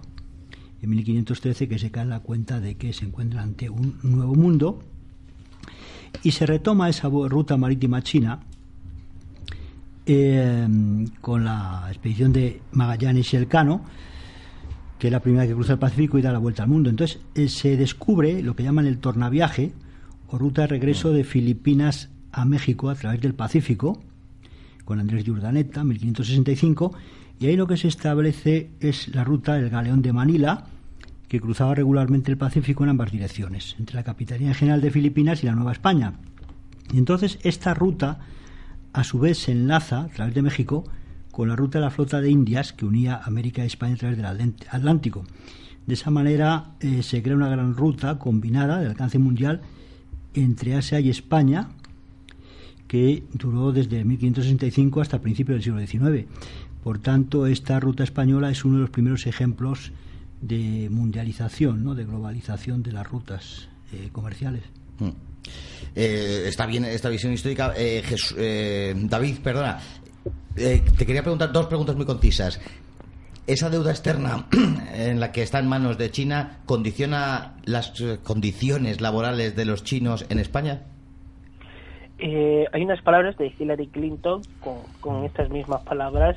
en 0.82 0.90
1513, 0.90 1.68
que 1.68 1.78
se 1.78 1.90
cae 1.90 2.04
la 2.04 2.20
cuenta 2.20 2.60
de 2.60 2.76
que 2.76 2.92
se 2.92 3.04
encuentra 3.04 3.42
ante 3.42 3.70
un 3.70 3.98
nuevo 4.02 4.34
mundo 4.34 4.82
y 6.22 6.32
se 6.32 6.44
retoma 6.44 6.88
esa 6.88 7.08
ruta 7.08 7.56
marítima 7.56 8.02
china 8.02 8.40
eh, 10.04 10.66
con 11.20 11.44
la 11.44 11.84
expedición 11.88 12.32
de 12.32 12.60
Magallanes 12.72 13.32
y 13.32 13.36
Elcano, 13.36 13.82
que 14.98 15.08
es 15.08 15.12
la 15.12 15.20
primera 15.20 15.46
que 15.46 15.54
cruza 15.54 15.74
el 15.74 15.78
Pacífico 15.78 16.18
y 16.18 16.22
da 16.22 16.32
la 16.32 16.38
vuelta 16.38 16.64
al 16.64 16.68
mundo. 16.68 16.90
Entonces 16.90 17.20
eh, 17.34 17.48
se 17.48 17.76
descubre 17.76 18.42
lo 18.42 18.56
que 18.56 18.64
llaman 18.64 18.86
el 18.86 18.98
tornaviaje 18.98 19.72
o 20.28 20.38
ruta 20.38 20.62
de 20.62 20.68
regreso 20.68 21.12
de 21.12 21.24
Filipinas 21.24 22.10
a 22.32 22.44
México 22.44 22.90
a 22.90 22.94
través 22.94 23.20
del 23.20 23.34
Pacífico, 23.34 24.00
con 24.84 24.98
Andrés 24.98 25.28
Urdaneta, 25.28 25.84
1565, 25.84 26.92
y 27.38 27.46
ahí 27.46 27.56
lo 27.56 27.66
que 27.66 27.76
se 27.76 27.88
establece 27.88 28.70
es 28.80 29.14
la 29.14 29.24
ruta 29.24 29.54
del 29.54 29.70
Galeón 29.70 30.02
de 30.02 30.12
Manila, 30.12 30.66
que 31.32 31.40
cruzaba 31.40 31.74
regularmente 31.74 32.30
el 32.30 32.36
Pacífico 32.36 32.84
en 32.84 32.90
ambas 32.90 33.10
direcciones, 33.10 33.74
entre 33.78 33.96
la 33.96 34.02
Capitanía 34.02 34.52
General 34.52 34.82
de 34.82 34.90
Filipinas 34.90 35.42
y 35.42 35.46
la 35.46 35.54
Nueva 35.54 35.72
España. 35.72 36.12
Y 36.92 36.98
entonces 36.98 37.38
esta 37.42 37.72
ruta, 37.72 38.18
a 38.92 39.02
su 39.02 39.18
vez, 39.18 39.38
se 39.38 39.52
enlaza 39.52 40.02
a 40.02 40.08
través 40.08 40.34
de 40.34 40.42
México 40.42 40.84
con 41.30 41.48
la 41.48 41.56
ruta 41.56 41.78
de 41.78 41.86
la 41.86 41.90
flota 41.90 42.20
de 42.20 42.30
Indias 42.30 42.74
que 42.74 42.84
unía 42.84 43.18
América 43.24 43.62
y 43.62 43.66
España 43.68 43.94
a 43.94 43.96
través 43.96 44.18
del 44.18 44.26
Atlántico. 44.26 45.24
De 45.86 45.94
esa 45.94 46.10
manera 46.10 46.72
eh, 46.80 47.02
se 47.02 47.22
crea 47.22 47.34
una 47.34 47.48
gran 47.48 47.76
ruta 47.78 48.18
combinada 48.18 48.80
de 48.80 48.88
alcance 48.88 49.18
mundial 49.18 49.62
entre 50.34 50.74
Asia 50.74 51.00
y 51.00 51.08
España, 51.08 51.70
que 52.88 53.24
duró 53.32 53.72
desde 53.72 54.04
1565 54.04 55.00
hasta 55.00 55.22
principios 55.22 55.64
del 55.64 55.88
siglo 55.88 56.10
XIX. 56.10 56.28
Por 56.84 56.98
tanto, 56.98 57.46
esta 57.46 57.80
ruta 57.80 58.04
española 58.04 58.50
es 58.50 58.66
uno 58.66 58.74
de 58.74 58.80
los 58.82 58.90
primeros 58.90 59.26
ejemplos 59.26 59.92
de 60.42 60.88
mundialización, 60.90 61.82
¿no? 61.84 61.94
de 61.94 62.04
globalización 62.04 62.82
de 62.82 62.92
las 62.92 63.08
rutas 63.08 63.68
eh, 63.92 64.10
comerciales. 64.12 64.62
Mm. 64.98 65.10
Eh, 65.94 66.44
está 66.46 66.66
bien 66.66 66.84
esta 66.84 67.08
visión 67.08 67.32
histórica. 67.32 67.72
Eh, 67.76 68.94
David, 68.96 69.38
perdona, 69.42 69.78
te 70.54 71.06
quería 71.06 71.22
preguntar 71.22 71.52
dos 71.52 71.66
preguntas 71.66 71.96
muy 71.96 72.04
concisas. 72.04 72.60
¿Esa 73.46 73.70
deuda 73.70 73.90
externa 73.90 74.46
en 74.94 75.20
la 75.20 75.32
que 75.32 75.42
está 75.42 75.58
en 75.60 75.68
manos 75.68 75.96
de 75.96 76.10
China 76.10 76.58
condiciona 76.66 77.54
las 77.64 77.92
condiciones 78.22 79.00
laborales 79.00 79.56
de 79.56 79.64
los 79.64 79.84
chinos 79.84 80.26
en 80.28 80.38
España? 80.38 80.82
hay 82.72 82.84
unas 82.84 83.02
palabras 83.02 83.36
de 83.36 83.52
Hillary 83.58 83.88
Clinton 83.88 84.42
con, 84.60 84.76
con 85.00 85.24
estas 85.24 85.50
mismas 85.50 85.82
palabras 85.82 86.36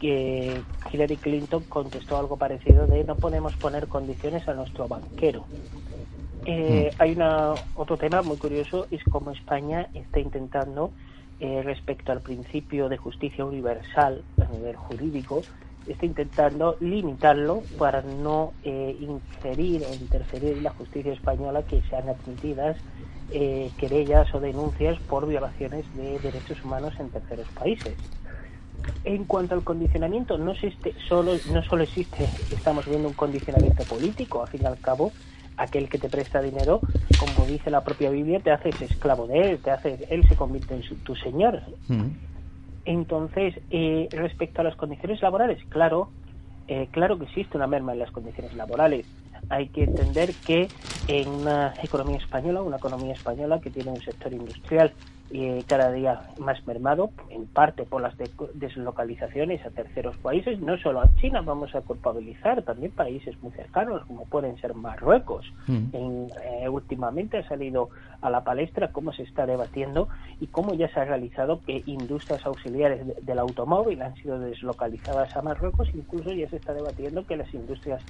que 0.00 0.60
Hillary 0.92 1.16
Clinton 1.16 1.64
contestó 1.68 2.18
algo 2.18 2.36
parecido 2.36 2.86
de 2.86 3.04
no 3.04 3.16
podemos 3.16 3.54
poner 3.56 3.88
condiciones 3.88 4.46
a 4.48 4.54
nuestro 4.54 4.88
banquero. 4.88 5.44
Eh, 6.44 6.90
mm. 6.92 7.02
Hay 7.02 7.12
una, 7.12 7.54
otro 7.74 7.96
tema 7.96 8.22
muy 8.22 8.36
curioso, 8.36 8.86
es 8.90 9.02
cómo 9.04 9.30
España 9.30 9.88
está 9.94 10.20
intentando, 10.20 10.92
eh, 11.40 11.62
respecto 11.62 12.12
al 12.12 12.20
principio 12.20 12.88
de 12.88 12.96
justicia 12.96 13.44
universal 13.44 14.22
a 14.40 14.52
nivel 14.52 14.76
jurídico, 14.76 15.42
está 15.86 16.06
intentando 16.06 16.76
limitarlo 16.80 17.62
para 17.78 18.02
no 18.02 18.52
eh, 18.64 18.96
inferir 19.00 19.84
o 19.84 19.94
interferir 19.94 20.56
en 20.56 20.64
la 20.64 20.70
justicia 20.70 21.12
española 21.12 21.62
que 21.62 21.82
sean 21.82 22.08
admitidas 22.08 22.76
eh, 23.32 23.70
querellas 23.76 24.32
o 24.34 24.40
denuncias 24.40 24.98
por 25.00 25.26
violaciones 25.26 25.84
de 25.96 26.18
derechos 26.20 26.64
humanos 26.64 26.94
en 26.98 27.10
terceros 27.10 27.48
países. 27.48 27.94
En 29.04 29.24
cuanto 29.24 29.54
al 29.54 29.62
condicionamiento, 29.62 30.36
no 30.38 30.52
existe 30.52 30.94
solo, 31.08 31.32
no 31.52 31.62
solo 31.62 31.84
existe, 31.84 32.24
estamos 32.50 32.86
viendo 32.86 33.08
un 33.08 33.14
condicionamiento 33.14 33.84
político, 33.84 34.42
al 34.42 34.48
fin 34.48 34.62
y 34.62 34.66
al 34.66 34.78
cabo, 34.78 35.12
aquel 35.56 35.88
que 35.88 35.98
te 35.98 36.08
presta 36.08 36.42
dinero, 36.42 36.80
como 37.18 37.46
dice 37.46 37.70
la 37.70 37.82
propia 37.82 38.10
Biblia, 38.10 38.40
te 38.40 38.50
haces 38.50 38.82
esclavo 38.82 39.26
de 39.26 39.52
él, 39.52 39.58
te 39.58 39.70
hace, 39.70 40.06
él 40.10 40.26
se 40.28 40.36
convierte 40.36 40.74
en 40.74 40.82
tu 41.04 41.14
señor. 41.16 41.62
Mm. 41.88 42.08
Entonces, 42.84 43.54
eh, 43.70 44.08
respecto 44.10 44.60
a 44.60 44.64
las 44.64 44.76
condiciones 44.76 45.20
laborales, 45.22 45.58
claro, 45.68 46.10
eh, 46.68 46.88
claro 46.90 47.18
que 47.18 47.24
existe 47.24 47.56
una 47.56 47.66
merma 47.66 47.92
en 47.92 48.00
las 48.00 48.10
condiciones 48.10 48.54
laborales. 48.54 49.06
Hay 49.48 49.68
que 49.68 49.84
entender 49.84 50.34
que 50.46 50.68
en 51.08 51.28
una 51.28 51.74
economía 51.82 52.18
española, 52.18 52.62
una 52.62 52.76
economía 52.76 53.12
española 53.12 53.60
que 53.60 53.70
tiene 53.70 53.90
un 53.90 54.00
sector 54.00 54.32
industrial 54.32 54.92
y 55.30 55.62
cada 55.64 55.90
día 55.90 56.20
más 56.38 56.64
mermado, 56.66 57.10
en 57.30 57.46
parte 57.46 57.84
por 57.84 58.00
las 58.00 58.14
deslocalizaciones 58.54 59.64
a 59.66 59.70
terceros 59.70 60.16
países, 60.18 60.60
no 60.60 60.76
solo 60.78 61.00
a 61.00 61.14
China, 61.20 61.40
vamos 61.40 61.74
a 61.74 61.80
culpabilizar 61.80 62.62
también 62.62 62.92
países 62.92 63.40
muy 63.42 63.52
cercanos, 63.52 64.04
como 64.06 64.24
pueden 64.26 64.56
ser 64.58 64.74
Marruecos. 64.74 65.46
Mm. 65.66 65.84
En, 65.92 66.28
eh, 66.44 66.68
últimamente 66.68 67.38
ha 67.38 67.48
salido 67.48 67.90
a 68.20 68.30
la 68.30 68.44
palestra 68.44 68.92
cómo 68.92 69.12
se 69.12 69.22
está 69.22 69.46
debatiendo 69.46 70.08
y 70.40 70.46
cómo 70.46 70.74
ya 70.74 70.88
se 70.88 71.00
ha 71.00 71.04
realizado 71.04 71.60
que 71.64 71.82
industrias 71.86 72.44
auxiliares 72.46 73.24
del 73.24 73.38
automóvil 73.38 74.02
han 74.02 74.14
sido 74.16 74.38
deslocalizadas 74.38 75.36
a 75.36 75.42
Marruecos, 75.42 75.88
incluso 75.94 76.32
ya 76.32 76.48
se 76.48 76.56
está 76.56 76.74
debatiendo 76.74 77.26
que 77.26 77.36
las 77.36 77.52
industrias 77.54 78.02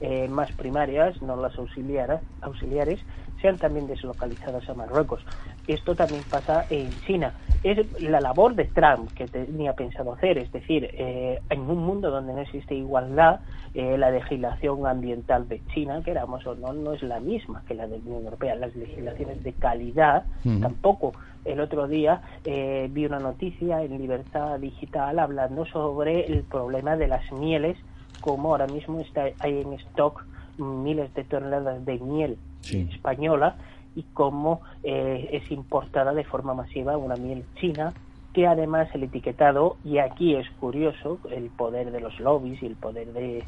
eh, 0.00 0.28
más 0.28 0.50
primarias, 0.52 1.22
no 1.22 1.36
las 1.36 1.56
auxiliares, 1.56 3.00
sean 3.40 3.58
también 3.58 3.86
deslocalizadas 3.86 4.68
a 4.68 4.74
Marruecos. 4.74 5.24
Esto 5.66 5.94
también 5.94 6.22
pasa 6.28 6.66
en 6.68 6.90
China. 7.06 7.32
Es 7.62 8.02
la 8.02 8.20
labor 8.20 8.54
de 8.54 8.64
Trump 8.64 9.12
que 9.12 9.26
tenía 9.26 9.72
pensado 9.72 10.12
hacer, 10.12 10.38
es 10.38 10.52
decir, 10.52 10.90
eh, 10.92 11.40
en 11.48 11.60
un 11.60 11.78
mundo 11.78 12.10
donde 12.10 12.34
no 12.34 12.40
existe 12.40 12.74
igualdad, 12.74 13.40
eh, 13.74 13.96
la 13.96 14.10
legislación 14.10 14.86
ambiental 14.86 15.48
de 15.48 15.60
China, 15.72 16.02
que 16.04 16.10
éramos 16.10 16.46
o 16.46 16.54
no, 16.54 16.72
no 16.72 16.92
es 16.92 17.02
la 17.02 17.20
misma 17.20 17.62
que 17.66 17.74
la 17.74 17.86
de 17.86 17.98
la 17.98 18.04
Unión 18.04 18.24
Europea. 18.24 18.54
Las 18.56 18.74
legislaciones 18.76 19.42
de 19.42 19.52
calidad 19.58 20.24
tampoco. 20.60 21.12
El 21.44 21.60
otro 21.60 21.86
día 21.88 22.22
eh, 22.44 22.88
vi 22.90 23.04
una 23.04 23.18
noticia 23.18 23.82
en 23.82 23.98
Libertad 23.98 24.58
Digital 24.58 25.18
hablando 25.18 25.66
sobre 25.66 26.26
el 26.26 26.42
problema 26.42 26.96
de 26.96 27.08
las 27.08 27.30
mieles, 27.32 27.76
como 28.20 28.50
ahora 28.50 28.66
mismo 28.66 29.00
está, 29.00 29.24
hay 29.40 29.60
en 29.60 29.74
stock 29.74 30.24
miles 30.56 31.12
de 31.14 31.24
toneladas 31.24 31.84
de 31.84 31.98
miel 31.98 32.38
española 32.62 33.56
y 33.94 34.04
cómo 34.14 34.62
eh, 34.82 35.28
es 35.32 35.50
importada 35.50 36.14
de 36.14 36.24
forma 36.24 36.54
masiva 36.54 36.96
una 36.96 37.16
miel 37.16 37.44
china 37.60 37.92
que 38.34 38.48
además 38.48 38.88
el 38.94 39.04
etiquetado, 39.04 39.76
y 39.84 39.98
aquí 39.98 40.34
es 40.34 40.50
curioso 40.58 41.20
el 41.30 41.50
poder 41.50 41.92
de 41.92 42.00
los 42.00 42.18
lobbies 42.18 42.60
y 42.62 42.66
el 42.66 42.74
poder 42.74 43.12
de, 43.12 43.44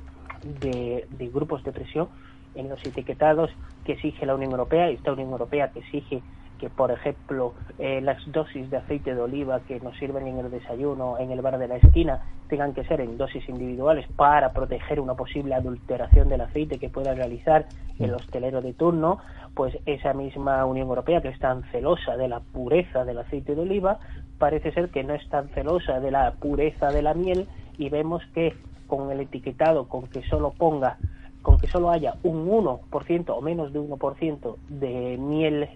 de, 0.60 1.28
grupos 1.34 1.64
de 1.64 1.72
presión 1.72 2.08
en 2.56 2.68
los 2.68 2.84
etiquetados 2.84 3.50
que 3.84 3.92
exige 3.92 4.26
la 4.26 4.34
Unión 4.34 4.52
Europea, 4.52 4.88
esta 4.88 5.12
Unión 5.12 5.30
Europea 5.30 5.70
que 5.70 5.80
exige 5.80 6.22
que, 6.58 6.70
por 6.70 6.90
ejemplo, 6.90 7.54
eh, 7.78 8.00
las 8.00 8.18
dosis 8.32 8.70
de 8.70 8.78
aceite 8.78 9.14
de 9.14 9.20
oliva 9.20 9.60
que 9.60 9.78
nos 9.80 9.96
sirven 9.98 10.26
en 10.26 10.38
el 10.38 10.50
desayuno 10.50 11.18
en 11.18 11.30
el 11.30 11.42
bar 11.42 11.58
de 11.58 11.68
la 11.68 11.76
esquina 11.76 12.22
tengan 12.48 12.74
que 12.74 12.84
ser 12.84 13.00
en 13.00 13.18
dosis 13.18 13.48
individuales 13.48 14.06
para 14.16 14.52
proteger 14.52 15.00
una 15.00 15.14
posible 15.14 15.54
adulteración 15.54 16.28
del 16.28 16.40
aceite 16.40 16.78
que 16.78 16.88
pueda 16.88 17.14
realizar 17.14 17.66
el 17.98 18.14
hostelero 18.14 18.62
de 18.62 18.72
turno, 18.72 19.18
pues 19.54 19.76
esa 19.86 20.12
misma 20.12 20.64
Unión 20.64 20.88
Europea 20.88 21.20
que 21.20 21.28
es 21.28 21.38
tan 21.38 21.62
celosa 21.72 22.16
de 22.16 22.28
la 22.28 22.40
pureza 22.40 23.04
del 23.04 23.18
aceite 23.18 23.54
de 23.54 23.62
oliva, 23.62 23.98
parece 24.38 24.72
ser 24.72 24.90
que 24.90 25.02
no 25.02 25.14
es 25.14 25.28
tan 25.28 25.48
celosa 25.48 26.00
de 26.00 26.10
la 26.10 26.32
pureza 26.32 26.88
de 26.88 27.02
la 27.02 27.14
miel 27.14 27.48
y 27.78 27.88
vemos 27.88 28.22
que 28.34 28.54
con 28.86 29.10
el 29.10 29.20
etiquetado 29.20 29.88
con 29.88 30.06
que 30.06 30.22
solo 30.22 30.52
ponga 30.52 30.98
con 31.46 31.58
que 31.58 31.68
solo 31.68 31.92
haya 31.92 32.16
un 32.24 32.48
1% 32.48 33.24
o 33.28 33.40
menos 33.40 33.72
de 33.72 33.78
1% 33.78 34.56
de 34.68 35.16
miel 35.16 35.68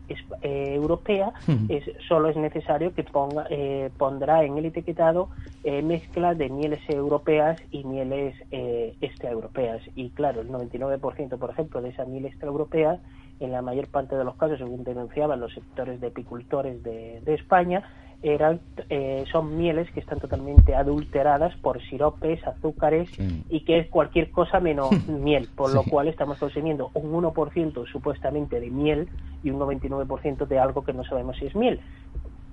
eh, 0.42 0.74
europea, 0.74 1.32
es, 1.68 1.84
solo 2.08 2.28
es 2.28 2.36
necesario 2.36 2.92
que 2.92 3.04
ponga, 3.04 3.46
eh, 3.50 3.88
pondrá 3.96 4.42
en 4.42 4.58
el 4.58 4.66
etiquetado 4.66 5.28
eh, 5.62 5.80
mezcla 5.82 6.34
de 6.34 6.48
mieles 6.48 6.80
europeas 6.88 7.60
y 7.70 7.84
mieles 7.84 8.34
extraeuropeas. 9.00 9.80
Y 9.94 10.10
claro, 10.10 10.40
el 10.40 10.48
99%, 10.48 11.38
por 11.38 11.50
ejemplo, 11.50 11.80
de 11.80 11.90
esa 11.90 12.04
miel 12.04 12.26
extraeuropea, 12.26 12.98
en 13.38 13.52
la 13.52 13.62
mayor 13.62 13.86
parte 13.86 14.16
de 14.16 14.24
los 14.24 14.34
casos, 14.34 14.58
según 14.58 14.82
denunciaban 14.82 15.38
los 15.38 15.54
sectores 15.54 16.00
de 16.00 16.08
apicultores 16.08 16.82
de 16.82 17.22
España, 17.32 17.84
eran 18.22 18.60
eh, 18.90 19.24
son 19.30 19.56
mieles 19.56 19.90
que 19.92 20.00
están 20.00 20.20
totalmente 20.20 20.74
adulteradas 20.74 21.54
por 21.56 21.80
siropes, 21.82 22.46
azúcares 22.46 23.08
y 23.48 23.60
que 23.60 23.78
es 23.78 23.88
cualquier 23.88 24.30
cosa 24.30 24.60
menos 24.60 24.90
miel, 25.08 25.48
por 25.54 25.72
lo 25.72 25.82
cual 25.84 26.08
estamos 26.08 26.38
consumiendo 26.38 26.90
un 26.94 27.12
1% 27.12 27.86
supuestamente 27.90 28.60
de 28.60 28.70
miel 28.70 29.08
y 29.42 29.50
un 29.50 29.58
99% 29.58 30.46
de 30.46 30.58
algo 30.58 30.84
que 30.84 30.92
no 30.92 31.04
sabemos 31.04 31.36
si 31.38 31.46
es 31.46 31.56
miel. 31.56 31.80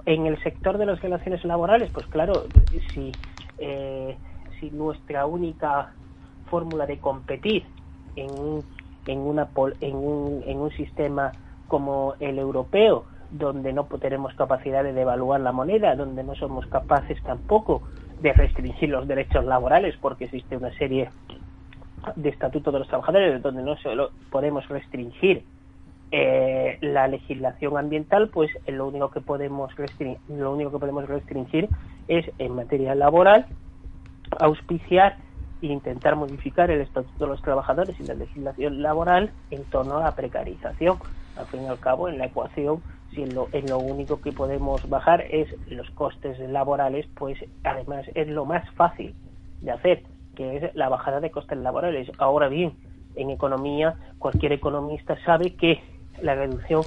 En 0.06 0.26
el 0.26 0.42
sector 0.42 0.78
de 0.78 0.86
las 0.86 1.02
relaciones 1.02 1.44
laborales, 1.44 1.90
pues 1.92 2.06
claro, 2.08 2.46
si, 2.94 3.12
eh, 3.58 4.16
si 4.60 4.72
nuestra 4.72 5.26
única 5.26 5.92
fórmula 6.50 6.86
de 6.86 6.98
competir 7.00 7.66
en 8.16 8.64
en, 9.08 9.20
una, 9.20 9.48
en, 9.82 9.96
un, 9.96 10.44
en 10.46 10.58
un 10.60 10.72
sistema 10.72 11.32
como 11.68 12.16
el 12.20 12.38
europeo 12.38 13.06
donde 13.32 13.74
no 13.74 13.86
tenemos 13.86 14.34
capacidad 14.36 14.84
de 14.84 14.94
devaluar 14.94 15.42
la 15.42 15.52
moneda, 15.52 15.96
donde 15.96 16.24
no 16.24 16.36
somos 16.36 16.66
capaces 16.68 17.22
tampoco 17.24 17.84
de 18.22 18.34
restringir 18.34 18.90
los 18.90 19.08
derechos 19.08 19.46
laborales, 19.46 19.96
porque 20.02 20.26
existe 20.26 20.58
una 20.58 20.72
serie 20.78 21.10
de 22.16 22.30
estatutos 22.30 22.74
de 22.74 22.80
los 22.80 22.88
trabajadores 22.88 23.42
donde 23.42 23.64
no 23.64 23.76
solo 23.78 24.12
podemos 24.32 24.68
restringir 24.70 25.44
eh, 26.12 26.78
la 26.82 27.08
legislación 27.08 27.78
ambiental, 27.78 28.30
pues 28.30 28.50
lo 28.66 28.88
único 28.88 29.12
que 29.12 29.20
podemos 29.20 29.76
restringir, 29.76 30.20
lo 30.30 30.54
único 30.54 30.72
que 30.72 30.80
podemos 30.80 31.08
restringir 31.08 31.68
es 32.08 32.26
en 32.40 32.56
materia 32.56 32.96
laboral 32.96 33.46
auspiciar 34.40 35.18
e 35.62 35.68
intentar 35.68 36.16
modificar 36.16 36.72
el 36.72 36.82
estatuto 36.82 37.26
de 37.26 37.32
los 37.32 37.42
trabajadores 37.42 38.00
y 38.00 38.04
la 38.04 38.14
legislación 38.14 38.82
laboral 38.82 39.32
en 39.52 39.64
torno 39.66 39.98
a 39.98 40.04
la 40.04 40.16
precarización. 40.16 40.98
Al 41.36 41.46
fin 41.48 41.64
y 41.64 41.68
al 41.68 41.80
cabo, 41.80 42.08
en 42.08 42.18
la 42.18 42.26
ecuación 42.26 42.82
si 43.18 43.24
en 43.24 43.34
lo, 43.34 43.48
lo 43.68 43.80
único 43.80 44.22
que 44.22 44.32
podemos 44.32 44.88
bajar 44.88 45.22
es 45.32 45.48
los 45.70 45.90
costes 45.92 46.38
laborales, 46.40 47.08
pues 47.16 47.40
además 47.64 48.06
es 48.14 48.28
lo 48.28 48.46
más 48.46 48.70
fácil 48.76 49.16
de 49.62 49.72
hacer, 49.72 50.04
que 50.36 50.58
es 50.58 50.76
la 50.76 50.88
bajada 50.88 51.20
de 51.20 51.32
costes 51.32 51.58
laborales. 51.58 52.12
Ahora 52.20 52.48
bien, 52.48 52.74
en 53.16 53.32
economía, 53.32 53.96
cualquier 54.20 54.52
economista 54.52 55.18
sabe 55.26 55.56
que 55.56 55.82
la 56.22 56.36
reducción 56.36 56.84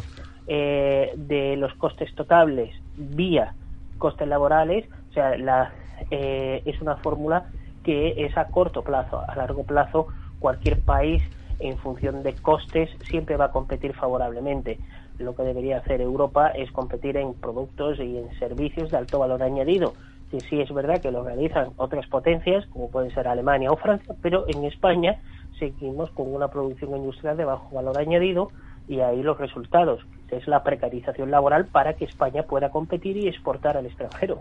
eh, 0.47 1.12
de 1.16 1.57
los 1.57 1.74
costes 1.74 2.14
totables 2.14 2.70
vía 2.97 3.55
costes 3.99 4.28
laborales, 4.28 4.89
o 5.11 5.12
sea, 5.12 5.37
la, 5.37 5.72
eh, 6.12 6.62
es 6.64 6.81
una 6.81 6.97
fórmula 6.97 7.47
que 7.83 8.24
es 8.24 8.37
a 8.39 8.47
corto 8.47 8.83
plazo. 8.83 9.20
A 9.26 9.35
largo 9.35 9.64
plazo, 9.64 10.07
cualquier 10.39 10.81
país, 10.81 11.22
en 11.59 11.76
función 11.76 12.22
de 12.22 12.35
costes, 12.35 12.89
siempre 13.09 13.37
va 13.37 13.47
a 13.47 13.51
competir 13.51 13.95
favorablemente 13.95 14.78
lo 15.20 15.34
que 15.34 15.42
debería 15.42 15.78
hacer 15.78 16.00
Europa 16.00 16.48
es 16.48 16.70
competir 16.72 17.16
en 17.16 17.34
productos 17.34 17.98
y 17.98 18.18
en 18.18 18.30
servicios 18.38 18.90
de 18.90 18.96
alto 18.96 19.18
valor 19.18 19.42
añadido. 19.42 19.94
Que 20.30 20.40
sí 20.40 20.60
es 20.60 20.72
verdad 20.72 21.00
que 21.00 21.10
lo 21.10 21.24
realizan 21.24 21.70
otras 21.76 22.06
potencias, 22.06 22.66
como 22.66 22.90
pueden 22.90 23.12
ser 23.12 23.28
Alemania 23.28 23.70
o 23.70 23.76
Francia, 23.76 24.14
pero 24.22 24.44
en 24.48 24.64
España 24.64 25.20
seguimos 25.58 26.10
con 26.10 26.32
una 26.32 26.48
producción 26.48 26.96
industrial 26.96 27.36
de 27.36 27.44
bajo 27.44 27.74
valor 27.74 27.98
añadido 27.98 28.50
y 28.88 29.00
ahí 29.00 29.22
los 29.22 29.38
resultados 29.38 30.00
es 30.30 30.46
la 30.46 30.62
precarización 30.62 31.30
laboral 31.30 31.66
para 31.66 31.94
que 31.94 32.04
España 32.04 32.44
pueda 32.44 32.70
competir 32.70 33.16
y 33.16 33.28
exportar 33.28 33.76
al 33.76 33.86
extranjero. 33.86 34.40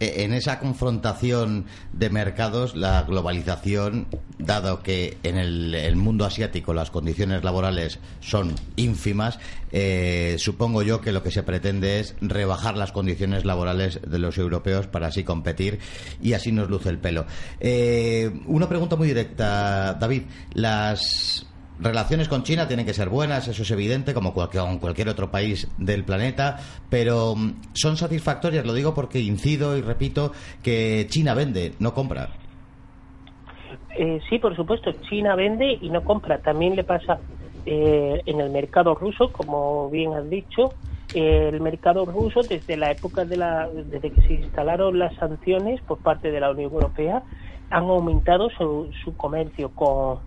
E, 0.00 0.24
en 0.24 0.32
esa 0.32 0.58
confrontación 0.58 1.66
de 1.92 2.10
mercados, 2.10 2.74
la 2.74 3.02
globalización, 3.02 4.06
dado 4.38 4.82
que 4.82 5.16
en 5.22 5.36
el, 5.36 5.96
mundo 5.96 6.24
asiático 6.24 6.74
las 6.74 6.90
condiciones 6.90 7.44
laborales 7.44 7.98
son 8.20 8.54
ínfimas, 8.76 9.38
eh, 9.72 10.36
supongo 10.38 10.82
yo 10.82 11.00
que 11.00 11.12
lo 11.12 11.22
que 11.22 11.30
se 11.30 11.42
pretende 11.42 12.00
es 12.00 12.14
rebajar 12.20 12.76
las 12.76 12.92
condiciones 12.92 13.44
laborales 13.44 14.00
de 14.06 14.18
los 14.18 14.38
europeos 14.38 14.86
para 14.86 15.08
así 15.08 15.24
competir 15.24 15.78
y 16.20 16.32
así 16.32 16.52
nos 16.52 16.68
luce 16.68 16.88
el 16.90 16.98
pelo. 16.98 17.26
Eh, 17.60 18.30
una 18.46 18.68
pregunta 18.68 18.96
muy 18.96 19.08
directa, 19.08 19.94
David. 19.94 20.22
Las 20.52 21.46
relaciones 21.78 22.28
con 22.28 22.42
China 22.42 22.66
tienen 22.66 22.86
que 22.86 22.94
ser 22.94 23.08
buenas, 23.08 23.48
eso 23.48 23.62
es 23.62 23.70
evidente, 23.70 24.14
como 24.14 24.32
cualquier, 24.32 24.64
cualquier 24.80 25.08
otro 25.08 25.30
país 25.30 25.70
del 25.78 26.04
planeta, 26.04 26.58
pero 26.88 27.34
mm, 27.34 27.54
son 27.74 27.96
satisfactorias, 27.96 28.64
lo 28.64 28.74
digo 28.74 28.94
porque 28.94 29.20
incido 29.20 29.76
y 29.76 29.82
repito 29.82 30.32
que 30.62 31.06
China 31.08 31.34
vende, 31.34 31.74
no 31.78 31.94
compra. 31.94 32.30
Eh, 33.96 34.20
sí, 34.28 34.38
por 34.38 34.56
supuesto, 34.56 34.92
China 35.08 35.36
vende 35.36 35.78
y 35.80 35.88
no 35.88 36.02
compra. 36.02 36.38
También 36.38 36.74
le 36.74 36.84
pasa 36.84 37.18
eh, 37.64 38.20
en 38.26 38.40
el 38.40 38.50
mercado 38.50 38.94
ruso, 38.94 39.30
como 39.30 39.88
bien 39.90 40.14
has 40.14 40.28
dicho. 40.28 40.74
el 41.14 41.60
mercado 41.60 42.04
ruso, 42.04 42.40
desde 42.42 42.76
la 42.76 42.90
época 42.90 43.24
de 43.24 43.36
la, 43.36 43.68
desde 43.68 44.10
que 44.10 44.20
se 44.22 44.34
instalaron 44.34 44.98
las 44.98 45.14
sanciones 45.14 45.80
por 45.82 45.98
parte 45.98 46.32
de 46.32 46.40
la 46.40 46.50
Unión 46.50 46.72
Europea, 46.72 47.22
han 47.70 47.84
aumentado 47.84 48.50
su, 48.50 48.90
su 49.04 49.16
comercio 49.16 49.70
con, 49.70 50.18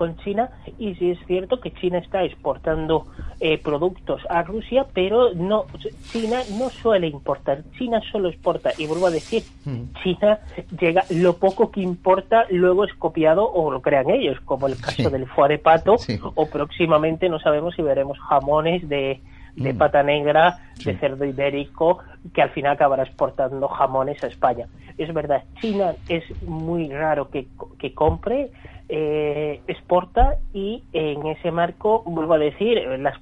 con 0.00 0.16
China 0.16 0.48
y 0.78 0.94
sí 0.94 1.10
es 1.10 1.18
cierto 1.26 1.60
que 1.60 1.72
China 1.72 1.98
está 1.98 2.24
exportando 2.24 3.08
eh, 3.38 3.58
productos 3.58 4.22
a 4.30 4.42
Rusia, 4.42 4.86
pero 4.94 5.34
no 5.34 5.66
China 6.10 6.40
no 6.58 6.70
suele 6.70 7.06
importar, 7.06 7.64
China 7.76 8.00
solo 8.10 8.30
exporta 8.30 8.70
y 8.78 8.86
vuelvo 8.86 9.08
a 9.08 9.10
decir, 9.10 9.42
mm. 9.66 9.92
China 10.02 10.38
llega 10.80 11.04
lo 11.10 11.36
poco 11.36 11.70
que 11.70 11.82
importa 11.82 12.46
luego 12.48 12.84
es 12.84 12.94
copiado 12.94 13.46
o 13.46 13.70
lo 13.70 13.82
crean 13.82 14.08
ellos, 14.08 14.40
como 14.46 14.68
el 14.68 14.80
caso 14.80 15.10
del 15.10 15.26
foie 15.26 15.50
de 15.50 15.58
pato 15.58 15.96
o 16.34 16.46
próximamente 16.46 17.28
no 17.28 17.38
sabemos 17.38 17.74
si 17.74 17.82
veremos 17.82 18.18
jamones 18.20 18.88
de 18.88 19.20
de 19.56 19.74
mm. 19.74 19.78
pata 19.78 20.02
negra, 20.02 20.58
de 20.84 20.96
cerdo 20.96 21.24
ibérico, 21.24 21.98
que 22.32 22.40
al 22.40 22.50
final 22.50 22.72
acabará 22.72 23.02
exportando 23.02 23.66
jamones 23.68 24.22
a 24.22 24.28
España. 24.28 24.66
Es 24.96 25.12
verdad, 25.12 25.42
China 25.60 25.94
es 26.08 26.24
muy 26.42 26.88
raro 26.88 27.30
que, 27.30 27.48
que 27.78 27.92
compre, 27.92 28.50
eh, 28.92 29.60
exporta 29.68 30.36
y 30.52 30.82
en 30.92 31.26
ese 31.26 31.50
marco, 31.50 32.02
vuelvo 32.04 32.34
a 32.34 32.38
decir, 32.38 32.78
las, 32.98 33.14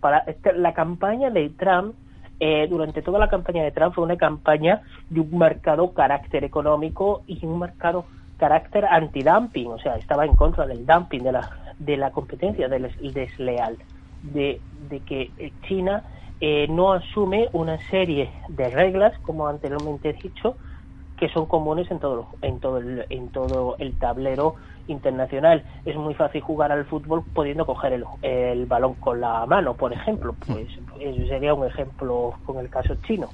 la 0.56 0.72
campaña 0.72 1.30
de 1.30 1.50
Trump, 1.50 1.94
eh, 2.40 2.66
durante 2.70 3.02
toda 3.02 3.18
la 3.18 3.28
campaña 3.28 3.64
de 3.64 3.72
Trump 3.72 3.94
fue 3.94 4.04
una 4.04 4.16
campaña 4.16 4.82
de 5.10 5.20
un 5.20 5.36
marcado 5.36 5.92
carácter 5.92 6.44
económico 6.44 7.22
y 7.26 7.44
un 7.44 7.58
marcado 7.58 8.06
carácter 8.38 8.84
antidumping, 8.84 9.66
o 9.68 9.78
sea, 9.78 9.96
estaba 9.96 10.24
en 10.24 10.36
contra 10.36 10.64
del 10.66 10.86
dumping, 10.86 11.22
de 11.22 11.32
la, 11.32 11.50
de 11.78 11.96
la 11.96 12.12
competencia 12.12 12.68
del 12.68 12.90
desleal, 13.12 13.76
de, 14.22 14.60
de 14.88 15.00
que 15.00 15.30
China 15.66 16.04
eh, 16.40 16.68
no 16.68 16.92
asume 16.92 17.48
una 17.52 17.78
serie 17.90 18.30
de 18.48 18.70
reglas, 18.70 19.18
como 19.22 19.48
anteriormente 19.48 20.10
he 20.10 20.12
dicho, 20.12 20.56
que 21.18 21.28
son 21.30 21.46
comunes 21.46 21.90
en 21.90 21.98
todo, 21.98 22.28
en 22.42 22.60
todo, 22.60 22.78
el, 22.78 23.04
en 23.10 23.28
todo 23.30 23.74
el 23.78 23.98
tablero 23.98 24.54
internacional. 24.88 25.62
Es 25.84 25.96
muy 25.96 26.14
fácil 26.14 26.40
jugar 26.40 26.72
al 26.72 26.84
fútbol 26.86 27.22
pudiendo 27.32 27.64
coger 27.64 27.92
el, 27.92 28.04
el 28.22 28.66
balón 28.66 28.94
con 28.94 29.20
la 29.20 29.46
mano, 29.46 29.74
por 29.74 29.92
ejemplo. 29.92 30.34
Pues 30.46 30.66
eso 31.00 31.26
sería 31.28 31.54
un 31.54 31.66
ejemplo 31.66 32.34
con 32.44 32.58
el 32.58 32.68
caso 32.68 32.96
chino. 33.06 33.28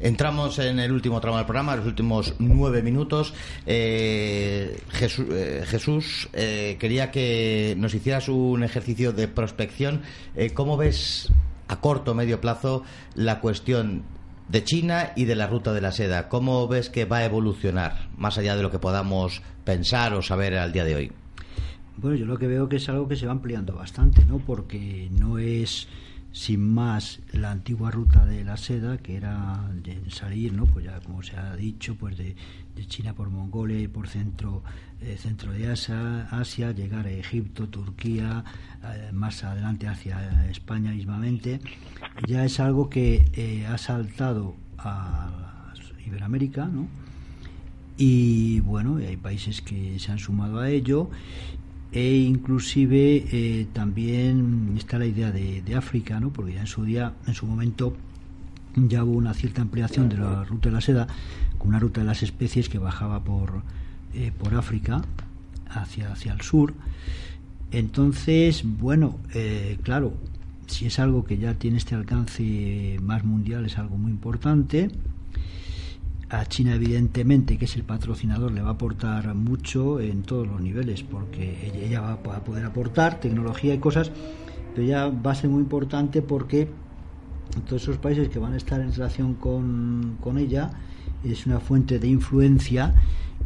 Entramos 0.00 0.60
en 0.60 0.78
el 0.78 0.92
último 0.92 1.20
tramo 1.20 1.38
del 1.38 1.46
programa, 1.46 1.74
los 1.74 1.86
últimos 1.86 2.36
nueve 2.38 2.82
minutos. 2.82 3.34
Eh, 3.66 4.80
Jesús, 4.90 6.28
eh, 6.32 6.70
eh, 6.70 6.76
quería 6.78 7.10
que 7.10 7.74
nos 7.76 7.94
hicieras 7.94 8.28
un 8.28 8.62
ejercicio 8.62 9.12
de 9.12 9.26
prospección. 9.26 10.02
¿Cómo 10.54 10.76
ves 10.76 11.32
a 11.66 11.80
corto 11.80 12.12
o 12.12 12.14
medio 12.14 12.40
plazo 12.40 12.84
la 13.14 13.40
cuestión 13.40 14.04
de 14.48 14.64
China 14.64 15.12
y 15.14 15.24
de 15.24 15.34
la 15.36 15.46
ruta 15.46 15.72
de 15.72 15.80
la 15.80 15.92
seda. 15.92 16.28
¿Cómo 16.28 16.66
ves 16.68 16.90
que 16.90 17.04
va 17.04 17.18
a 17.18 17.24
evolucionar, 17.24 18.08
más 18.16 18.38
allá 18.38 18.56
de 18.56 18.62
lo 18.62 18.70
que 18.70 18.78
podamos 18.78 19.42
pensar 19.64 20.14
o 20.14 20.22
saber 20.22 20.56
al 20.56 20.72
día 20.72 20.84
de 20.84 20.96
hoy? 20.96 21.12
Bueno, 21.96 22.16
yo 22.16 22.26
lo 22.26 22.38
que 22.38 22.46
veo 22.46 22.68
que 22.68 22.76
es 22.76 22.88
algo 22.88 23.08
que 23.08 23.16
se 23.16 23.26
va 23.26 23.32
ampliando 23.32 23.74
bastante, 23.74 24.24
¿no? 24.24 24.38
Porque 24.38 25.08
no 25.10 25.38
es 25.38 25.88
sin 26.38 26.72
más 26.72 27.18
la 27.32 27.50
antigua 27.50 27.90
ruta 27.90 28.24
de 28.24 28.44
la 28.44 28.56
seda 28.56 28.96
que 28.98 29.16
era 29.16 29.68
de 29.82 30.08
salir 30.08 30.52
no 30.52 30.66
pues 30.66 30.84
ya 30.84 31.00
como 31.00 31.20
se 31.20 31.36
ha 31.36 31.56
dicho 31.56 31.96
pues 31.96 32.16
de, 32.16 32.36
China 32.86 33.12
por 33.12 33.28
Mongolia 33.28 33.80
y 33.80 33.88
por 33.88 34.06
centro 34.06 34.62
eh, 35.00 35.16
centro 35.18 35.50
de 35.50 35.66
Asia, 35.66 36.28
Asia 36.30 36.70
llegar 36.70 37.06
a 37.06 37.10
Egipto 37.10 37.68
Turquía 37.68 38.44
eh, 38.84 39.10
más 39.12 39.42
adelante 39.42 39.88
hacia 39.88 40.48
España 40.48 40.92
mismamente. 40.92 41.60
Ya 42.28 42.44
es 42.44 42.60
algo 42.60 42.88
que 42.88 43.28
eh, 43.32 43.66
ha 43.66 43.76
saltado 43.78 44.54
a 44.78 45.72
Iberoamérica 46.06 46.66
¿no? 46.66 46.86
y 47.96 48.60
bueno 48.60 48.98
hay 48.98 49.16
países 49.16 49.60
que 49.60 49.98
se 49.98 50.12
han 50.12 50.20
sumado 50.20 50.60
a 50.60 50.70
ello 50.70 51.10
e 51.92 52.16
inclusive 52.16 53.24
eh, 53.32 53.66
también 53.72 54.74
está 54.76 54.98
la 54.98 55.06
idea 55.06 55.32
de, 55.32 55.74
África, 55.74 56.20
¿no? 56.20 56.30
porque 56.30 56.54
ya 56.54 56.60
en 56.60 56.66
su 56.66 56.84
día, 56.84 57.14
en 57.26 57.34
su 57.34 57.46
momento, 57.46 57.96
ya 58.76 59.04
hubo 59.04 59.16
una 59.16 59.34
cierta 59.34 59.62
ampliación 59.62 60.08
de 60.08 60.18
la 60.18 60.44
ruta 60.44 60.68
de 60.68 60.74
la 60.74 60.80
seda, 60.80 61.06
con 61.56 61.68
una 61.68 61.78
ruta 61.78 62.00
de 62.00 62.06
las 62.06 62.22
especies 62.22 62.68
que 62.68 62.78
bajaba 62.78 63.24
por, 63.24 63.62
eh, 64.14 64.32
por 64.38 64.54
África 64.54 65.02
hacia, 65.68 66.12
hacia 66.12 66.32
el 66.32 66.42
sur. 66.42 66.74
Entonces, 67.70 68.62
bueno, 68.64 69.18
eh, 69.34 69.78
claro, 69.82 70.14
si 70.66 70.86
es 70.86 70.98
algo 70.98 71.24
que 71.24 71.38
ya 71.38 71.54
tiene 71.54 71.78
este 71.78 71.94
alcance 71.94 72.98
más 73.02 73.24
mundial, 73.24 73.64
es 73.66 73.78
algo 73.78 73.96
muy 73.96 74.10
importante. 74.10 74.90
A 76.30 76.44
China, 76.44 76.74
evidentemente, 76.74 77.56
que 77.56 77.64
es 77.64 77.76
el 77.76 77.84
patrocinador, 77.84 78.52
le 78.52 78.60
va 78.60 78.68
a 78.68 78.72
aportar 78.72 79.34
mucho 79.34 79.98
en 79.98 80.22
todos 80.22 80.46
los 80.46 80.60
niveles, 80.60 81.02
porque 81.02 81.72
ella 81.74 82.02
va 82.02 82.12
a 82.12 82.44
poder 82.44 82.66
aportar 82.66 83.18
tecnología 83.18 83.72
y 83.72 83.78
cosas, 83.78 84.12
pero 84.74 84.86
ya 84.86 85.08
va 85.08 85.30
a 85.32 85.34
ser 85.34 85.48
muy 85.48 85.62
importante 85.62 86.20
porque 86.20 86.68
todos 87.66 87.82
esos 87.82 87.96
países 87.96 88.28
que 88.28 88.38
van 88.38 88.52
a 88.52 88.58
estar 88.58 88.78
en 88.80 88.92
relación 88.92 89.34
con, 89.34 90.18
con 90.20 90.36
ella 90.36 90.70
es 91.24 91.46
una 91.46 91.60
fuente 91.60 91.98
de 91.98 92.08
influencia 92.08 92.94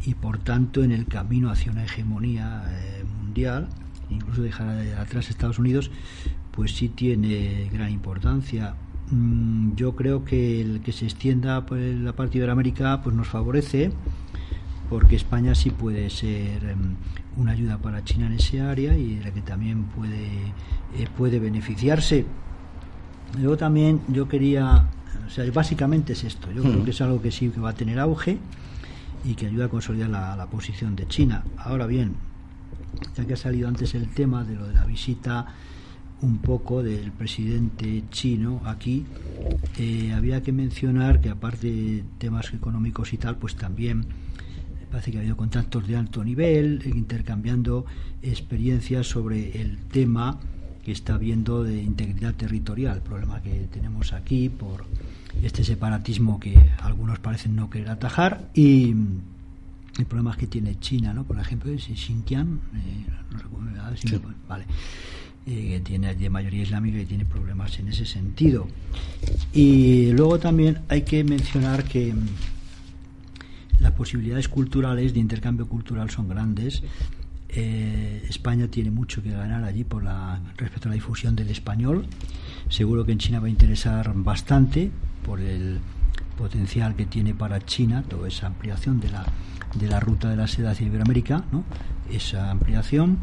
y, 0.05 0.13
por 0.15 0.39
tanto, 0.39 0.83
en 0.83 0.91
el 0.91 1.05
camino 1.05 1.49
hacia 1.49 1.71
una 1.71 1.85
hegemonía 1.85 2.63
eh, 2.67 3.03
mundial, 3.21 3.69
incluso 4.09 4.41
dejar 4.41 4.77
atrás 4.97 5.29
Estados 5.29 5.57
Unidos, 5.57 5.89
pues 6.51 6.75
sí 6.75 6.89
tiene 6.89 7.69
gran 7.71 7.91
importancia. 7.91 8.75
Mm, 9.13 9.75
yo 9.75 9.95
creo 9.95 10.25
que 10.25 10.59
el 10.61 10.81
que 10.81 10.91
se 10.91 11.05
extienda 11.05 11.63
por 11.67 11.77
la 11.77 12.13
parte 12.13 12.33
de 12.33 12.37
Iberoamérica 12.39 13.01
pues 13.03 13.15
nos 13.15 13.27
favorece 13.27 13.91
porque 14.89 15.15
España 15.15 15.53
sí 15.53 15.69
puede 15.69 16.09
ser 16.09 16.63
em, 16.63 16.95
una 17.37 17.51
ayuda 17.51 17.77
para 17.77 18.03
China 18.03 18.25
en 18.25 18.33
ese 18.33 18.61
área 18.61 18.97
y 18.97 19.17
de 19.17 19.25
la 19.25 19.31
que 19.31 19.41
también 19.41 19.83
puede 19.83 20.47
eh, 20.97 21.07
puede 21.15 21.39
beneficiarse. 21.39 22.25
Luego 23.39 23.55
también 23.55 24.01
yo 24.07 24.27
quería, 24.27 24.87
o 25.27 25.29
sea, 25.29 25.45
básicamente 25.51 26.13
es 26.13 26.23
esto. 26.23 26.51
Yo 26.51 26.63
creo 26.63 26.79
mm. 26.79 26.83
que 26.83 26.91
es 26.91 27.01
algo 27.01 27.21
que 27.21 27.29
sí 27.31 27.49
que 27.49 27.59
va 27.59 27.69
a 27.69 27.75
tener 27.75 27.99
auge 27.99 28.39
y 29.23 29.35
que 29.35 29.45
ayuda 29.45 29.65
a 29.65 29.69
consolidar 29.69 30.09
la, 30.09 30.35
la 30.35 30.47
posición 30.47 30.95
de 30.95 31.07
China. 31.07 31.43
Ahora 31.57 31.85
bien, 31.85 32.15
ya 33.15 33.25
que 33.25 33.33
ha 33.33 33.37
salido 33.37 33.67
antes 33.67 33.93
el 33.93 34.07
tema 34.09 34.43
de 34.43 34.55
lo 34.55 34.67
de 34.67 34.73
la 34.73 34.85
visita 34.85 35.53
un 36.23 36.37
poco 36.37 36.81
del 36.81 37.11
presidente 37.11 38.03
chino 38.09 38.61
aquí, 38.65 39.05
eh, 39.77 40.13
había 40.13 40.41
que 40.41 40.53
mencionar 40.53 41.19
que 41.19 41.29
aparte 41.29 41.67
de 41.67 42.03
temas 42.17 42.53
económicos 42.53 43.11
y 43.11 43.17
tal, 43.17 43.35
pues 43.35 43.55
también 43.55 44.05
parece 44.89 45.11
que 45.11 45.17
ha 45.17 45.19
habido 45.21 45.35
contactos 45.35 45.85
de 45.85 45.97
alto 45.97 46.23
nivel, 46.23 46.81
intercambiando 46.85 47.85
experiencias 48.21 49.07
sobre 49.07 49.59
el 49.61 49.79
tema 49.79 50.39
que 50.83 50.93
está 50.93 51.15
habiendo 51.15 51.63
de 51.63 51.81
integridad 51.81 52.35
territorial, 52.35 52.97
el 52.97 53.01
problema 53.03 53.41
que 53.41 53.67
tenemos 53.71 54.13
aquí 54.13 54.47
por 54.49 54.85
este 55.41 55.63
separatismo 55.63 56.39
que 56.39 56.57
algunos 56.81 57.19
parecen 57.19 57.55
no 57.55 57.69
querer 57.69 57.89
atajar 57.89 58.49
y 58.53 58.95
el 59.97 60.05
problema 60.05 60.37
que 60.37 60.47
tiene 60.47 60.79
China, 60.79 61.13
¿no? 61.13 61.25
Por 61.25 61.39
ejemplo, 61.39 61.71
es 61.71 61.83
Xinjiang, 61.83 62.59
eh, 62.75 63.05
no 63.31 63.39
recuerdo, 63.39 63.97
sí. 63.97 64.21
vale 64.47 64.65
que 65.45 65.81
tiene 65.83 66.29
mayoría 66.29 66.63
islámica 66.63 66.99
y 66.99 67.05
tiene 67.05 67.25
problemas 67.25 67.77
en 67.79 67.89
ese 67.89 68.05
sentido. 68.05 68.67
Y 69.53 70.11
luego 70.13 70.39
también 70.39 70.79
hay 70.87 71.01
que 71.01 71.23
mencionar 71.23 71.83
que 71.83 72.13
mm, 72.13 72.27
las 73.79 73.91
posibilidades 73.91 74.47
culturales 74.47 75.13
de 75.13 75.19
intercambio 75.19 75.67
cultural 75.67 76.09
son 76.09 76.27
grandes. 76.29 76.83
Eh, 77.49 78.25
España 78.29 78.67
tiene 78.67 78.89
mucho 78.89 79.21
que 79.21 79.31
ganar 79.31 79.63
allí 79.63 79.83
por 79.83 80.03
la 80.03 80.41
respecto 80.57 80.87
a 80.87 80.89
la 80.89 80.95
difusión 80.95 81.35
del 81.35 81.49
español. 81.49 82.07
Seguro 82.69 83.05
que 83.05 83.11
en 83.11 83.19
China 83.19 83.39
va 83.39 83.47
a 83.47 83.49
interesar 83.49 84.11
bastante 84.15 84.89
por 85.25 85.39
el 85.39 85.79
potencial 86.37 86.95
que 86.95 87.05
tiene 87.05 87.35
para 87.35 87.63
China 87.63 88.03
toda 88.07 88.27
esa 88.27 88.47
ampliación 88.47 88.99
de 88.99 89.11
la 89.11 89.25
de 89.75 89.87
la 89.87 89.99
ruta 89.99 90.29
de 90.29 90.35
la 90.35 90.47
seda 90.47 90.71
hacia 90.71 90.87
Iberoamérica, 90.87 91.43
¿no? 91.51 91.63
Esa 92.11 92.51
ampliación 92.51 93.17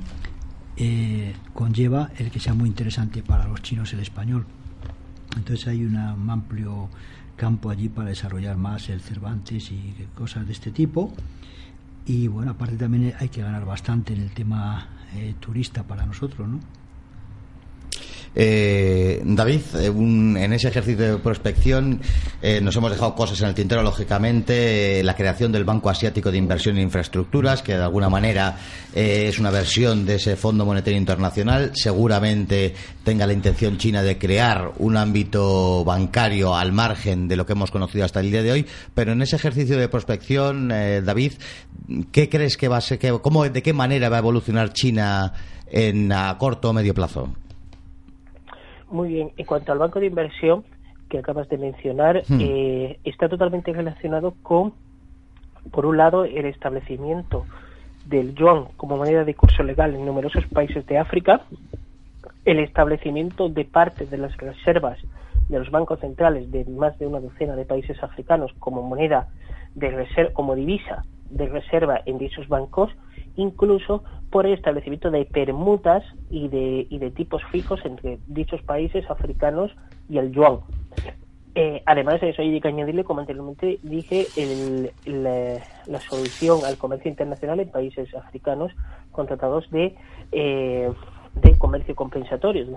eh, 0.76 1.34
conlleva 1.52 2.10
el 2.18 2.30
que 2.30 2.40
sea 2.40 2.54
muy 2.54 2.68
interesante 2.68 3.22
para 3.22 3.46
los 3.46 3.62
chinos 3.62 3.92
el 3.92 4.00
español. 4.00 4.46
Entonces 5.36 5.68
hay 5.68 5.84
un 5.84 5.96
amplio 5.96 6.88
campo 7.36 7.70
allí 7.70 7.88
para 7.88 8.08
desarrollar 8.08 8.56
más 8.56 8.88
el 8.88 9.00
Cervantes 9.00 9.70
y 9.70 9.94
cosas 10.14 10.46
de 10.46 10.52
este 10.52 10.70
tipo. 10.70 11.12
Y 12.06 12.28
bueno, 12.28 12.52
aparte 12.52 12.76
también 12.76 13.14
hay 13.18 13.28
que 13.28 13.42
ganar 13.42 13.64
bastante 13.64 14.14
en 14.14 14.20
el 14.20 14.30
tema 14.30 14.88
eh, 15.14 15.34
turista 15.38 15.82
para 15.84 16.04
nosotros, 16.06 16.48
¿no? 16.48 16.60
Eh, 18.34 19.20
David, 19.24 19.60
eh, 19.74 19.86
en 19.86 20.52
ese 20.52 20.68
ejercicio 20.68 21.12
de 21.12 21.18
prospección 21.18 22.00
eh, 22.40 22.60
nos 22.60 22.76
hemos 22.76 22.92
dejado 22.92 23.16
cosas 23.16 23.40
en 23.40 23.48
el 23.48 23.54
tintero, 23.54 23.82
lógicamente, 23.82 25.02
la 25.02 25.16
creación 25.16 25.50
del 25.50 25.64
Banco 25.64 25.90
Asiático 25.90 26.30
de 26.30 26.38
Inversión 26.38 26.76
en 26.76 26.84
Infraestructuras, 26.84 27.62
que 27.62 27.76
de 27.76 27.82
alguna 27.82 28.08
manera 28.08 28.56
es 28.94 29.38
una 29.38 29.50
versión 29.50 30.06
de 30.06 30.16
ese 30.16 30.36
Fondo 30.36 30.64
Monetario 30.64 30.98
Internacional. 30.98 31.72
Seguramente 31.74 32.74
tenga 33.04 33.26
la 33.26 33.32
intención 33.32 33.78
China 33.78 34.02
de 34.02 34.18
crear 34.18 34.72
un 34.78 34.96
ámbito 34.96 35.84
bancario 35.84 36.56
al 36.56 36.72
margen 36.72 37.26
de 37.28 37.36
lo 37.36 37.46
que 37.46 37.52
hemos 37.52 37.70
conocido 37.70 38.04
hasta 38.04 38.20
el 38.20 38.30
día 38.30 38.42
de 38.42 38.52
hoy. 38.52 38.66
Pero 38.94 39.12
en 39.12 39.22
ese 39.22 39.36
ejercicio 39.36 39.76
de 39.76 39.88
prospección, 39.88 40.68
David, 40.68 41.32
¿qué 42.12 42.28
crees 42.28 42.56
que 42.56 42.68
va 42.68 42.78
a 42.78 42.80
ser, 42.80 42.98
cómo, 43.20 43.48
de 43.48 43.62
qué 43.62 43.72
manera 43.72 44.08
va 44.08 44.16
a 44.16 44.20
evolucionar 44.20 44.72
China 44.72 45.32
en 45.66 46.12
a 46.12 46.36
corto 46.38 46.70
o 46.70 46.72
medio 46.72 46.94
plazo? 46.94 47.32
Muy 48.90 49.08
bien. 49.08 49.30
En 49.36 49.46
cuanto 49.46 49.72
al 49.72 49.78
banco 49.78 50.00
de 50.00 50.06
inversión 50.06 50.64
que 51.08 51.18
acabas 51.18 51.48
de 51.48 51.58
mencionar, 51.58 52.22
hmm. 52.28 52.38
eh, 52.40 52.98
está 53.04 53.28
totalmente 53.28 53.72
relacionado 53.72 54.34
con, 54.42 54.72
por 55.70 55.86
un 55.86 55.96
lado, 55.96 56.24
el 56.24 56.46
establecimiento 56.46 57.46
del 58.06 58.34
yuan 58.34 58.66
como 58.76 58.96
moneda 58.96 59.24
de 59.24 59.34
curso 59.34 59.62
legal 59.62 59.94
en 59.94 60.04
numerosos 60.04 60.44
países 60.46 60.86
de 60.86 60.98
África, 60.98 61.42
el 62.44 62.58
establecimiento 62.60 63.48
de 63.48 63.64
parte 63.64 64.06
de 64.06 64.18
las 64.18 64.36
reservas 64.36 64.98
de 65.48 65.58
los 65.58 65.70
bancos 65.70 66.00
centrales 66.00 66.50
de 66.50 66.64
más 66.64 66.98
de 66.98 67.06
una 67.06 67.20
docena 67.20 67.56
de 67.56 67.64
países 67.64 68.02
africanos 68.02 68.52
como 68.58 68.82
moneda 68.82 69.28
de 69.74 69.90
reserva, 69.90 70.32
como 70.32 70.54
divisa 70.54 71.04
de 71.30 71.46
reserva 71.46 72.00
en 72.06 72.18
dichos 72.18 72.48
bancos, 72.48 72.90
incluso 73.36 74.04
por 74.30 74.46
el 74.46 74.52
establecimiento 74.52 75.10
de 75.10 75.24
permutas 75.24 76.04
y 76.30 76.48
de, 76.48 76.86
y 76.88 76.98
de 76.98 77.10
tipos 77.10 77.42
fijos 77.50 77.80
entre 77.84 78.18
dichos 78.26 78.62
países 78.62 79.08
africanos 79.10 79.72
y 80.08 80.18
el 80.18 80.32
yuan. 80.32 80.60
Eh, 81.54 81.82
además 81.84 82.20
de 82.20 82.30
eso, 82.30 82.42
hay 82.42 82.60
que 82.60 82.68
añadirle, 82.68 83.02
como 83.02 83.20
anteriormente 83.20 83.80
dije, 83.82 84.26
el, 84.36 84.92
la, 85.04 86.00
solución 86.00 86.60
al 86.64 86.78
comercio 86.78 87.10
internacional 87.10 87.58
en 87.58 87.70
países 87.70 88.14
africanos 88.14 88.72
con 89.10 89.26
tratados 89.26 89.68
de, 89.70 89.96
eh, 90.30 90.92
de 91.34 91.58
comercio 91.58 91.96
compensatorios. 91.96 92.68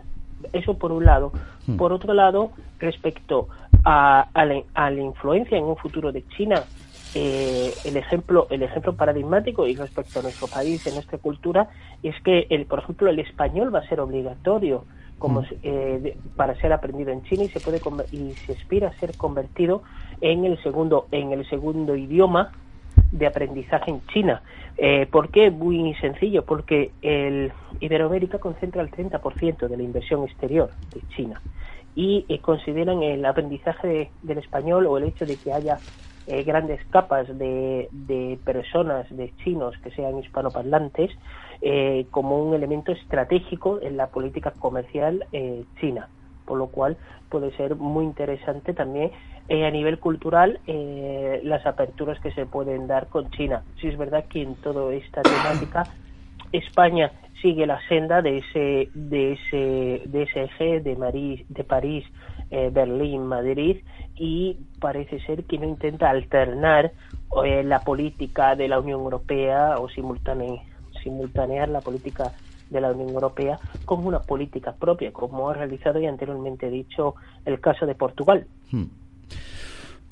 Eso 0.52 0.78
por 0.78 0.92
un 0.92 1.06
lado. 1.06 1.32
Hmm. 1.68 1.78
Por 1.78 1.94
otro 1.94 2.14
lado, 2.14 2.52
respecto 2.80 3.48
a, 3.84 4.28
a, 4.34 4.46
la, 4.46 4.62
a 4.74 4.90
la 4.90 5.02
influencia 5.02 5.58
en 5.58 5.66
un 5.66 5.78
futuro 5.78 6.12
de 6.12 6.28
China 6.30 6.64
eh, 7.16 7.74
el 7.86 7.98
ejemplo 7.98 8.48
el 8.50 8.64
ejemplo 8.64 8.96
paradigmático 8.96 9.68
y 9.68 9.76
respecto 9.76 10.20
a 10.20 10.24
nuestro 10.24 10.48
país 10.48 10.86
y 10.88 10.92
nuestra 10.92 11.18
cultura 11.18 11.70
es 12.02 12.16
que 12.24 12.48
el 12.50 12.66
por 12.66 12.80
ejemplo 12.80 13.10
el 13.10 13.20
español 13.20 13.74
va 13.74 13.80
a 13.80 13.88
ser 13.88 14.00
obligatorio 14.00 14.86
como 15.20 15.42
mm. 15.42 15.46
eh, 15.64 16.18
para 16.36 16.56
ser 16.56 16.74
aprendido 16.74 17.12
en 17.12 17.24
China 17.24 17.44
y 17.44 17.50
se 17.50 17.60
puede 17.60 17.80
y 18.12 18.34
se 18.46 18.54
aspira 18.54 18.90
a 18.90 18.94
ser 19.00 19.16
convertido 19.16 19.84
en 20.22 20.46
el 20.46 20.62
segundo 20.64 21.08
en 21.12 21.32
el 21.32 21.48
segundo 21.50 21.96
idioma 21.96 22.52
de 23.12 23.28
aprendizaje 23.28 23.92
en 23.92 24.02
China. 24.08 24.42
Eh, 24.78 25.08
¿Por 25.10 25.30
qué? 25.30 25.52
Muy 25.52 25.94
sencillo, 25.96 26.44
porque 26.44 26.92
el 27.02 27.52
Iberoamérica 27.80 28.40
concentra 28.40 28.82
el 28.82 28.90
30% 28.90 29.68
de 29.68 29.78
la 29.78 29.84
inversión 29.84 30.24
exterior 30.24 30.72
de 30.94 31.02
China 31.16 31.40
y 31.96 32.26
eh, 32.30 32.40
consideran 32.40 33.04
el 33.04 33.26
aprendizaje 33.26 34.12
del 34.22 34.38
español 34.40 34.88
o 34.88 34.98
el 34.98 35.06
hecho 35.06 35.26
de 35.26 35.38
que 35.38 35.54
haya 35.54 35.80
eh, 36.26 36.44
grandes 36.44 36.80
capas 36.86 37.28
de, 37.38 37.90
de, 37.92 38.40
personas, 38.46 39.06
de 39.10 39.34
chinos 39.44 39.76
que 39.84 39.92
sean 39.92 40.18
hispanoparlantes, 40.20 41.12
eh, 41.62 42.06
como 42.12 42.42
un 42.42 42.54
elemento 42.54 42.94
estratégico 42.94 43.82
en 43.82 43.98
la 43.98 44.08
política 44.08 44.52
comercial 44.52 45.26
eh, 45.34 45.66
china, 45.82 46.08
por 46.46 46.58
lo 46.58 46.68
cual 46.68 46.96
puede 47.28 47.52
ser 47.58 47.76
muy 47.76 48.06
interesante 48.06 48.74
también 48.74 49.12
a 49.50 49.70
nivel 49.72 50.00
cultural 50.00 50.62
las 51.44 51.66
aperturas 51.66 52.18
que 52.22 52.32
se 52.32 52.46
pueden 52.46 52.88
dar 52.88 53.08
con 53.08 53.30
China. 53.32 53.64
Si 53.82 53.90
es 53.90 53.98
verdad 53.98 54.24
que 54.30 54.42
en 54.42 54.56
toda 54.56 54.94
esta 54.94 55.22
temática 55.22 55.84
España 56.54 57.12
sigue 57.44 57.68
la 57.68 57.80
senda 57.88 58.24
de 58.24 58.38
ese 58.40 58.90
de 58.96 59.34
ese 59.34 60.02
de 60.08 60.24
ese 60.24 60.44
eje 60.46 60.80
de, 60.80 60.96
Marís, 60.96 61.46
de 61.50 61.64
París 61.64 62.06
eh, 62.50 62.72
Berlín, 62.74 63.28
Madrid 63.28 63.78
y 64.16 64.58
parece 64.80 65.20
ser 65.26 65.44
que 65.44 65.60
no 65.60 65.68
intenta 65.68 66.10
alternar 66.10 66.94
eh, 67.46 67.64
la 67.64 67.82
política 67.82 68.56
de 68.56 68.68
la 68.68 68.80
Unión 68.80 69.02
Europea 69.02 69.76
o 69.78 69.90
simultanear 69.90 71.70
la 71.70 71.82
política 71.82 72.32
de 72.70 72.82
la 72.82 72.92
Unión 72.92 73.10
Europea 73.10 73.60
con 73.86 74.06
una 74.08 74.22
política 74.22 74.74
propia, 74.74 75.12
como 75.12 75.50
ha 75.50 75.54
realizado 75.54 76.00
y 76.00 76.08
anteriormente 76.08 76.70
dicho 76.70 77.16
el 77.46 77.60
caso 77.60 77.86
de 77.86 77.96
Portugal. 77.96 78.48
Hmm. 78.72 78.86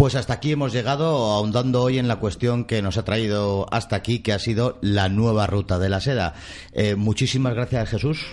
Pues 0.02 0.16
hasta 0.16 0.34
aquí 0.34 0.54
hemos 0.54 0.74
llegado, 0.74 1.32
ahondando 1.32 1.84
hoy 1.84 2.00
en 2.00 2.08
la 2.08 2.16
cuestión 2.16 2.66
que 2.66 2.82
nos 2.82 2.98
ha 2.98 3.06
traído 3.06 3.68
hasta 3.72 3.96
aquí, 3.96 4.24
que 4.24 4.34
ha 4.34 4.40
sido 4.40 4.80
la 4.82 5.10
nueva 5.10 5.46
ruta 5.46 5.78
de 5.78 5.90
la 5.90 6.02
seda. 6.02 6.34
Eh, 6.74 6.96
muchísimas 6.96 7.54
gracias, 7.54 7.88
Jesús. 7.88 8.26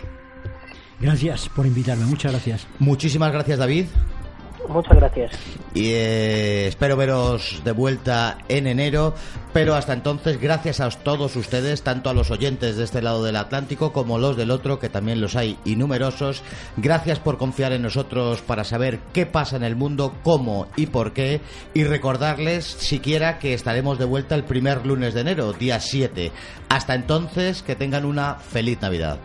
Gracias 0.98 1.50
por 1.50 1.66
invitarme, 1.66 2.06
muchas 2.06 2.32
gracias. 2.32 2.66
Muchísimas 2.78 3.32
gracias, 3.32 3.58
David. 3.58 3.84
Muchas 4.66 4.96
gracias. 4.96 5.32
Y 5.74 5.92
eh, 5.92 6.66
espero 6.66 6.96
veros 6.96 7.62
de 7.64 7.72
vuelta 7.72 8.38
en 8.48 8.66
enero. 8.66 9.14
Pero 9.52 9.74
hasta 9.74 9.92
entonces, 9.92 10.40
gracias 10.40 10.80
a 10.80 10.90
todos 10.90 11.34
ustedes, 11.36 11.82
tanto 11.82 12.10
a 12.10 12.14
los 12.14 12.30
oyentes 12.30 12.76
de 12.76 12.84
este 12.84 13.00
lado 13.00 13.24
del 13.24 13.36
Atlántico 13.36 13.92
como 13.92 14.18
los 14.18 14.36
del 14.36 14.50
otro, 14.50 14.78
que 14.78 14.90
también 14.90 15.20
los 15.20 15.36
hay 15.36 15.58
y 15.64 15.76
numerosos. 15.76 16.42
Gracias 16.76 17.18
por 17.18 17.38
confiar 17.38 17.72
en 17.72 17.82
nosotros 17.82 18.42
para 18.42 18.64
saber 18.64 19.00
qué 19.12 19.24
pasa 19.26 19.56
en 19.56 19.64
el 19.64 19.74
mundo, 19.74 20.14
cómo 20.22 20.66
y 20.76 20.86
por 20.86 21.12
qué. 21.12 21.40
Y 21.72 21.84
recordarles 21.84 22.64
siquiera 22.64 23.38
que 23.38 23.54
estaremos 23.54 23.98
de 23.98 24.04
vuelta 24.04 24.34
el 24.34 24.44
primer 24.44 24.84
lunes 24.84 25.14
de 25.14 25.22
enero, 25.22 25.52
día 25.52 25.80
7. 25.80 26.30
Hasta 26.68 26.94
entonces, 26.94 27.62
que 27.62 27.74
tengan 27.74 28.04
una 28.04 28.34
feliz 28.34 28.80
Navidad. 28.82 29.18